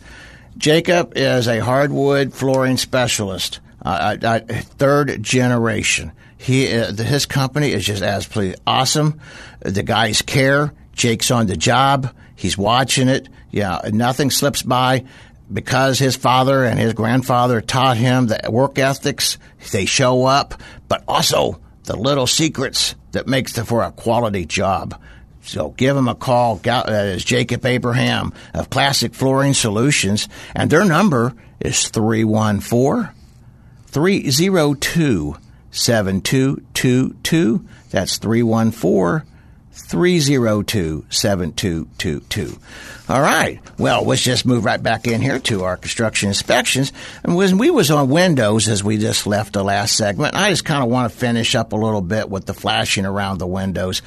Jacob 0.56 1.12
is 1.16 1.46
a 1.46 1.58
hardwood 1.58 2.32
flooring 2.32 2.78
specialist, 2.78 3.60
uh, 3.84 4.16
uh, 4.22 4.40
third 4.48 5.22
generation. 5.22 6.12
He 6.38 6.72
uh, 6.72 6.92
his 6.94 7.26
company 7.26 7.72
is 7.72 7.84
just 7.84 8.02
absolutely 8.02 8.60
awesome. 8.66 9.20
The 9.60 9.82
guys 9.82 10.22
care. 10.22 10.72
Jake's 10.92 11.30
on 11.30 11.46
the 11.46 11.56
job. 11.56 12.14
He's 12.34 12.56
watching 12.56 13.08
it. 13.08 13.28
Yeah, 13.50 13.80
nothing 13.92 14.30
slips 14.30 14.62
by 14.62 15.04
because 15.52 15.98
his 15.98 16.16
father 16.16 16.64
and 16.64 16.78
his 16.78 16.94
grandfather 16.94 17.60
taught 17.60 17.96
him 17.96 18.28
the 18.28 18.48
work 18.50 18.78
ethics. 18.78 19.38
They 19.72 19.86
show 19.86 20.24
up, 20.24 20.60
but 20.88 21.02
also 21.08 21.60
the 21.84 21.96
little 21.96 22.26
secrets 22.26 22.94
that 23.12 23.26
makes 23.26 23.58
for 23.58 23.82
a 23.82 23.92
quality 23.92 24.44
job. 24.44 25.00
So 25.42 25.70
give 25.70 25.96
him 25.96 26.08
a 26.08 26.14
call. 26.14 26.56
That 26.56 26.88
is 26.88 27.24
Jacob 27.24 27.64
Abraham 27.64 28.32
of 28.52 28.70
Classic 28.70 29.14
Flooring 29.14 29.54
Solutions, 29.54 30.28
and 30.54 30.70
their 30.70 30.84
number 30.84 31.34
is 31.58 31.88
314 31.88 33.08
302 33.86 35.36
7222. 35.70 37.66
That's 37.90 38.18
314 38.18 39.28
302 39.78 41.06
7222. 41.08 42.58
All 43.08 43.20
right. 43.20 43.60
Well, 43.78 44.04
let's 44.04 44.22
just 44.22 44.44
move 44.44 44.64
right 44.64 44.82
back 44.82 45.06
in 45.06 45.22
here 45.22 45.38
to 45.40 45.64
our 45.64 45.76
construction 45.76 46.28
inspections. 46.28 46.92
And 47.22 47.36
when 47.36 47.56
we 47.56 47.70
was 47.70 47.90
on 47.90 48.10
Windows, 48.10 48.68
as 48.68 48.84
we 48.84 48.98
just 48.98 49.26
left 49.26 49.54
the 49.54 49.64
last 49.64 49.96
segment, 49.96 50.34
I 50.34 50.50
just 50.50 50.64
kind 50.64 50.82
of 50.82 50.90
want 50.90 51.10
to 51.10 51.18
finish 51.18 51.54
up 51.54 51.72
a 51.72 51.76
little 51.76 52.02
bit 52.02 52.28
with 52.28 52.44
the 52.44 52.54
flashing 52.54 53.06
around 53.06 53.38
the 53.38 53.46
windows 53.46 54.02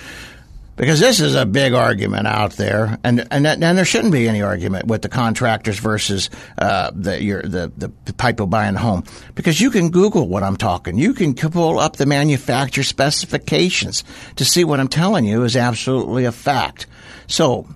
because 0.82 1.00
this 1.00 1.20
is 1.20 1.36
a 1.36 1.46
big 1.46 1.74
argument 1.74 2.26
out 2.26 2.54
there, 2.54 2.98
and 3.04 3.28
and, 3.30 3.46
and 3.46 3.78
there 3.78 3.86
shouldn't 3.86 4.12
be 4.12 4.28
any 4.28 4.42
argument 4.42 4.88
with 4.88 5.04
the 5.04 5.10
contractors 5.10 5.78
versus 5.78 6.32
uh, 6.58 6.90
the 6.96 7.22
your 7.22 7.44
the 7.44 7.72
the 7.78 8.14
people 8.14 8.48
buying 8.48 8.74
the 8.74 8.80
home 8.80 9.04
because 9.36 9.62
you 9.62 9.70
can 9.70 9.92
Google 9.92 10.28
what 10.28 10.42
I'm 10.42 10.58
talking. 10.58 10.98
You 10.98 11.14
can 11.14 11.36
pull 11.36 11.78
up 11.78 11.98
the 11.98 12.08
manufacturer 12.08 12.84
specifications 12.84 14.04
to 14.38 14.44
see 14.44 14.64
what 14.64 14.80
I'm 14.80 14.88
telling 14.88 15.24
you 15.24 15.44
is 15.44 15.56
absolutely 15.56 16.26
a 16.26 16.32
fact. 16.32 16.88
So 17.28 17.68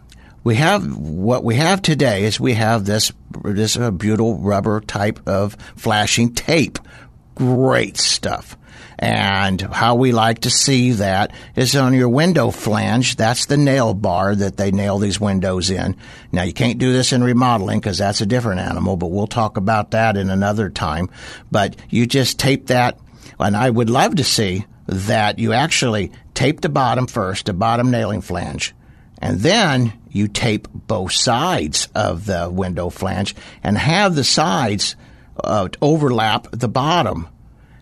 we 0.43 0.55
have 0.55 0.97
what 0.97 1.43
we 1.43 1.57
have 1.57 1.83
today 1.83 2.23
is 2.23 2.39
we 2.39 2.53
have 2.53 2.85
this 2.85 3.11
this 3.43 3.77
uh, 3.77 3.91
butyl 3.91 4.39
rubber 4.39 4.81
type 4.81 5.19
of 5.27 5.55
flashing 5.75 6.33
tape. 6.33 6.79
Great 7.35 7.97
stuff. 7.97 8.57
And 8.97 9.59
how 9.61 9.95
we 9.95 10.11
like 10.11 10.39
to 10.41 10.49
see 10.49 10.93
that 10.93 11.33
is 11.55 11.75
on 11.75 11.93
your 11.93 12.09
window 12.09 12.49
flange. 12.49 13.17
That's 13.17 13.45
the 13.45 13.57
nail 13.57 13.93
bar 13.93 14.35
that 14.35 14.57
they 14.57 14.71
nail 14.71 14.99
these 14.99 15.19
windows 15.19 15.69
in. 15.69 15.97
Now 16.31 16.43
you 16.43 16.53
can't 16.53 16.79
do 16.79 16.93
this 16.93 17.11
in 17.11 17.23
remodeling 17.23 17.79
because 17.79 17.97
that's 17.97 18.21
a 18.21 18.25
different 18.25 18.61
animal, 18.61 18.95
but 18.95 19.11
we'll 19.11 19.27
talk 19.27 19.57
about 19.57 19.91
that 19.91 20.15
in 20.15 20.29
another 20.29 20.69
time. 20.69 21.09
But 21.51 21.75
you 21.89 22.05
just 22.05 22.39
tape 22.39 22.67
that, 22.67 22.97
and 23.39 23.55
I 23.55 23.69
would 23.69 23.89
love 23.89 24.15
to 24.15 24.23
see 24.23 24.65
that 24.87 25.39
you 25.39 25.51
actually 25.51 26.11
tape 26.33 26.61
the 26.61 26.69
bottom 26.69 27.07
first, 27.07 27.47
the 27.47 27.53
bottom 27.53 27.91
nailing 27.91 28.21
flange, 28.21 28.73
and 29.21 29.39
then 29.39 29.93
you 30.09 30.27
tape 30.27 30.67
both 30.71 31.11
sides 31.11 31.89
of 31.95 32.25
the 32.25 32.49
window 32.49 32.89
flange 32.89 33.35
and 33.63 33.77
have 33.77 34.15
the 34.15 34.23
sides 34.23 34.95
uh, 35.43 35.67
overlap 35.81 36.47
the 36.51 36.69
bottom. 36.69 37.27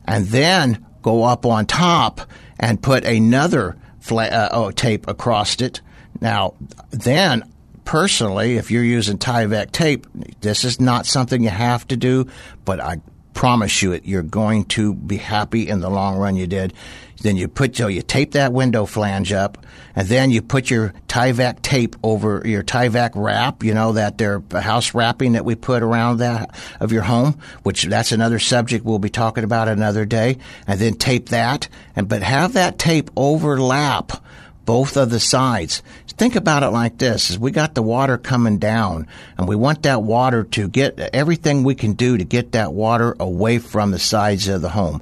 And 0.06 0.26
then 0.28 0.86
go 1.04 1.24
up 1.24 1.46
on 1.46 1.68
top 1.68 2.22
and 2.60 2.82
put 2.82 3.06
another 3.06 3.78
uh, 4.10 4.50
oh, 4.52 4.72
tape 4.72 5.08
across 5.08 5.62
it. 5.62 5.82
Now, 6.20 6.56
then, 6.90 7.44
personally, 7.86 8.58
if 8.58 8.72
you're 8.72 8.84
using 8.84 9.18
Tyvek 9.18 9.72
tape, 9.72 10.08
this 10.42 10.64
is 10.64 10.80
not 10.80 11.06
something 11.06 11.44
you 11.44 11.50
have 11.50 11.88
to 11.90 11.98
do, 11.98 12.28
but 12.66 12.80
I 12.80 13.02
promise 13.34 13.82
you 13.82 13.92
it, 13.92 14.06
you're 14.06 14.24
going 14.24 14.66
to 14.66 14.94
be 14.94 15.18
happy 15.18 15.68
in 15.68 15.80
the 15.80 15.90
long 15.90 16.18
run 16.18 16.36
you 16.36 16.48
did. 16.48 16.74
Then 17.24 17.38
you 17.38 17.48
put, 17.48 17.76
so 17.76 17.88
you 17.88 18.02
tape 18.02 18.34
that 18.34 18.52
window 18.52 18.86
flange 18.86 19.32
up, 19.32 19.66
and 19.96 20.08
then 20.10 20.30
you 20.30 20.42
put 20.42 20.70
your 20.70 20.94
Tyvek 21.08 21.62
tape 21.62 21.96
over 22.04 22.44
your 22.46 22.64
Tyvek 22.64 23.12
wrap, 23.16 23.64
you 23.64 23.74
know, 23.74 23.94
that 23.94 24.18
their 24.18 24.44
house 24.52 24.94
wrapping 24.94 25.32
that 25.32 25.46
we 25.46 25.56
put 25.56 25.84
around 25.84 26.18
that 26.18 26.54
of 26.82 26.92
your 26.92 27.04
home, 27.04 27.40
which 27.64 27.86
that's 27.86 28.12
another 28.12 28.40
subject 28.40 28.84
we'll 28.84 29.00
be 29.00 29.10
talking 29.10 29.46
about 29.46 29.70
another 29.70 30.04
day, 30.04 30.38
and 30.68 30.82
then 30.82 30.96
tape 30.96 31.30
that, 31.30 31.70
and, 31.96 32.10
but 32.10 32.22
have 32.22 32.54
that 32.54 32.78
tape 32.78 33.10
overlap 33.16 34.12
both 34.66 34.98
of 34.98 35.10
the 35.10 35.20
sides. 35.20 35.82
Think 36.16 36.36
about 36.36 36.64
it 36.64 36.70
like 36.70 37.00
this: 37.00 37.32
is 37.32 37.40
we 37.40 37.52
got 37.52 37.74
the 37.74 37.82
water 37.82 38.18
coming 38.18 38.60
down, 38.60 39.08
and 39.38 39.48
we 39.48 39.56
want 39.56 39.84
that 39.84 40.04
water 40.04 40.44
to 40.44 40.68
get 40.68 41.00
everything 41.00 41.64
we 41.64 41.74
can 41.74 41.94
do 41.94 42.18
to 42.18 42.24
get 42.24 42.52
that 42.52 42.72
water 42.72 43.16
away 43.20 43.58
from 43.58 43.92
the 43.92 44.00
sides 44.00 44.48
of 44.48 44.62
the 44.62 44.70
home. 44.70 45.02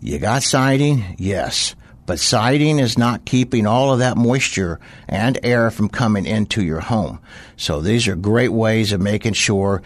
You 0.00 0.18
got 0.18 0.42
siding? 0.42 1.16
Yes. 1.18 1.74
But 2.06 2.18
siding 2.18 2.78
is 2.78 2.98
not 2.98 3.24
keeping 3.24 3.66
all 3.66 3.92
of 3.92 4.00
that 4.00 4.16
moisture 4.16 4.80
and 5.08 5.38
air 5.42 5.70
from 5.70 5.88
coming 5.88 6.26
into 6.26 6.62
your 6.62 6.80
home. 6.80 7.20
So 7.56 7.80
these 7.80 8.08
are 8.08 8.16
great 8.16 8.52
ways 8.52 8.92
of 8.92 9.00
making 9.00 9.34
sure 9.34 9.82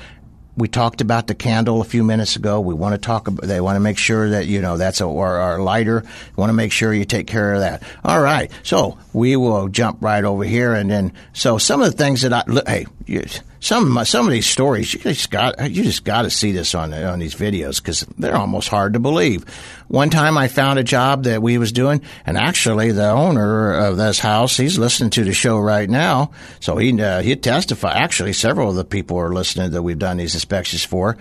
we 0.57 0.69
talked 0.69 1.01
about 1.01 1.27
the 1.27 1.35
candle 1.35 1.81
a 1.81 1.85
few 1.85 2.05
minutes 2.05 2.37
ago. 2.37 2.61
We 2.61 2.75
want 2.75 2.95
to 2.95 2.99
talk 2.99 3.29
about, 3.29 3.47
they 3.47 3.61
want 3.61 3.77
to 3.77 3.81
make 3.81 3.99
sure 3.99 4.31
that, 4.31 4.47
you 4.47 4.61
know, 4.63 4.77
that's 4.77 5.01
a, 5.01 5.05
or 5.05 5.37
our 5.37 5.59
lighter. 5.59 6.03
We 6.03 6.41
want 6.41 6.51
to 6.51 6.55
make 6.55 6.73
sure 6.73 6.95
you 6.95 7.05
take 7.05 7.27
care 7.27 7.55
of 7.55 7.61
that. 7.61 7.83
All 8.05 8.21
right. 8.21 8.51
So 8.63 8.97
we 9.13 9.37
will 9.37 9.69
jump 9.69 9.99
right 10.01 10.25
over 10.25 10.45
here. 10.45 10.73
And 10.73 10.91
then, 10.91 11.13
so 11.33 11.59
some 11.59 11.83
of 11.83 11.91
the 11.91 11.97
things 11.97 12.23
that 12.23 12.33
I, 12.33 12.45
hey, 12.67 12.87
you, 13.07 13.25
some 13.65 14.05
some 14.05 14.27
of 14.27 14.33
these 14.33 14.47
stories 14.47 14.93
you 14.93 15.01
just 15.01 15.31
got 15.31 15.71
you 15.71 15.83
just 15.83 16.05
got 16.05 16.23
to 16.23 16.31
see 16.31 16.53
this 16.53 16.75
on 16.75 16.93
on 16.93 17.19
these 17.19 17.35
videos 17.35 17.79
because 17.79 18.03
they're 18.19 18.37
almost 18.37 18.69
hard 18.69 18.93
to 18.93 18.99
believe. 19.01 19.45
One 19.89 20.11
time 20.11 20.37
I 20.37 20.49
found 20.49 20.79
a 20.79 20.85
job 20.85 21.25
that 21.25 21.41
we 21.41 21.57
was 21.57 21.73
doing, 21.73 22.03
and 22.27 22.37
actually 22.37 22.93
the 22.93 23.09
owner 23.09 23.73
of 23.73 23.97
this 23.97 24.19
house 24.19 24.59
he's 24.59 24.79
listening 24.79 25.09
to 25.11 25.25
the 25.25 25.33
show 25.33 25.59
right 25.59 25.89
now, 25.89 26.33
so 26.61 26.77
he 26.77 27.01
uh, 27.01 27.23
he 27.23 27.35
testify. 27.37 27.95
Actually, 27.95 28.35
several 28.35 28.69
of 28.69 28.77
the 28.77 28.85
people 28.85 29.17
are 29.17 29.33
listening 29.33 29.71
that 29.71 29.83
we've 29.83 29.99
done 29.99 30.19
these 30.19 30.35
inspections 30.35 30.85
for. 30.85 31.17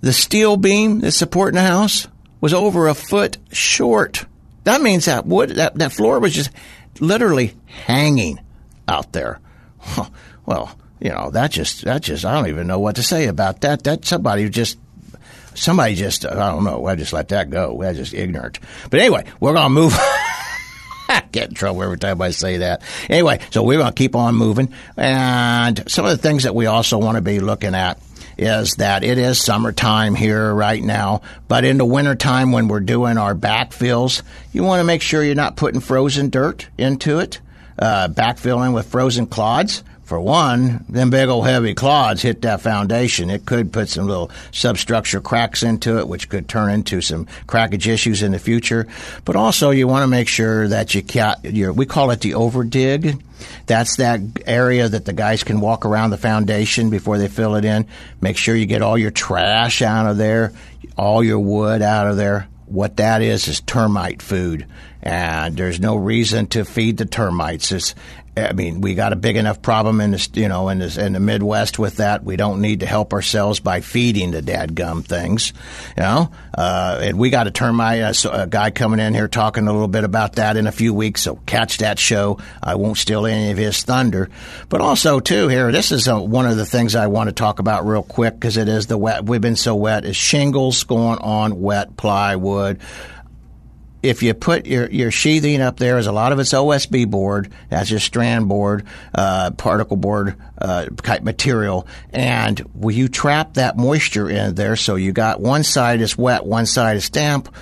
The 0.00 0.14
steel 0.14 0.56
beam 0.56 1.00
that's 1.00 1.18
supporting 1.18 1.56
the 1.56 1.62
house 1.68 2.08
was 2.40 2.54
over 2.54 2.88
a 2.88 2.94
foot 2.94 3.36
short. 3.52 4.24
That 4.64 4.80
means 4.80 5.04
that 5.04 5.26
wood 5.26 5.50
that 5.50 5.74
that 5.74 5.92
floor 5.92 6.18
was 6.18 6.32
just 6.32 6.50
literally 6.98 7.52
hanging 7.66 8.40
out 8.88 9.12
there. 9.12 9.38
Well 10.46 10.76
you 11.04 11.10
know, 11.10 11.28
that 11.32 11.50
just 11.50 11.84
that 11.84 12.00
just 12.00 12.24
I 12.24 12.32
don't 12.32 12.48
even 12.48 12.66
know 12.66 12.78
what 12.78 12.96
to 12.96 13.02
say 13.02 13.26
about 13.26 13.60
that. 13.60 13.84
That 13.84 14.06
somebody 14.06 14.48
just 14.48 14.78
somebody 15.54 15.96
just 15.96 16.24
I 16.24 16.50
don't 16.50 16.64
know. 16.64 16.86
I 16.86 16.96
just 16.96 17.12
let 17.12 17.28
that 17.28 17.50
go. 17.50 17.82
I 17.82 17.92
just 17.92 18.14
ignorant. 18.14 18.58
But 18.88 19.00
anyway, 19.00 19.26
we're 19.38 19.52
gonna 19.52 19.68
move. 19.68 19.94
Get 21.32 21.50
in 21.50 21.54
trouble 21.54 21.82
every 21.82 21.98
time 21.98 22.22
I 22.22 22.30
say 22.30 22.56
that. 22.58 22.80
Anyway, 23.10 23.40
so 23.50 23.62
we're 23.62 23.78
gonna 23.78 23.92
keep 23.92 24.16
on 24.16 24.34
moving, 24.34 24.72
and 24.96 25.84
some 25.90 26.06
of 26.06 26.10
the 26.10 26.16
things 26.16 26.44
that 26.44 26.54
we 26.54 26.64
also 26.64 26.96
want 26.96 27.16
to 27.16 27.22
be 27.22 27.38
looking 27.38 27.74
at 27.74 28.00
is 28.38 28.76
that 28.76 29.04
it 29.04 29.18
is 29.18 29.44
summertime 29.44 30.14
here 30.14 30.54
right 30.54 30.82
now, 30.82 31.20
but 31.48 31.64
in 31.64 31.76
the 31.76 31.84
wintertime 31.84 32.50
when 32.50 32.66
we're 32.66 32.80
doing 32.80 33.18
our 33.18 33.34
backfills, 33.34 34.22
you 34.52 34.64
want 34.64 34.80
to 34.80 34.84
make 34.84 35.02
sure 35.02 35.22
you're 35.22 35.34
not 35.34 35.54
putting 35.54 35.80
frozen 35.80 36.30
dirt 36.30 36.66
into 36.78 37.18
it, 37.18 37.40
uh, 37.78 38.08
backfilling 38.08 38.72
with 38.72 38.86
frozen 38.86 39.26
clods 39.26 39.84
for 40.04 40.20
one, 40.20 40.84
them 40.88 41.10
big 41.10 41.28
old 41.28 41.46
heavy 41.46 41.74
clods 41.74 42.22
hit 42.22 42.42
that 42.42 42.60
foundation. 42.60 43.30
It 43.30 43.46
could 43.46 43.72
put 43.72 43.88
some 43.88 44.06
little 44.06 44.30
substructure 44.52 45.20
cracks 45.20 45.62
into 45.62 45.98
it, 45.98 46.06
which 46.06 46.28
could 46.28 46.48
turn 46.48 46.70
into 46.70 47.00
some 47.00 47.26
crackage 47.46 47.86
issues 47.86 48.22
in 48.22 48.32
the 48.32 48.38
future. 48.38 48.86
But 49.24 49.36
also, 49.36 49.70
you 49.70 49.88
want 49.88 50.02
to 50.02 50.08
make 50.08 50.28
sure 50.28 50.68
that 50.68 50.94
you 50.94 51.02
cat, 51.02 51.42
we 51.42 51.86
call 51.86 52.10
it 52.10 52.20
the 52.20 52.32
overdig. 52.32 53.20
That's 53.66 53.96
that 53.96 54.20
area 54.46 54.88
that 54.88 55.06
the 55.06 55.12
guys 55.12 55.42
can 55.42 55.60
walk 55.60 55.86
around 55.86 56.10
the 56.10 56.18
foundation 56.18 56.90
before 56.90 57.18
they 57.18 57.28
fill 57.28 57.56
it 57.56 57.64
in. 57.64 57.86
Make 58.20 58.36
sure 58.36 58.54
you 58.54 58.66
get 58.66 58.82
all 58.82 58.98
your 58.98 59.10
trash 59.10 59.80
out 59.80 60.06
of 60.06 60.18
there, 60.18 60.52
all 60.98 61.24
your 61.24 61.38
wood 61.38 61.80
out 61.82 62.08
of 62.08 62.16
there. 62.16 62.46
What 62.66 62.96
that 62.96 63.20
is 63.20 63.46
is 63.46 63.60
termite 63.60 64.22
food, 64.22 64.66
and 65.02 65.54
there's 65.54 65.80
no 65.80 65.96
reason 65.96 66.46
to 66.48 66.64
feed 66.64 66.96
the 66.96 67.04
termites. 67.04 67.72
It's, 67.72 67.94
I 68.36 68.52
mean, 68.52 68.80
we 68.80 68.94
got 68.94 69.12
a 69.12 69.16
big 69.16 69.36
enough 69.36 69.62
problem 69.62 70.00
in 70.00 70.16
you 70.32 70.48
know 70.48 70.68
in 70.68 70.82
in 70.82 71.12
the 71.12 71.20
Midwest 71.20 71.78
with 71.78 71.96
that. 71.96 72.24
We 72.24 72.36
don't 72.36 72.60
need 72.60 72.80
to 72.80 72.86
help 72.86 73.12
ourselves 73.12 73.60
by 73.60 73.80
feeding 73.80 74.32
the 74.32 74.42
dadgum 74.42 75.04
things, 75.04 75.52
you 75.96 76.02
know. 76.02 76.32
Uh, 76.52 77.00
and 77.02 77.18
we 77.18 77.30
got 77.30 77.46
a 77.46 77.52
termite 77.52 78.00
a, 78.00 78.42
a 78.42 78.46
guy 78.48 78.72
coming 78.72 78.98
in 78.98 79.14
here 79.14 79.28
talking 79.28 79.68
a 79.68 79.72
little 79.72 79.88
bit 79.88 80.02
about 80.02 80.34
that 80.34 80.56
in 80.56 80.66
a 80.66 80.72
few 80.72 80.92
weeks. 80.92 81.22
So 81.22 81.36
catch 81.46 81.78
that 81.78 81.98
show. 81.98 82.38
I 82.60 82.74
won't 82.74 82.98
steal 82.98 83.24
any 83.26 83.52
of 83.52 83.58
his 83.58 83.82
thunder. 83.84 84.30
But 84.68 84.80
also 84.80 85.20
too 85.20 85.46
here, 85.46 85.70
this 85.70 85.92
is 85.92 86.08
a, 86.08 86.20
one 86.20 86.46
of 86.46 86.56
the 86.56 86.66
things 86.66 86.96
I 86.96 87.06
want 87.06 87.28
to 87.28 87.32
talk 87.32 87.60
about 87.60 87.86
real 87.86 88.02
quick 88.02 88.34
because 88.34 88.56
it 88.56 88.68
is 88.68 88.88
the 88.88 88.98
wet. 88.98 89.24
We've 89.24 89.40
been 89.40 89.56
so 89.56 89.76
wet. 89.76 90.04
Is 90.04 90.16
shingles 90.16 90.82
going 90.82 91.18
on 91.18 91.60
wet 91.60 91.96
plywood? 91.96 92.80
If 94.04 94.22
you 94.22 94.34
put 94.34 94.66
your, 94.66 94.88
your 94.90 95.10
sheathing 95.10 95.62
up 95.62 95.78
there, 95.78 95.96
as 95.96 96.06
a 96.06 96.12
lot 96.12 96.32
of 96.32 96.38
it's 96.38 96.52
OSB 96.52 97.10
board, 97.10 97.50
that's 97.70 97.88
just 97.88 98.04
strand 98.04 98.48
board, 98.48 98.86
uh, 99.14 99.50
particle 99.52 99.96
board 99.96 100.36
uh, 100.58 100.86
type 101.02 101.22
material, 101.22 101.86
and 102.10 102.60
will 102.74 102.94
you 102.94 103.08
trap 103.08 103.54
that 103.54 103.78
moisture 103.78 104.28
in 104.28 104.54
there 104.54 104.76
so 104.76 104.96
you 104.96 105.12
got 105.12 105.40
one 105.40 105.64
side 105.64 106.02
is 106.02 106.18
wet, 106.18 106.44
one 106.44 106.66
side 106.66 106.98
is 106.98 107.08
damp? 107.08 107.54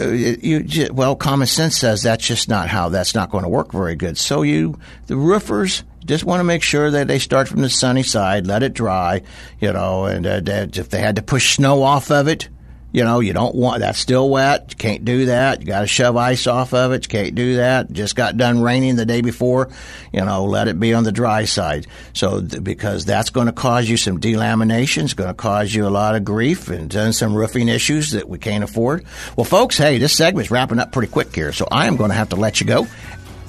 Uh, 0.00 0.08
you, 0.08 0.88
well, 0.90 1.14
common 1.14 1.46
sense 1.46 1.76
says 1.76 2.02
that's 2.02 2.26
just 2.26 2.48
not 2.48 2.68
how 2.68 2.88
that's 2.88 3.14
not 3.14 3.30
going 3.30 3.44
to 3.44 3.50
work 3.50 3.70
very 3.70 3.94
good. 3.94 4.16
So 4.16 4.40
you, 4.40 4.78
the 5.06 5.16
roofers, 5.16 5.84
just 6.06 6.24
want 6.24 6.40
to 6.40 6.44
make 6.44 6.62
sure 6.62 6.90
that 6.90 7.08
they 7.08 7.18
start 7.18 7.46
from 7.46 7.60
the 7.60 7.68
sunny 7.68 8.02
side, 8.02 8.46
let 8.46 8.62
it 8.62 8.72
dry, 8.72 9.20
you 9.60 9.72
know, 9.72 10.06
and 10.06 10.26
uh, 10.26 10.40
if 10.46 10.88
they 10.88 11.00
had 11.00 11.16
to 11.16 11.22
push 11.22 11.56
snow 11.56 11.82
off 11.82 12.10
of 12.10 12.26
it, 12.26 12.48
you 12.94 13.02
know, 13.02 13.18
you 13.18 13.32
don't 13.32 13.56
want 13.56 13.80
that's 13.80 13.98
still 13.98 14.30
wet. 14.30 14.66
You 14.70 14.76
can't 14.76 15.04
do 15.04 15.26
that. 15.26 15.60
You 15.60 15.66
got 15.66 15.80
to 15.80 15.86
shove 15.88 16.16
ice 16.16 16.46
off 16.46 16.72
of 16.72 16.92
it. 16.92 17.04
You 17.04 17.08
can't 17.08 17.34
do 17.34 17.56
that. 17.56 17.90
Just 17.90 18.14
got 18.14 18.36
done 18.36 18.62
raining 18.62 18.94
the 18.94 19.04
day 19.04 19.20
before. 19.20 19.68
You 20.12 20.24
know, 20.24 20.44
let 20.44 20.68
it 20.68 20.78
be 20.78 20.94
on 20.94 21.02
the 21.02 21.10
dry 21.10 21.44
side. 21.44 21.88
So 22.12 22.40
because 22.40 23.04
that's 23.04 23.30
going 23.30 23.48
to 23.48 23.52
cause 23.52 23.88
you 23.88 23.96
some 23.96 24.20
delamination. 24.20 25.02
It's 25.02 25.14
going 25.14 25.28
to 25.28 25.34
cause 25.34 25.74
you 25.74 25.88
a 25.88 25.90
lot 25.90 26.14
of 26.14 26.24
grief 26.24 26.68
and 26.68 26.88
then 26.88 27.12
some 27.12 27.34
roofing 27.34 27.66
issues 27.66 28.12
that 28.12 28.28
we 28.28 28.38
can't 28.38 28.62
afford. 28.62 29.04
Well, 29.36 29.44
folks, 29.44 29.76
hey, 29.76 29.98
this 29.98 30.16
segment's 30.16 30.52
wrapping 30.52 30.78
up 30.78 30.92
pretty 30.92 31.10
quick 31.10 31.34
here, 31.34 31.52
so 31.52 31.66
I 31.72 31.88
am 31.88 31.96
going 31.96 32.10
to 32.10 32.16
have 32.16 32.28
to 32.28 32.36
let 32.36 32.60
you 32.60 32.66
go. 32.68 32.84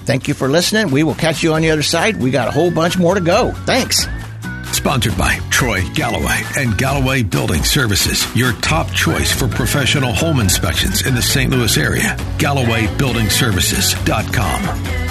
Thank 0.05 0.27
you 0.27 0.33
for 0.33 0.47
listening. 0.47 0.89
We 0.89 1.03
will 1.03 1.13
catch 1.13 1.43
you 1.43 1.53
on 1.53 1.61
the 1.61 1.69
other 1.69 1.83
side. 1.83 2.19
We 2.19 2.31
got 2.31 2.47
a 2.47 2.51
whole 2.51 2.71
bunch 2.71 2.97
more 2.97 3.13
to 3.13 3.21
go. 3.21 3.51
Thanks. 3.67 4.07
Sponsored 4.85 5.17
by 5.17 5.33
Troy 5.49 5.81
Galloway 5.95 6.43
and 6.57 6.77
Galloway 6.77 7.23
Building 7.23 7.63
Services, 7.63 8.23
your 8.35 8.53
top 8.61 8.91
choice 8.91 9.31
for 9.31 9.47
professional 9.47 10.13
home 10.13 10.39
inspections 10.39 11.07
in 11.07 11.15
the 11.15 11.23
St. 11.23 11.49
Louis 11.49 11.75
area. 11.75 12.15
GallowayBuildingServices.com. 12.37 15.04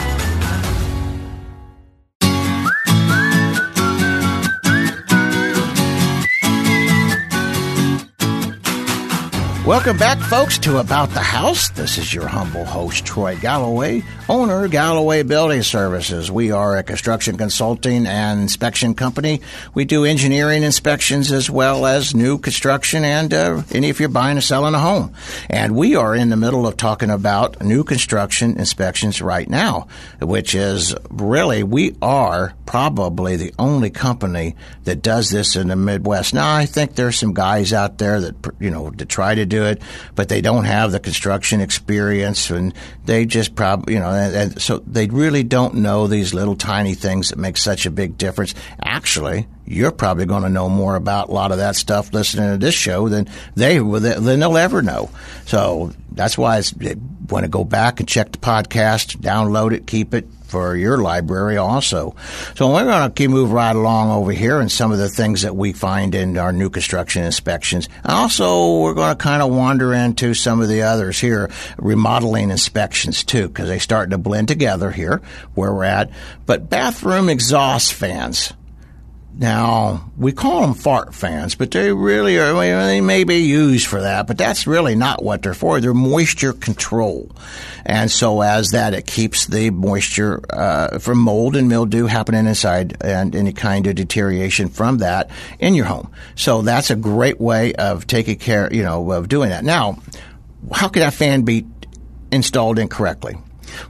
Welcome 9.66 9.96
back, 9.96 10.18
folks, 10.18 10.58
to 10.58 10.76
About 10.76 11.08
the 11.08 11.20
House. 11.20 11.70
This 11.70 11.96
is 11.96 12.12
your 12.12 12.26
humble 12.26 12.66
host, 12.66 13.06
Troy 13.06 13.34
Galloway, 13.36 14.02
owner, 14.28 14.68
Galloway 14.68 15.22
Building 15.22 15.62
Services. 15.62 16.30
We 16.30 16.50
are 16.50 16.76
a 16.76 16.82
construction 16.82 17.38
consulting 17.38 18.06
and 18.06 18.42
inspection 18.42 18.94
company. 18.94 19.40
We 19.72 19.86
do 19.86 20.04
engineering 20.04 20.64
inspections 20.64 21.32
as 21.32 21.48
well 21.48 21.86
as 21.86 22.14
new 22.14 22.36
construction 22.36 23.04
and 23.04 23.32
uh, 23.32 23.62
any 23.72 23.88
if 23.88 24.00
you're 24.00 24.10
buying 24.10 24.36
or 24.36 24.42
selling 24.42 24.74
a 24.74 24.78
home. 24.78 25.14
And 25.48 25.74
we 25.74 25.96
are 25.96 26.14
in 26.14 26.28
the 26.28 26.36
middle 26.36 26.66
of 26.66 26.76
talking 26.76 27.08
about 27.08 27.62
new 27.62 27.84
construction 27.84 28.58
inspections 28.58 29.22
right 29.22 29.48
now, 29.48 29.88
which 30.20 30.54
is 30.54 30.94
really, 31.08 31.62
we 31.62 31.96
are 32.02 32.52
probably 32.66 33.36
the 33.36 33.54
only 33.58 33.88
company 33.88 34.56
that 34.82 35.00
does 35.00 35.30
this 35.30 35.56
in 35.56 35.68
the 35.68 35.76
Midwest. 35.76 36.34
Now, 36.34 36.54
I 36.54 36.66
think 36.66 36.96
there's 36.96 37.16
some 37.16 37.32
guys 37.32 37.72
out 37.72 37.96
there 37.96 38.20
that, 38.20 38.34
you 38.60 38.70
know, 38.70 38.90
to 38.90 39.06
try 39.06 39.34
to 39.34 39.53
do 39.54 39.64
it, 39.64 39.82
but 40.14 40.28
they 40.28 40.40
don't 40.40 40.64
have 40.64 40.92
the 40.92 41.00
construction 41.00 41.60
experience 41.60 42.50
and 42.50 42.74
they 43.04 43.26
just 43.26 43.54
probably, 43.54 43.94
you 43.94 44.00
know, 44.00 44.10
and, 44.10 44.34
and 44.34 44.62
so 44.62 44.78
they 44.78 45.06
really 45.06 45.42
don't 45.42 45.74
know 45.74 46.06
these 46.06 46.34
little 46.34 46.56
tiny 46.56 46.94
things 46.94 47.30
that 47.30 47.38
make 47.38 47.56
such 47.56 47.86
a 47.86 47.90
big 47.90 48.18
difference. 48.18 48.54
Actually, 48.82 49.46
you're 49.66 49.92
probably 49.92 50.26
going 50.26 50.42
to 50.42 50.48
know 50.48 50.68
more 50.68 50.96
about 50.96 51.28
a 51.28 51.32
lot 51.32 51.52
of 51.52 51.58
that 51.58 51.76
stuff 51.76 52.12
listening 52.12 52.50
to 52.50 52.58
this 52.58 52.74
show 52.74 53.08
than 53.08 53.28
they 53.54 53.78
than 53.78 54.40
they'll 54.40 54.56
ever 54.58 54.82
know. 54.82 55.10
So 55.46 55.92
that's 56.12 56.36
why 56.36 56.58
I 56.58 56.62
want 57.28 57.44
to 57.44 57.48
go 57.48 57.64
back 57.64 58.00
and 58.00 58.08
check 58.08 58.32
the 58.32 58.38
podcast, 58.38 59.18
download 59.18 59.72
it, 59.72 59.86
keep 59.86 60.14
it, 60.14 60.28
for 60.54 60.76
your 60.76 60.98
library 60.98 61.56
also. 61.56 62.14
So 62.54 62.72
we're 62.72 62.84
going 62.84 63.10
to 63.10 63.12
keep 63.12 63.28
move 63.28 63.50
right 63.50 63.74
along 63.74 64.12
over 64.12 64.30
here 64.30 64.60
and 64.60 64.70
some 64.70 64.92
of 64.92 64.98
the 64.98 65.08
things 65.08 65.42
that 65.42 65.56
we 65.56 65.72
find 65.72 66.14
in 66.14 66.38
our 66.38 66.52
new 66.52 66.70
construction 66.70 67.24
inspections. 67.24 67.88
Also, 68.04 68.78
we're 68.78 68.94
going 68.94 69.10
to 69.10 69.20
kind 69.20 69.42
of 69.42 69.52
wander 69.52 69.92
into 69.92 70.32
some 70.32 70.60
of 70.60 70.68
the 70.68 70.82
others 70.82 71.18
here, 71.18 71.50
remodeling 71.76 72.50
inspections 72.50 73.24
too, 73.24 73.48
because 73.48 73.68
they 73.68 73.80
start 73.80 74.10
to 74.10 74.18
blend 74.18 74.46
together 74.46 74.92
here 74.92 75.22
where 75.54 75.74
we're 75.74 75.82
at. 75.82 76.10
But 76.46 76.70
bathroom 76.70 77.28
exhaust 77.28 77.92
fans. 77.92 78.52
Now, 79.36 80.12
we 80.16 80.30
call 80.30 80.60
them 80.60 80.74
fart 80.74 81.12
fans, 81.12 81.56
but 81.56 81.72
they 81.72 81.92
really 81.92 82.38
are, 82.38 82.52
they 82.54 83.00
may 83.00 83.24
be 83.24 83.38
used 83.38 83.88
for 83.88 84.00
that, 84.00 84.28
but 84.28 84.38
that's 84.38 84.68
really 84.68 84.94
not 84.94 85.24
what 85.24 85.42
they're 85.42 85.54
for. 85.54 85.80
They're 85.80 85.92
moisture 85.92 86.52
control. 86.52 87.34
And 87.84 88.10
so 88.12 88.42
as 88.42 88.70
that, 88.70 88.94
it 88.94 89.06
keeps 89.06 89.46
the 89.46 89.70
moisture, 89.70 90.40
uh, 90.50 91.00
from 91.00 91.18
mold 91.18 91.56
and 91.56 91.68
mildew 91.68 92.06
happening 92.06 92.46
inside 92.46 92.96
and 93.00 93.34
any 93.34 93.52
kind 93.52 93.88
of 93.88 93.96
deterioration 93.96 94.68
from 94.68 94.98
that 94.98 95.30
in 95.58 95.74
your 95.74 95.86
home. 95.86 96.12
So 96.36 96.62
that's 96.62 96.90
a 96.90 96.96
great 96.96 97.40
way 97.40 97.74
of 97.74 98.06
taking 98.06 98.38
care, 98.38 98.72
you 98.72 98.84
know, 98.84 99.10
of 99.10 99.28
doing 99.28 99.50
that. 99.50 99.64
Now, 99.64 99.98
how 100.72 100.86
could 100.88 101.02
that 101.02 101.12
fan 101.12 101.42
be 101.42 101.66
installed 102.30 102.78
incorrectly? 102.78 103.36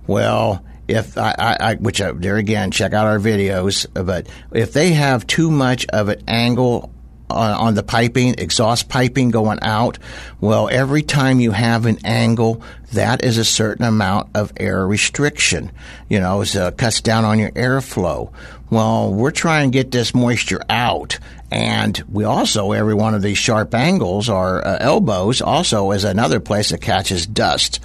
Well, 0.07 0.65
if 0.89 1.17
I, 1.19 1.35
I, 1.39 1.57
I 1.61 1.75
which 1.75 2.01
I, 2.01 2.13
there 2.13 2.37
again, 2.37 2.71
check 2.71 2.93
out 2.93 3.07
our 3.07 3.19
videos. 3.19 3.87
But 3.93 4.29
if 4.53 4.73
they 4.73 4.93
have 4.93 5.27
too 5.27 5.51
much 5.51 5.87
of 5.87 6.09
an 6.09 6.23
angle 6.27 6.91
on, 7.31 7.53
on 7.53 7.75
the 7.75 7.83
piping, 7.83 8.35
exhaust 8.39 8.89
piping 8.89 9.31
going 9.31 9.59
out. 9.63 9.99
Well, 10.41 10.69
every 10.71 11.03
time 11.03 11.41
you 11.41 11.53
have 11.53 11.87
an 11.87 11.99
angle, 12.05 12.63
that 12.93 13.25
is 13.25 13.39
a 13.39 13.45
certain 13.45 13.85
amount 13.85 14.31
of 14.35 14.53
air 14.57 14.87
restriction. 14.87 15.73
You 16.09 16.21
know, 16.21 16.43
it 16.43 16.55
uh, 16.57 16.71
cuts 16.73 17.01
down 17.01 17.25
on 17.25 17.39
your 17.39 17.51
airflow. 17.51 18.33
Well, 18.71 19.13
we're 19.13 19.31
trying 19.31 19.71
to 19.71 19.79
get 19.79 19.91
this 19.91 20.15
moisture 20.15 20.63
out. 20.69 21.19
And 21.51 22.03
we 22.11 22.25
also, 22.25 22.73
every 22.73 22.95
one 22.95 23.15
of 23.15 23.23
these 23.23 23.39
sharp 23.39 23.75
angles 23.75 24.29
or 24.29 24.67
uh, 24.67 24.79
elbows 24.81 25.41
also 25.41 25.93
is 25.93 26.05
another 26.05 26.41
place 26.41 26.71
that 26.71 26.81
catches 26.81 27.27
dust. 27.27 27.81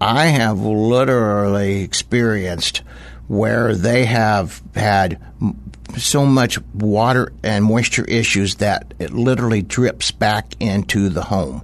I 0.00 0.26
have 0.26 0.60
literally 0.60 1.82
experienced 1.82 2.82
where 3.28 3.74
they 3.74 4.06
have 4.06 4.62
had 4.74 5.20
so 5.98 6.24
much 6.24 6.58
water 6.74 7.32
and 7.42 7.64
moisture 7.64 8.04
issues 8.04 8.56
that 8.56 8.94
it 8.98 9.12
literally 9.12 9.62
drips 9.62 10.10
back 10.10 10.54
into 10.60 11.08
the 11.08 11.22
home. 11.22 11.62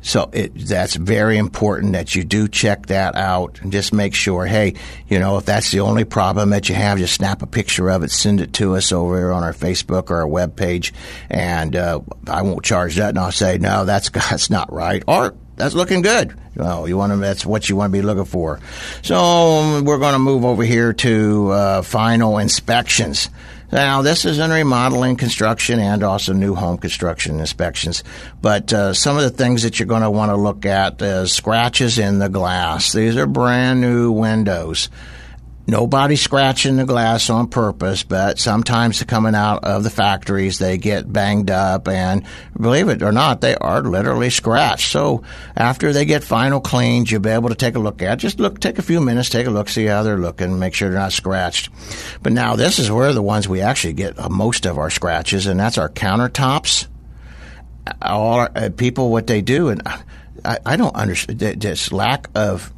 So 0.00 0.30
it, 0.32 0.54
that's 0.54 0.94
very 0.94 1.36
important 1.36 1.92
that 1.92 2.14
you 2.14 2.24
do 2.24 2.48
check 2.48 2.86
that 2.86 3.16
out 3.16 3.60
and 3.60 3.72
just 3.72 3.92
make 3.92 4.14
sure, 4.14 4.46
hey, 4.46 4.74
you 5.08 5.18
know, 5.18 5.38
if 5.38 5.44
that's 5.44 5.70
the 5.70 5.80
only 5.80 6.04
problem 6.04 6.50
that 6.50 6.68
you 6.68 6.74
have, 6.76 6.98
just 6.98 7.14
snap 7.14 7.42
a 7.42 7.46
picture 7.46 7.90
of 7.90 8.02
it, 8.04 8.10
send 8.10 8.40
it 8.40 8.52
to 8.54 8.76
us 8.76 8.92
over 8.92 9.32
on 9.32 9.42
our 9.42 9.52
Facebook 9.52 10.10
or 10.10 10.18
our 10.18 10.26
web 10.26 10.56
page, 10.56 10.94
and 11.28 11.74
uh, 11.74 12.00
I 12.26 12.42
won't 12.42 12.64
charge 12.64 12.96
that, 12.96 13.10
and 13.10 13.18
I'll 13.18 13.32
say, 13.32 13.58
no, 13.58 13.84
that's 13.84 14.08
that's 14.30 14.50
not 14.50 14.72
right, 14.72 15.02
or 15.06 15.34
that's 15.58 15.74
looking 15.74 16.02
good. 16.02 16.34
Well, 16.56 16.88
you 16.88 16.96
want 16.96 17.12
to, 17.12 17.18
that's 17.18 17.44
what 17.44 17.68
you 17.68 17.76
want 17.76 17.92
to 17.92 17.98
be 17.98 18.02
looking 18.02 18.24
for. 18.24 18.60
So 19.02 19.16
um, 19.16 19.84
we're 19.84 19.98
going 19.98 20.14
to 20.14 20.18
move 20.18 20.44
over 20.44 20.64
here 20.64 20.92
to 20.92 21.50
uh, 21.50 21.82
final 21.82 22.38
inspections. 22.38 23.30
Now, 23.70 24.00
this 24.00 24.24
is 24.24 24.38
in 24.38 24.50
remodeling, 24.50 25.16
construction, 25.16 25.78
and 25.78 26.02
also 26.02 26.32
new 26.32 26.54
home 26.54 26.78
construction 26.78 27.38
inspections. 27.38 28.02
But 28.40 28.72
uh, 28.72 28.94
some 28.94 29.18
of 29.18 29.24
the 29.24 29.30
things 29.30 29.62
that 29.62 29.78
you're 29.78 29.86
going 29.86 30.02
to 30.02 30.10
want 30.10 30.30
to 30.30 30.36
look 30.36 30.64
at 30.64 31.02
is 31.02 31.32
scratches 31.32 31.98
in 31.98 32.18
the 32.18 32.30
glass. 32.30 32.92
These 32.92 33.16
are 33.16 33.26
brand 33.26 33.82
new 33.82 34.10
windows. 34.10 34.88
Nobody 35.70 36.16
scratching 36.16 36.76
the 36.76 36.86
glass 36.86 37.28
on 37.28 37.48
purpose, 37.48 38.02
but 38.02 38.38
sometimes 38.38 39.04
coming 39.04 39.34
out 39.34 39.64
of 39.64 39.84
the 39.84 39.90
factories, 39.90 40.58
they 40.58 40.78
get 40.78 41.12
banged 41.12 41.50
up, 41.50 41.88
and 41.88 42.24
believe 42.58 42.88
it 42.88 43.02
or 43.02 43.12
not, 43.12 43.42
they 43.42 43.54
are 43.54 43.82
literally 43.82 44.30
scratched. 44.30 44.90
So 44.90 45.24
after 45.54 45.92
they 45.92 46.06
get 46.06 46.24
final 46.24 46.62
cleaned, 46.62 47.10
you'll 47.10 47.20
be 47.20 47.28
able 47.28 47.50
to 47.50 47.54
take 47.54 47.74
a 47.74 47.80
look 47.80 48.00
at. 48.00 48.14
It. 48.14 48.20
Just 48.20 48.40
look, 48.40 48.60
take 48.60 48.78
a 48.78 48.82
few 48.82 48.98
minutes, 48.98 49.28
take 49.28 49.46
a 49.46 49.50
look, 49.50 49.68
see 49.68 49.84
how 49.84 50.02
they're 50.02 50.16
looking, 50.16 50.58
make 50.58 50.72
sure 50.72 50.88
they're 50.88 50.98
not 50.98 51.12
scratched. 51.12 51.68
But 52.22 52.32
now 52.32 52.56
this 52.56 52.78
is 52.78 52.90
where 52.90 53.12
the 53.12 53.20
ones 53.20 53.46
we 53.46 53.60
actually 53.60 53.92
get 53.92 54.16
most 54.30 54.64
of 54.64 54.78
our 54.78 54.88
scratches, 54.88 55.46
and 55.46 55.60
that's 55.60 55.76
our 55.76 55.90
countertops. 55.90 56.86
All 58.00 58.40
our, 58.40 58.50
uh, 58.56 58.70
people, 58.74 59.10
what 59.10 59.26
they 59.26 59.42
do, 59.42 59.68
and 59.68 59.82
I, 59.86 60.58
I 60.64 60.76
don't 60.76 60.94
understand 60.94 61.40
this 61.60 61.92
lack 61.92 62.30
of 62.34 62.72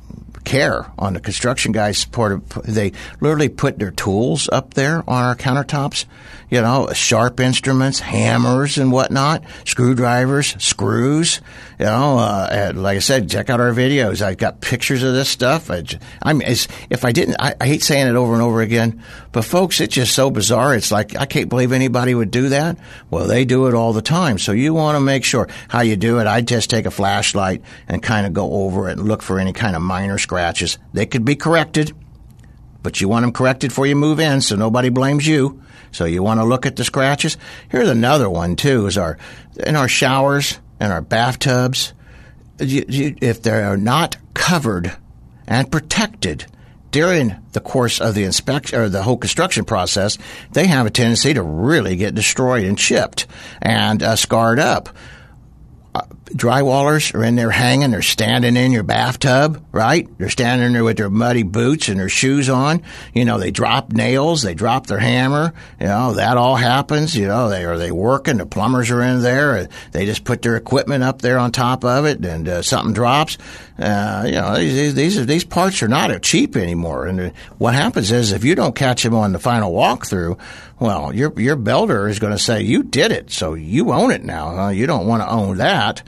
care 0.45 0.91
on 0.99 1.15
the 1.15 1.21
construction 1.21 1.73
guys' 1.73 2.05
part 2.05 2.49
they 2.65 2.93
literally 3.21 3.49
put 3.49 3.79
their 3.79 3.91
tools 3.91 4.49
up 4.53 4.75
there 4.75 4.99
on 5.09 5.23
our 5.23 5.37
countertops 5.37 6.07
you 6.51 6.61
know 6.61 6.89
sharp 6.93 7.39
instruments 7.41 8.01
hammers 8.01 8.77
and 8.79 8.91
whatnot 8.91 9.43
screwdrivers 9.65 10.57
screws 10.63 11.41
you 11.79 11.85
know 11.85 12.19
uh, 12.19 12.73
like 12.75 12.97
i 12.97 13.01
said 13.01 13.31
check 13.31 13.49
out 13.49 13.61
our 13.61 13.73
videos. 13.73 14.23
I've 14.23 14.39
got 14.39 14.61
pictures 14.61 15.03
of 15.03 15.15
this 15.15 15.29
stuff. 15.29 15.71
I, 15.71 15.85
i'm 16.23 16.43
if 16.43 17.05
i 17.05 17.13
didn't 17.13 17.37
I, 17.39 17.55
I 17.61 17.67
hate 17.67 17.83
saying 17.83 18.09
it 18.09 18.17
over 18.17 18.33
and 18.33 18.43
over 18.43 18.61
again 18.61 19.03
but 19.33 19.45
folks 19.45 19.81
it's 19.81 19.95
just 19.95 20.15
so 20.15 20.31
bizarre. 20.31 20.75
It's 20.75 20.91
like 20.91 21.17
i 21.17 21.27
can't 21.27 21.49
believe 21.49 21.73
anybody 21.73 22.15
would 22.15 22.31
do 22.31 22.49
that. 22.51 22.79
Well 23.11 23.27
they 23.27 23.45
do 23.45 23.67
it 23.69 23.75
all 23.75 23.93
the 23.93 24.03
time. 24.03 24.39
So 24.39 24.53
you 24.53 24.75
want 24.75 24.97
to 24.97 25.01
make 25.01 25.25
sure 25.25 25.49
how 25.69 25.83
you 25.83 25.97
do 25.97 26.19
it. 26.19 26.27
I 26.27 26.41
just 26.41 26.71
take 26.71 26.87
a 26.87 26.91
flashlight 26.91 27.63
and 27.87 28.03
kind 28.03 28.27
of 28.27 28.35
go 28.35 28.53
over 28.53 28.89
it 28.89 28.99
and 28.99 29.07
look 29.07 29.23
for 29.23 29.39
any 29.39 29.53
kind 29.53 29.77
of 29.77 29.83
minor 29.83 30.19
scratches. 30.31 30.79
They 30.93 31.07
could 31.07 31.25
be 31.25 31.35
corrected, 31.35 31.93
but 32.85 33.01
you 33.01 33.09
want 33.09 33.25
them 33.25 33.33
corrected 33.33 33.71
before 33.71 33.89
you 33.89 33.97
move 33.97 34.21
in 34.21 34.41
so 34.41 34.55
nobody 34.55 34.89
blames 34.89 35.27
you. 35.27 35.61
So 35.91 36.05
you 36.05 36.23
want 36.23 36.39
to 36.39 36.45
look 36.45 36.67
at 36.67 36.77
the 36.77 36.85
scratches. 36.85 37.37
Here's 37.69 37.89
another 37.89 38.31
one 38.31 38.55
too: 38.55 38.87
is 38.87 38.97
our 38.97 39.19
in 39.67 39.75
our 39.75 39.89
showers 39.89 40.61
and 40.79 40.93
our 40.93 41.01
bathtubs. 41.01 41.95
You, 42.61 42.85
you, 42.87 43.17
if 43.21 43.43
they 43.43 43.61
are 43.61 43.77
not 43.77 44.19
covered 44.33 44.97
and 45.49 45.69
protected 45.69 46.47
during 46.93 47.35
the 47.51 47.61
course 47.61 48.01
of 48.01 48.15
the 48.15 48.23
inspection 48.23 48.79
or 48.79 48.89
the 48.89 49.03
whole 49.03 49.17
construction 49.17 49.65
process, 49.65 50.17
they 50.53 50.69
have 50.69 50.87
a 50.87 50.91
tendency 50.91 51.35
to 51.35 51.43
really 51.43 51.97
get 51.97 52.15
destroyed 52.15 52.65
and 52.65 52.79
chipped 52.79 53.27
and 53.61 54.01
uh, 54.01 54.15
scarred 54.15 54.61
up 54.61 54.91
drywallers 56.35 57.15
are 57.15 57.25
in 57.25 57.37
there 57.37 57.51
hanging. 57.51 57.91
They're 57.91 58.03
standing 58.03 58.57
in 58.57 58.73
your 58.73 58.83
bathtub, 58.83 59.65
right? 59.73 60.09
They're 60.19 60.29
standing 60.29 60.73
there 60.73 60.85
with 60.85 60.97
their 60.97 61.11
muddy 61.11 61.43
boots 61.43 61.89
and 61.89 61.99
their 61.99 62.09
shoes 62.09 62.49
on. 62.49 62.83
You 63.15 63.25
know, 63.25 63.39
they 63.39 63.51
drop 63.51 63.93
nails, 63.93 64.43
they 64.43 64.55
drop 64.55 64.87
their 64.87 64.99
hammer. 64.99 65.53
You 65.81 65.87
know, 65.87 66.15
that 66.15 66.37
all 66.37 66.57
happens. 66.57 67.17
You 67.17 67.27
know, 67.27 67.49
they 67.49 67.65
are 67.65 67.79
they 67.79 67.91
working. 67.91 68.39
The 68.39 68.47
plumbers 68.47 68.91
are 68.91 69.03
in 69.03 69.23
there. 69.23 69.69
They 69.93 70.07
just 70.07 70.25
put 70.25 70.43
their 70.43 70.57
equipment 70.57 71.05
up 71.05 71.21
there 71.23 71.39
on 71.39 71.53
top 71.53 71.85
of 71.85 72.07
it, 72.07 72.25
and 72.25 72.49
uh, 72.49 72.63
something 72.63 72.95
drops. 72.95 73.37
Uh, 73.79 74.25
you 74.27 74.33
know, 74.33 74.57
these 74.57 74.95
these 74.95 75.27
these 75.27 75.45
parts 75.45 75.83
are 75.83 75.89
not 75.89 76.23
cheap 76.23 76.57
anymore. 76.57 77.07
And 77.07 77.21
uh, 77.21 77.31
what 77.59 77.75
happens 77.75 78.11
is 78.11 78.33
if 78.33 78.45
you 78.45 78.55
don't 78.55 78.75
catch 78.75 79.03
them 79.03 79.15
on 79.15 79.33
the 79.33 79.39
final 79.39 79.73
walkthrough, 79.73 80.39
well, 80.81 81.15
your 81.15 81.39
your 81.39 81.57
builder 81.57 82.09
is 82.09 82.19
going 82.19 82.33
to 82.33 82.39
say 82.39 82.63
you 82.63 82.83
did 82.83 83.13
it, 83.13 83.31
so 83.31 83.55
you 83.55 83.93
own 83.93 84.11
it 84.11 84.25
now. 84.25 84.55
Huh? 84.57 84.69
You 84.69 84.87
don't 84.87 85.07
want 85.07 85.23
to 85.23 85.31
own 85.31 85.59
that. 85.59 86.03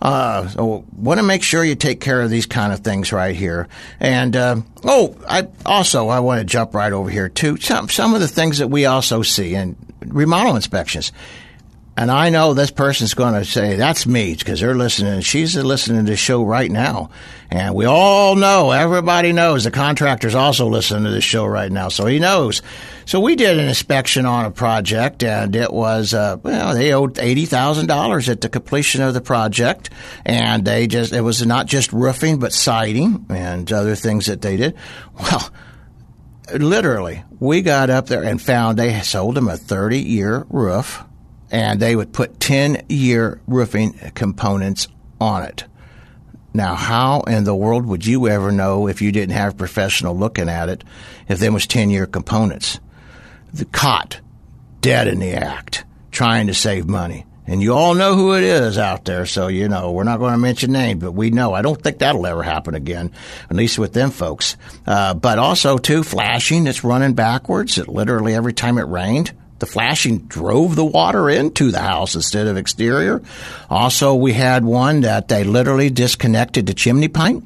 Uh, 0.00 0.48
so 0.48 0.84
want 0.96 1.18
to 1.18 1.24
make 1.24 1.42
sure 1.42 1.64
you 1.64 1.74
take 1.74 2.00
care 2.00 2.20
of 2.20 2.30
these 2.30 2.46
kind 2.46 2.72
of 2.72 2.80
things 2.80 3.12
right 3.12 3.36
here. 3.36 3.68
And 4.00 4.34
uh, 4.34 4.56
oh, 4.82 5.16
I 5.28 5.48
also 5.64 6.08
I 6.08 6.20
want 6.20 6.40
to 6.40 6.44
jump 6.44 6.74
right 6.74 6.92
over 6.92 7.08
here 7.08 7.28
too. 7.28 7.58
Some 7.58 7.88
some 7.88 8.14
of 8.14 8.20
the 8.20 8.28
things 8.28 8.58
that 8.58 8.68
we 8.68 8.86
also 8.86 9.22
see 9.22 9.54
in 9.54 9.76
remodel 10.00 10.56
inspections. 10.56 11.12
And 11.96 12.10
I 12.10 12.30
know 12.30 12.54
this 12.54 12.72
person's 12.72 13.14
going 13.14 13.34
to 13.34 13.44
say, 13.44 13.76
that's 13.76 14.04
me, 14.04 14.34
because 14.34 14.58
they're 14.58 14.74
listening. 14.74 15.20
She's 15.20 15.54
listening 15.54 16.04
to 16.04 16.10
the 16.10 16.16
show 16.16 16.42
right 16.42 16.68
now. 16.68 17.10
And 17.52 17.72
we 17.76 17.84
all 17.84 18.34
know, 18.34 18.72
everybody 18.72 19.30
knows, 19.30 19.62
the 19.62 19.70
contractor's 19.70 20.34
also 20.34 20.66
listening 20.66 21.04
to 21.04 21.10
this 21.10 21.22
show 21.22 21.46
right 21.46 21.70
now, 21.70 21.88
so 21.88 22.06
he 22.06 22.18
knows. 22.18 22.62
So 23.06 23.20
we 23.20 23.36
did 23.36 23.58
an 23.58 23.68
inspection 23.68 24.24
on 24.24 24.46
a 24.46 24.50
project, 24.50 25.22
and 25.22 25.54
it 25.54 25.72
was, 25.72 26.14
uh, 26.14 26.38
well, 26.42 26.74
they 26.74 26.92
owed 26.92 27.14
$80,000 27.14 28.28
at 28.28 28.40
the 28.40 28.48
completion 28.48 29.02
of 29.02 29.14
the 29.14 29.20
project. 29.20 29.90
And 30.24 30.64
they 30.64 30.86
just, 30.86 31.12
it 31.12 31.20
was 31.20 31.44
not 31.44 31.66
just 31.66 31.92
roofing, 31.92 32.38
but 32.38 32.52
siding 32.52 33.26
and 33.28 33.70
other 33.72 33.94
things 33.94 34.26
that 34.26 34.40
they 34.40 34.56
did. 34.56 34.74
Well, 35.20 35.50
literally, 36.52 37.24
we 37.40 37.62
got 37.62 37.90
up 37.90 38.06
there 38.06 38.22
and 38.22 38.40
found 38.40 38.78
they 38.78 39.00
sold 39.00 39.34
them 39.36 39.48
a 39.48 39.56
30 39.56 40.00
year 40.00 40.46
roof 40.48 41.04
and 41.50 41.80
they 41.80 41.94
would 41.94 42.12
put 42.12 42.40
10 42.40 42.86
year 42.88 43.40
roofing 43.46 43.92
components 44.14 44.88
on 45.20 45.42
it. 45.42 45.64
Now, 46.52 46.74
how 46.74 47.22
in 47.22 47.44
the 47.44 47.54
world 47.54 47.86
would 47.86 48.06
you 48.06 48.28
ever 48.28 48.52
know 48.52 48.86
if 48.86 49.02
you 49.02 49.10
didn't 49.10 49.34
have 49.34 49.54
a 49.54 49.56
professional 49.56 50.16
looking 50.16 50.48
at 50.48 50.68
it 50.68 50.84
if 51.28 51.38
there 51.38 51.52
was 51.52 51.66
10 51.66 51.90
year 51.90 52.06
components? 52.06 52.80
Caught 53.72 54.20
dead 54.80 55.08
in 55.08 55.18
the 55.18 55.32
act, 55.32 55.84
trying 56.10 56.48
to 56.48 56.54
save 56.54 56.86
money. 56.86 57.26
And 57.46 57.62
you 57.62 57.74
all 57.74 57.94
know 57.94 58.14
who 58.14 58.34
it 58.34 58.42
is 58.42 58.78
out 58.78 59.04
there, 59.04 59.26
so 59.26 59.48
you 59.48 59.68
know 59.68 59.92
we're 59.92 60.04
not 60.04 60.18
going 60.18 60.32
to 60.32 60.38
mention 60.38 60.72
names, 60.72 61.02
but 61.02 61.12
we 61.12 61.30
know. 61.30 61.52
I 61.52 61.60
don't 61.60 61.80
think 61.80 61.98
that'll 61.98 62.26
ever 62.26 62.42
happen 62.42 62.74
again, 62.74 63.12
at 63.50 63.56
least 63.56 63.78
with 63.78 63.92
them 63.92 64.10
folks. 64.10 64.56
Uh, 64.86 65.12
but 65.12 65.38
also 65.38 65.76
too, 65.76 66.02
flashing. 66.02 66.66
It's 66.66 66.84
running 66.84 67.12
backwards. 67.12 67.76
It 67.76 67.88
literally 67.88 68.34
every 68.34 68.54
time 68.54 68.78
it 68.78 68.84
rained, 68.84 69.32
the 69.58 69.66
flashing 69.66 70.20
drove 70.20 70.74
the 70.74 70.84
water 70.84 71.28
into 71.28 71.70
the 71.70 71.80
house 71.80 72.14
instead 72.14 72.46
of 72.46 72.56
exterior. 72.56 73.22
Also, 73.68 74.14
we 74.14 74.32
had 74.32 74.64
one 74.64 75.02
that 75.02 75.28
they 75.28 75.44
literally 75.44 75.90
disconnected 75.90 76.66
the 76.66 76.74
chimney 76.74 77.08
pipe. 77.08 77.42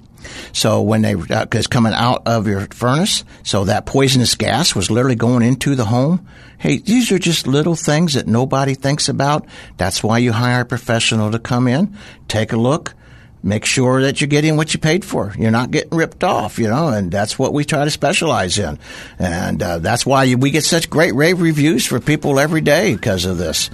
So 0.53 0.83
when 0.83 1.03
they 1.03 1.15
uh, 1.15 1.47
is 1.53 1.67
coming 1.67 1.93
out 1.93 2.23
of 2.27 2.47
your 2.47 2.67
furnace, 2.71 3.25
so 3.43 3.65
that 3.65 3.87
poisonous 3.87 4.35
gas 4.35 4.75
was 4.75 4.91
literally 4.91 5.17
going 5.17 5.43
into 5.43 5.75
the 5.75 5.87
home. 5.87 6.27
Hey, 6.59 6.79
these 6.79 7.13
are 7.13 7.19
just 7.19 7.47
little 7.47 7.77
things 7.77 8.15
that 8.15 8.27
nobody 8.27 8.75
thinks 8.75 9.09
about. 9.09 9.47
That's 9.77 10.03
why 10.03 10.19
you 10.19 10.33
hire 10.33 10.63
a 10.63 10.67
professional 10.67 11.31
to 11.31 11.39
come 11.39 11.69
in, 11.69 11.97
take 12.27 12.53
a 12.53 12.57
look, 12.57 12.95
make 13.43 13.65
sure 13.65 14.03
that 14.03 14.21
you're 14.21 14.29
getting 14.29 14.57
what 14.57 14.75
you 14.75 14.81
paid 14.81 15.05
for. 15.05 15.33
You're 15.39 15.51
not 15.51 15.71
getting 15.71 15.97
ripped 15.97 16.25
off, 16.25 16.59
you 16.59 16.69
know, 16.69 16.89
and 16.89 17.11
that's 17.11 17.39
what 17.39 17.53
we 17.53 17.65
try 17.65 17.85
to 17.85 17.91
specialize 17.91 18.59
in. 18.59 18.79
And 19.19 19.63
uh, 19.63 19.79
that's 19.79 20.05
why 20.05 20.35
we 20.35 20.51
get 20.51 20.65
such 20.65 20.91
great 20.91 21.15
rave 21.15 21.41
reviews 21.41 21.87
for 21.87 22.01
people 22.01 22.39
every 22.41 22.61
day 22.61 22.95
because 22.95 23.25
of 23.25 23.39
this. 23.39 23.71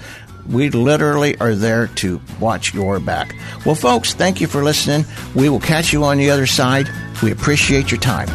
We 0.51 0.71
literally 0.71 1.37
are 1.39 1.55
there 1.55 1.87
to 1.89 2.21
watch 2.41 2.73
your 2.75 2.99
back. 3.01 3.35
Well, 3.65 3.75
folks, 3.75 4.13
thank 4.15 4.41
you 4.41 4.47
for 4.47 4.63
listening. 4.63 5.05
We 5.35 5.49
will 5.49 5.59
catch 5.61 5.93
you 5.93 6.05
on 6.05 6.19
the 6.19 6.31
other 6.31 6.47
side. 6.47 6.89
We 7.23 7.33
appreciate 7.33 7.91
your 7.91 8.01
time. 8.01 8.29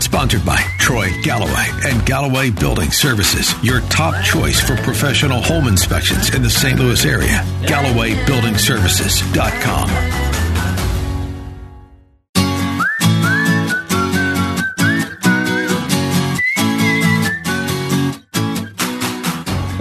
Sponsored 0.00 0.46
by 0.46 0.56
Troy 0.78 1.10
Galloway 1.22 1.66
and 1.84 2.04
Galloway 2.06 2.50
Building 2.50 2.90
Services, 2.90 3.52
your 3.62 3.80
top 3.82 4.24
choice 4.24 4.58
for 4.60 4.76
professional 4.76 5.42
home 5.42 5.68
inspections 5.68 6.34
in 6.34 6.42
the 6.42 6.48
St. 6.50 6.78
Louis 6.78 7.04
area. 7.04 7.44
GallowayBuildingServices.com. 7.62 10.27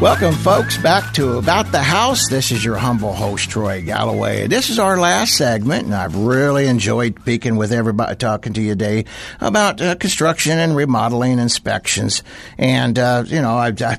Welcome, 0.07 0.35
folks, 0.35 0.77
back 0.77 1.13
to 1.15 1.37
About 1.37 1.73
the 1.73 1.83
House. 1.83 2.29
This 2.29 2.53
is 2.53 2.63
your 2.63 2.77
humble 2.77 3.11
host, 3.11 3.49
Troy 3.49 3.81
Galloway. 3.81 4.47
This 4.47 4.69
is 4.69 4.79
our 4.79 4.97
last 4.97 5.35
segment, 5.35 5.83
and 5.83 5.93
I've 5.93 6.15
really 6.15 6.67
enjoyed 6.67 7.19
speaking 7.19 7.57
with 7.57 7.73
everybody, 7.73 8.15
talking 8.15 8.53
to 8.53 8.61
you 8.61 8.69
today 8.69 9.03
about 9.41 9.81
uh, 9.81 9.95
construction 9.95 10.59
and 10.59 10.77
remodeling 10.77 11.39
inspections. 11.39 12.23
And, 12.57 12.97
uh, 12.97 13.25
you 13.27 13.41
know, 13.41 13.57
I, 13.57 13.73
I 13.81 13.97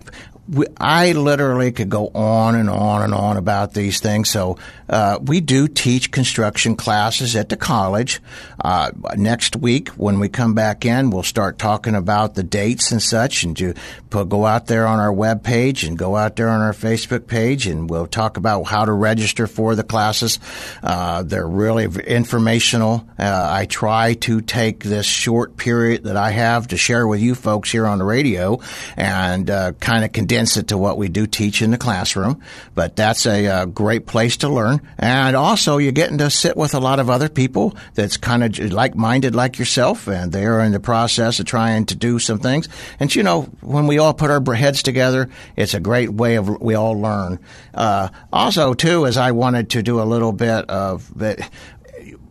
I 0.80 1.12
literally 1.12 1.72
could 1.72 1.90
go 1.90 2.08
on 2.14 2.54
and 2.54 2.70
on 2.70 3.02
and 3.02 3.12
on 3.12 3.36
about 3.36 3.74
these 3.74 4.00
things. 4.00 4.30
So 4.30 4.56
uh, 4.88 5.18
we 5.22 5.40
do 5.40 5.68
teach 5.68 6.10
construction 6.10 6.76
classes 6.76 7.36
at 7.36 7.48
the 7.48 7.56
college. 7.56 8.20
Uh, 8.62 8.90
next 9.16 9.56
week, 9.56 9.88
when 9.90 10.18
we 10.18 10.28
come 10.28 10.54
back 10.54 10.84
in, 10.84 11.10
we'll 11.10 11.22
start 11.22 11.58
talking 11.58 11.94
about 11.94 12.34
the 12.34 12.42
dates 12.42 12.92
and 12.92 13.02
such, 13.02 13.44
and 13.44 13.76
put, 14.10 14.28
go 14.28 14.46
out 14.46 14.66
there 14.66 14.86
on 14.86 14.98
our 14.98 15.12
web 15.12 15.42
page 15.42 15.84
and 15.84 15.98
go 15.98 16.16
out 16.16 16.36
there 16.36 16.48
on 16.48 16.60
our 16.60 16.72
Facebook 16.72 17.26
page, 17.26 17.66
and 17.66 17.90
we'll 17.90 18.06
talk 18.06 18.36
about 18.36 18.64
how 18.64 18.84
to 18.84 18.92
register 18.92 19.46
for 19.46 19.74
the 19.74 19.84
classes. 19.84 20.38
Uh, 20.82 21.22
they're 21.22 21.46
really 21.46 21.84
informational. 21.84 23.06
Uh, 23.18 23.48
I 23.50 23.66
try 23.66 24.14
to 24.14 24.40
take 24.40 24.84
this 24.84 25.06
short 25.06 25.56
period 25.56 26.04
that 26.04 26.16
I 26.16 26.30
have 26.30 26.68
to 26.68 26.76
share 26.76 27.06
with 27.06 27.20
you 27.20 27.34
folks 27.34 27.70
here 27.70 27.86
on 27.86 27.98
the 27.98 28.04
radio 28.04 28.60
and 28.96 29.50
uh, 29.50 29.72
kind 29.72 30.04
of 30.04 30.12
condense 30.12 30.56
it 30.56 30.68
to 30.68 30.78
what 30.78 30.98
we 30.98 31.08
do 31.08 31.26
teach 31.26 31.62
in 31.62 31.70
the 31.70 31.78
classroom. 31.78 32.42
But 32.74 32.96
that's 32.96 33.26
a, 33.26 33.46
a 33.46 33.66
great 33.66 34.06
place 34.06 34.38
to 34.38 34.48
learn. 34.48 34.77
And 34.98 35.36
also, 35.36 35.78
you're 35.78 35.92
getting 35.92 36.18
to 36.18 36.30
sit 36.30 36.56
with 36.56 36.74
a 36.74 36.80
lot 36.80 37.00
of 37.00 37.10
other 37.10 37.28
people 37.28 37.76
that's 37.94 38.16
kind 38.16 38.42
of 38.42 38.72
like 38.72 38.94
minded 38.94 39.34
like 39.34 39.58
yourself, 39.58 40.06
and 40.06 40.32
they're 40.32 40.60
in 40.60 40.72
the 40.72 40.80
process 40.80 41.40
of 41.40 41.46
trying 41.46 41.86
to 41.86 41.94
do 41.94 42.18
some 42.18 42.38
things. 42.38 42.68
And, 43.00 43.14
you 43.14 43.22
know, 43.22 43.42
when 43.60 43.86
we 43.86 43.98
all 43.98 44.14
put 44.14 44.30
our 44.30 44.54
heads 44.54 44.82
together, 44.82 45.28
it's 45.56 45.74
a 45.74 45.80
great 45.80 46.10
way 46.10 46.36
of 46.36 46.60
we 46.60 46.74
all 46.74 46.98
learn. 47.00 47.38
Uh, 47.74 48.08
also, 48.32 48.74
too, 48.74 49.06
as 49.06 49.16
I 49.16 49.32
wanted 49.32 49.70
to 49.70 49.82
do 49.82 50.00
a 50.00 50.04
little 50.04 50.32
bit 50.32 50.68
of 50.68 51.16
that 51.18 51.48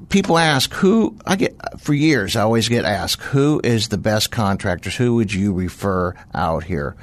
people 0.09 0.37
ask 0.37 0.73
who 0.73 1.17
I 1.25 1.35
get 1.35 1.55
for 1.79 1.93
years. 1.93 2.35
I 2.35 2.41
always 2.41 2.69
get 2.69 2.85
asked 2.85 3.21
who 3.23 3.59
is 3.63 3.89
the 3.89 3.97
best 3.97 4.31
contractors. 4.31 4.95
Who 4.95 5.15
would 5.15 5.33
you 5.33 5.53
refer 5.53 6.13
out 6.33 6.63
here? 6.63 6.95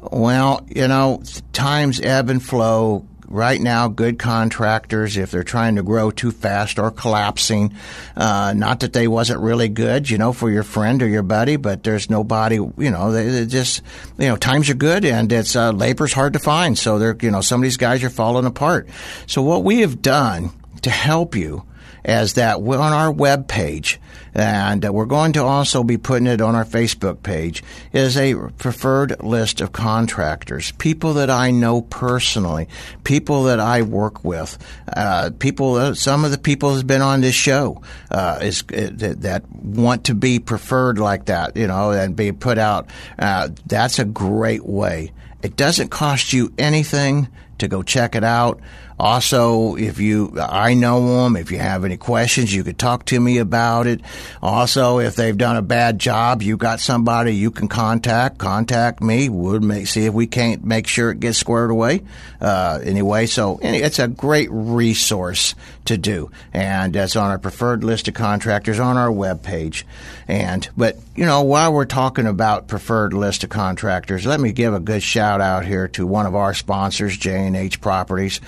Well, 0.00 0.66
you 0.68 0.88
know, 0.88 1.22
times 1.52 2.00
ebb 2.00 2.30
and 2.30 2.42
flow. 2.42 3.06
Right 3.32 3.60
now, 3.60 3.86
good 3.86 4.18
contractors, 4.18 5.16
if 5.16 5.30
they're 5.30 5.44
trying 5.44 5.76
to 5.76 5.84
grow 5.84 6.10
too 6.10 6.32
fast 6.32 6.80
or 6.80 6.90
collapsing, 6.90 7.72
uh, 8.16 8.54
not 8.56 8.80
that 8.80 8.92
they 8.92 9.06
wasn't 9.06 9.38
really 9.38 9.68
good, 9.68 10.10
you 10.10 10.18
know, 10.18 10.32
for 10.32 10.50
your 10.50 10.64
friend 10.64 11.00
or 11.00 11.06
your 11.06 11.22
buddy, 11.22 11.54
but 11.54 11.84
there's 11.84 12.10
nobody, 12.10 12.56
you 12.56 12.90
know, 12.90 13.12
they, 13.12 13.28
they 13.28 13.46
just, 13.46 13.82
you 14.18 14.26
know, 14.26 14.36
times 14.36 14.68
are 14.68 14.74
good 14.74 15.04
and 15.04 15.30
it's, 15.32 15.54
uh, 15.54 15.70
labor's 15.70 16.12
hard 16.12 16.32
to 16.32 16.40
find. 16.40 16.76
So 16.76 16.98
they're, 16.98 17.16
you 17.22 17.30
know, 17.30 17.40
some 17.40 17.60
of 17.60 17.62
these 17.62 17.76
guys 17.76 18.02
are 18.02 18.10
falling 18.10 18.46
apart. 18.46 18.88
So 19.28 19.42
what 19.42 19.62
we 19.62 19.82
have 19.82 20.02
done 20.02 20.50
to 20.82 20.90
help 20.90 21.36
you 21.36 21.64
as 22.04 22.34
that 22.34 22.60
on 22.60 22.92
our 22.92 23.10
web 23.10 23.48
page, 23.48 24.00
and 24.34 24.88
we're 24.88 25.06
going 25.06 25.32
to 25.32 25.42
also 25.42 25.82
be 25.82 25.98
putting 25.98 26.26
it 26.26 26.40
on 26.40 26.54
our 26.54 26.64
Facebook 26.64 27.22
page, 27.22 27.62
is 27.92 28.16
a 28.16 28.34
preferred 28.58 29.22
list 29.22 29.60
of 29.60 29.72
contractors, 29.72 30.72
people 30.72 31.14
that 31.14 31.30
I 31.30 31.50
know 31.50 31.82
personally, 31.82 32.68
people 33.04 33.44
that 33.44 33.60
I 33.60 33.82
work 33.82 34.24
with, 34.24 34.58
uh, 34.94 35.30
people. 35.38 35.94
Some 35.94 36.24
of 36.24 36.30
the 36.30 36.38
people 36.38 36.70
that's 36.70 36.82
been 36.82 37.02
on 37.02 37.20
this 37.20 37.34
show 37.34 37.82
uh, 38.10 38.38
is 38.42 38.62
uh, 38.62 38.90
that 39.18 39.48
want 39.50 40.04
to 40.04 40.14
be 40.14 40.38
preferred 40.38 40.98
like 40.98 41.26
that, 41.26 41.56
you 41.56 41.66
know, 41.66 41.90
and 41.90 42.14
be 42.16 42.32
put 42.32 42.58
out. 42.58 42.88
Uh, 43.18 43.48
that's 43.66 43.98
a 43.98 44.04
great 44.04 44.64
way. 44.64 45.12
It 45.42 45.56
doesn't 45.56 45.88
cost 45.88 46.32
you 46.32 46.52
anything 46.58 47.28
to 47.60 47.68
go 47.68 47.82
check 47.82 48.14
it 48.14 48.24
out. 48.24 48.60
Also, 49.00 49.76
if 49.76 49.98
you, 49.98 50.38
I 50.38 50.74
know 50.74 51.22
them. 51.22 51.34
If 51.34 51.50
you 51.50 51.58
have 51.58 51.86
any 51.86 51.96
questions, 51.96 52.54
you 52.54 52.62
could 52.62 52.78
talk 52.78 53.06
to 53.06 53.18
me 53.18 53.38
about 53.38 53.86
it. 53.86 54.02
Also, 54.42 54.98
if 54.98 55.16
they've 55.16 55.38
done 55.38 55.56
a 55.56 55.62
bad 55.62 55.98
job, 55.98 56.42
you 56.42 56.58
got 56.58 56.80
somebody 56.80 57.34
you 57.34 57.50
can 57.50 57.66
contact. 57.66 58.36
Contact 58.36 59.00
me. 59.00 59.30
We'll 59.30 59.60
make, 59.60 59.86
see 59.86 60.04
if 60.04 60.12
we 60.12 60.26
can't 60.26 60.62
make 60.66 60.86
sure 60.86 61.10
it 61.10 61.20
gets 61.20 61.38
squared 61.38 61.70
away. 61.70 62.02
Uh, 62.42 62.80
anyway, 62.82 63.24
so 63.24 63.58
it's 63.62 63.98
a 63.98 64.08
great 64.08 64.50
resource 64.50 65.54
to 65.86 65.96
do, 65.96 66.30
and 66.52 66.92
that's 66.92 67.16
on 67.16 67.30
our 67.30 67.38
preferred 67.38 67.82
list 67.82 68.06
of 68.06 68.14
contractors 68.14 68.78
on 68.78 68.96
our 68.96 69.10
web 69.10 69.42
page. 69.42 69.86
And 70.28 70.68
but 70.76 70.96
you 71.16 71.26
know, 71.26 71.42
while 71.42 71.72
we're 71.72 71.86
talking 71.86 72.26
about 72.26 72.68
preferred 72.68 73.12
list 73.12 73.44
of 73.44 73.50
contractors, 73.50 74.24
let 74.24 74.40
me 74.40 74.52
give 74.52 74.72
a 74.72 74.80
good 74.80 75.02
shout 75.02 75.40
out 75.40 75.66
here 75.66 75.88
to 75.88 76.06
one 76.06 76.26
of 76.26 76.34
our 76.34 76.54
sponsors, 76.54 77.16
J 77.16 77.49
and 77.54 77.64
H 77.64 77.80
Properties 77.80 78.40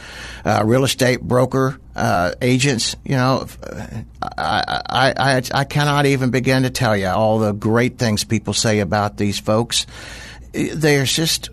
uh, 0.44 0.62
real 0.64 0.84
estate 0.84 1.20
broker 1.20 1.78
uh, 1.94 2.32
agents. 2.40 2.96
You 3.04 3.16
know, 3.16 3.46
I, 4.22 4.82
I, 4.88 5.14
I, 5.16 5.42
I 5.52 5.64
cannot 5.64 6.06
even 6.06 6.30
begin 6.30 6.62
to 6.62 6.70
tell 6.70 6.96
you 6.96 7.08
all 7.08 7.38
the 7.38 7.52
great 7.52 7.98
things 7.98 8.24
people 8.24 8.54
say 8.54 8.80
about 8.80 9.16
these 9.16 9.38
folks. 9.38 9.86
They're 10.52 11.04
just 11.04 11.50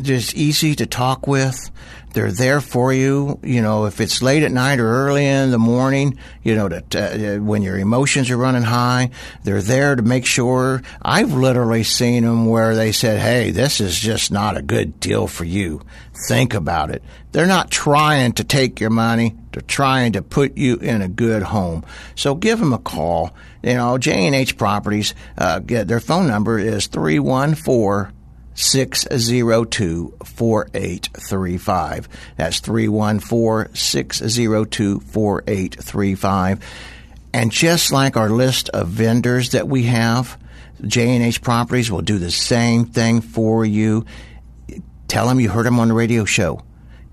just 0.00 0.34
easy 0.34 0.74
to 0.76 0.86
talk 0.86 1.26
with. 1.26 1.70
They're 2.16 2.32
there 2.32 2.62
for 2.62 2.94
you. 2.94 3.38
You 3.42 3.60
know, 3.60 3.84
if 3.84 4.00
it's 4.00 4.22
late 4.22 4.42
at 4.42 4.50
night 4.50 4.80
or 4.80 4.88
early 4.88 5.26
in 5.26 5.50
the 5.50 5.58
morning, 5.58 6.18
you 6.42 6.54
know, 6.54 6.66
to, 6.66 7.36
uh, 7.36 7.38
when 7.40 7.60
your 7.60 7.76
emotions 7.76 8.30
are 8.30 8.38
running 8.38 8.62
high, 8.62 9.10
they're 9.44 9.60
there 9.60 9.94
to 9.94 10.00
make 10.00 10.24
sure. 10.24 10.80
I've 11.02 11.34
literally 11.34 11.82
seen 11.82 12.22
them 12.22 12.46
where 12.46 12.74
they 12.74 12.92
said, 12.92 13.20
Hey, 13.20 13.50
this 13.50 13.82
is 13.82 14.00
just 14.00 14.32
not 14.32 14.56
a 14.56 14.62
good 14.62 14.98
deal 14.98 15.26
for 15.26 15.44
you. 15.44 15.82
Think 16.26 16.54
about 16.54 16.90
it. 16.90 17.02
They're 17.32 17.44
not 17.44 17.70
trying 17.70 18.32
to 18.32 18.44
take 18.44 18.80
your 18.80 18.88
money. 18.88 19.36
They're 19.52 19.60
trying 19.60 20.12
to 20.12 20.22
put 20.22 20.56
you 20.56 20.76
in 20.76 21.02
a 21.02 21.08
good 21.08 21.42
home. 21.42 21.84
So 22.14 22.34
give 22.34 22.60
them 22.60 22.72
a 22.72 22.78
call. 22.78 23.36
You 23.62 23.74
know, 23.74 23.98
J&H 23.98 24.56
Properties, 24.56 25.14
uh, 25.36 25.60
their 25.62 26.00
phone 26.00 26.28
number 26.28 26.58
is 26.58 26.86
314 26.86 28.15
602 28.56 30.14
4835. 30.24 32.08
That's 32.36 32.60
314 32.60 33.74
602 33.74 35.00
4835. 35.00 36.60
And 37.32 37.52
just 37.52 37.92
like 37.92 38.16
our 38.16 38.30
list 38.30 38.70
of 38.70 38.88
vendors 38.88 39.50
that 39.50 39.68
we 39.68 39.84
have, 39.84 40.38
J&H 40.84 41.42
Properties 41.42 41.90
will 41.90 42.02
do 42.02 42.18
the 42.18 42.30
same 42.30 42.86
thing 42.86 43.20
for 43.20 43.64
you. 43.64 44.06
Tell 45.08 45.28
them 45.28 45.38
you 45.38 45.50
heard 45.50 45.66
them 45.66 45.78
on 45.78 45.88
the 45.88 45.94
radio 45.94 46.24
show. 46.24 46.62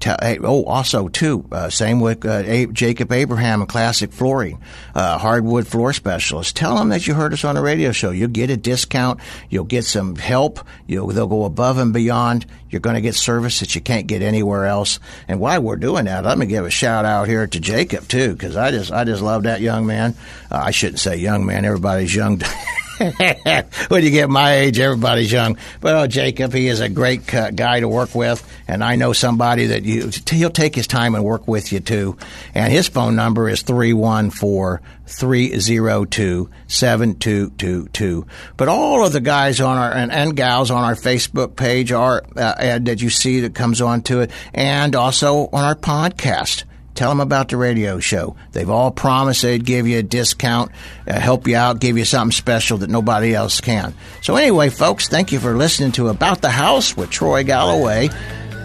Tell, 0.03 0.17
oh, 0.43 0.65
also 0.65 1.07
too, 1.07 1.45
uh, 1.49 1.69
same 1.69 2.01
with 2.01 2.25
uh, 2.25 2.43
A- 2.45 2.65
Jacob 2.65 3.13
Abraham 3.13 3.65
Classic 3.65 4.11
Flooring, 4.11 4.61
uh, 4.93 5.17
hardwood 5.17 5.65
floor 5.65 5.93
specialist. 5.93 6.57
Tell 6.57 6.75
them 6.75 6.89
that 6.89 7.07
you 7.07 7.13
heard 7.13 7.31
us 7.31 7.45
on 7.45 7.55
a 7.55 7.61
radio 7.61 7.93
show. 7.93 8.11
You'll 8.11 8.27
get 8.27 8.49
a 8.49 8.57
discount. 8.57 9.21
You'll 9.49 9.63
get 9.63 9.85
some 9.85 10.17
help. 10.17 10.59
You'll, 10.87 11.07
they'll 11.07 11.27
go 11.27 11.45
above 11.45 11.77
and 11.77 11.93
beyond. 11.93 12.45
You're 12.69 12.81
going 12.81 12.95
to 12.95 13.01
get 13.01 13.15
service 13.15 13.61
that 13.61 13.75
you 13.75 13.81
can't 13.81 14.05
get 14.05 14.21
anywhere 14.21 14.65
else. 14.65 14.99
And 15.29 15.39
while 15.39 15.61
we're 15.61 15.77
doing 15.77 16.03
that, 16.03 16.25
let 16.25 16.37
me 16.37 16.47
give 16.47 16.65
a 16.65 16.69
shout 16.69 17.05
out 17.05 17.29
here 17.29 17.47
to 17.47 17.59
Jacob 17.61 18.05
too, 18.09 18.33
because 18.33 18.57
I 18.57 18.71
just 18.71 18.91
I 18.91 19.05
just 19.05 19.21
love 19.21 19.43
that 19.43 19.61
young 19.61 19.85
man. 19.85 20.15
Uh, 20.51 20.57
I 20.57 20.71
shouldn't 20.71 20.99
say 20.99 21.15
young 21.15 21.45
man. 21.45 21.63
Everybody's 21.63 22.13
young. 22.13 22.41
when 23.87 24.03
you 24.03 24.11
get 24.11 24.29
my 24.29 24.53
age, 24.55 24.79
everybody's 24.79 25.31
young. 25.31 25.57
But 25.81 25.95
oh, 25.95 26.07
Jacob, 26.07 26.53
he 26.53 26.67
is 26.67 26.79
a 26.79 26.89
great 26.89 27.25
guy 27.25 27.79
to 27.79 27.87
work 27.87 28.13
with, 28.13 28.47
and 28.67 28.83
I 28.83 28.95
know 28.95 29.13
somebody 29.13 29.67
that 29.67 29.83
you 29.83 30.11
he'll 30.29 30.49
take 30.49 30.75
his 30.75 30.87
time 30.87 31.15
and 31.15 31.23
work 31.23 31.47
with 31.47 31.71
you 31.71 31.79
too. 31.79 32.17
And 32.53 32.71
his 32.71 32.87
phone 32.87 33.15
number 33.15 33.49
is 33.49 33.61
three 33.61 33.93
one 33.93 34.29
four 34.29 34.81
three 35.05 35.59
zero 35.59 36.05
two 36.05 36.49
seven 36.67 37.17
two 37.17 37.49
two 37.51 37.87
two. 37.87 38.27
But 38.57 38.67
all 38.67 39.05
of 39.05 39.13
the 39.13 39.21
guys 39.21 39.59
on 39.59 39.77
our 39.77 39.91
and, 39.91 40.11
and 40.11 40.35
gals 40.35 40.71
on 40.71 40.83
our 40.83 40.95
Facebook 40.95 41.55
page 41.55 41.91
are 41.91 42.23
uh, 42.35 42.79
that 42.79 43.01
you 43.01 43.09
see 43.09 43.41
that 43.41 43.55
comes 43.55 43.81
onto 43.81 44.19
it, 44.19 44.31
and 44.53 44.95
also 44.95 45.47
on 45.51 45.63
our 45.63 45.75
podcast. 45.75 46.63
Tell 46.95 47.09
them 47.09 47.19
about 47.19 47.49
the 47.49 47.57
radio 47.57 47.99
show. 47.99 48.35
They've 48.51 48.69
all 48.69 48.91
promised 48.91 49.41
they'd 49.41 49.65
give 49.65 49.87
you 49.87 49.99
a 49.99 50.03
discount, 50.03 50.71
uh, 51.07 51.19
help 51.19 51.47
you 51.47 51.55
out, 51.55 51.79
give 51.79 51.97
you 51.97 52.05
something 52.05 52.31
special 52.31 52.77
that 52.79 52.89
nobody 52.89 53.33
else 53.33 53.61
can. 53.61 53.93
So, 54.21 54.35
anyway, 54.35 54.69
folks, 54.69 55.07
thank 55.07 55.31
you 55.31 55.39
for 55.39 55.55
listening 55.55 55.91
to 55.93 56.09
About 56.09 56.41
the 56.41 56.49
House 56.49 56.95
with 56.95 57.09
Troy 57.09 57.43
Galloway, 57.43 58.09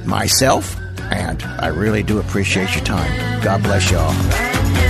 myself, 0.04 0.76
and 1.10 1.42
I 1.42 1.68
really 1.68 2.02
do 2.02 2.18
appreciate 2.18 2.74
your 2.74 2.84
time. 2.84 3.42
God 3.42 3.62
bless 3.62 3.90
y'all. 3.90 4.87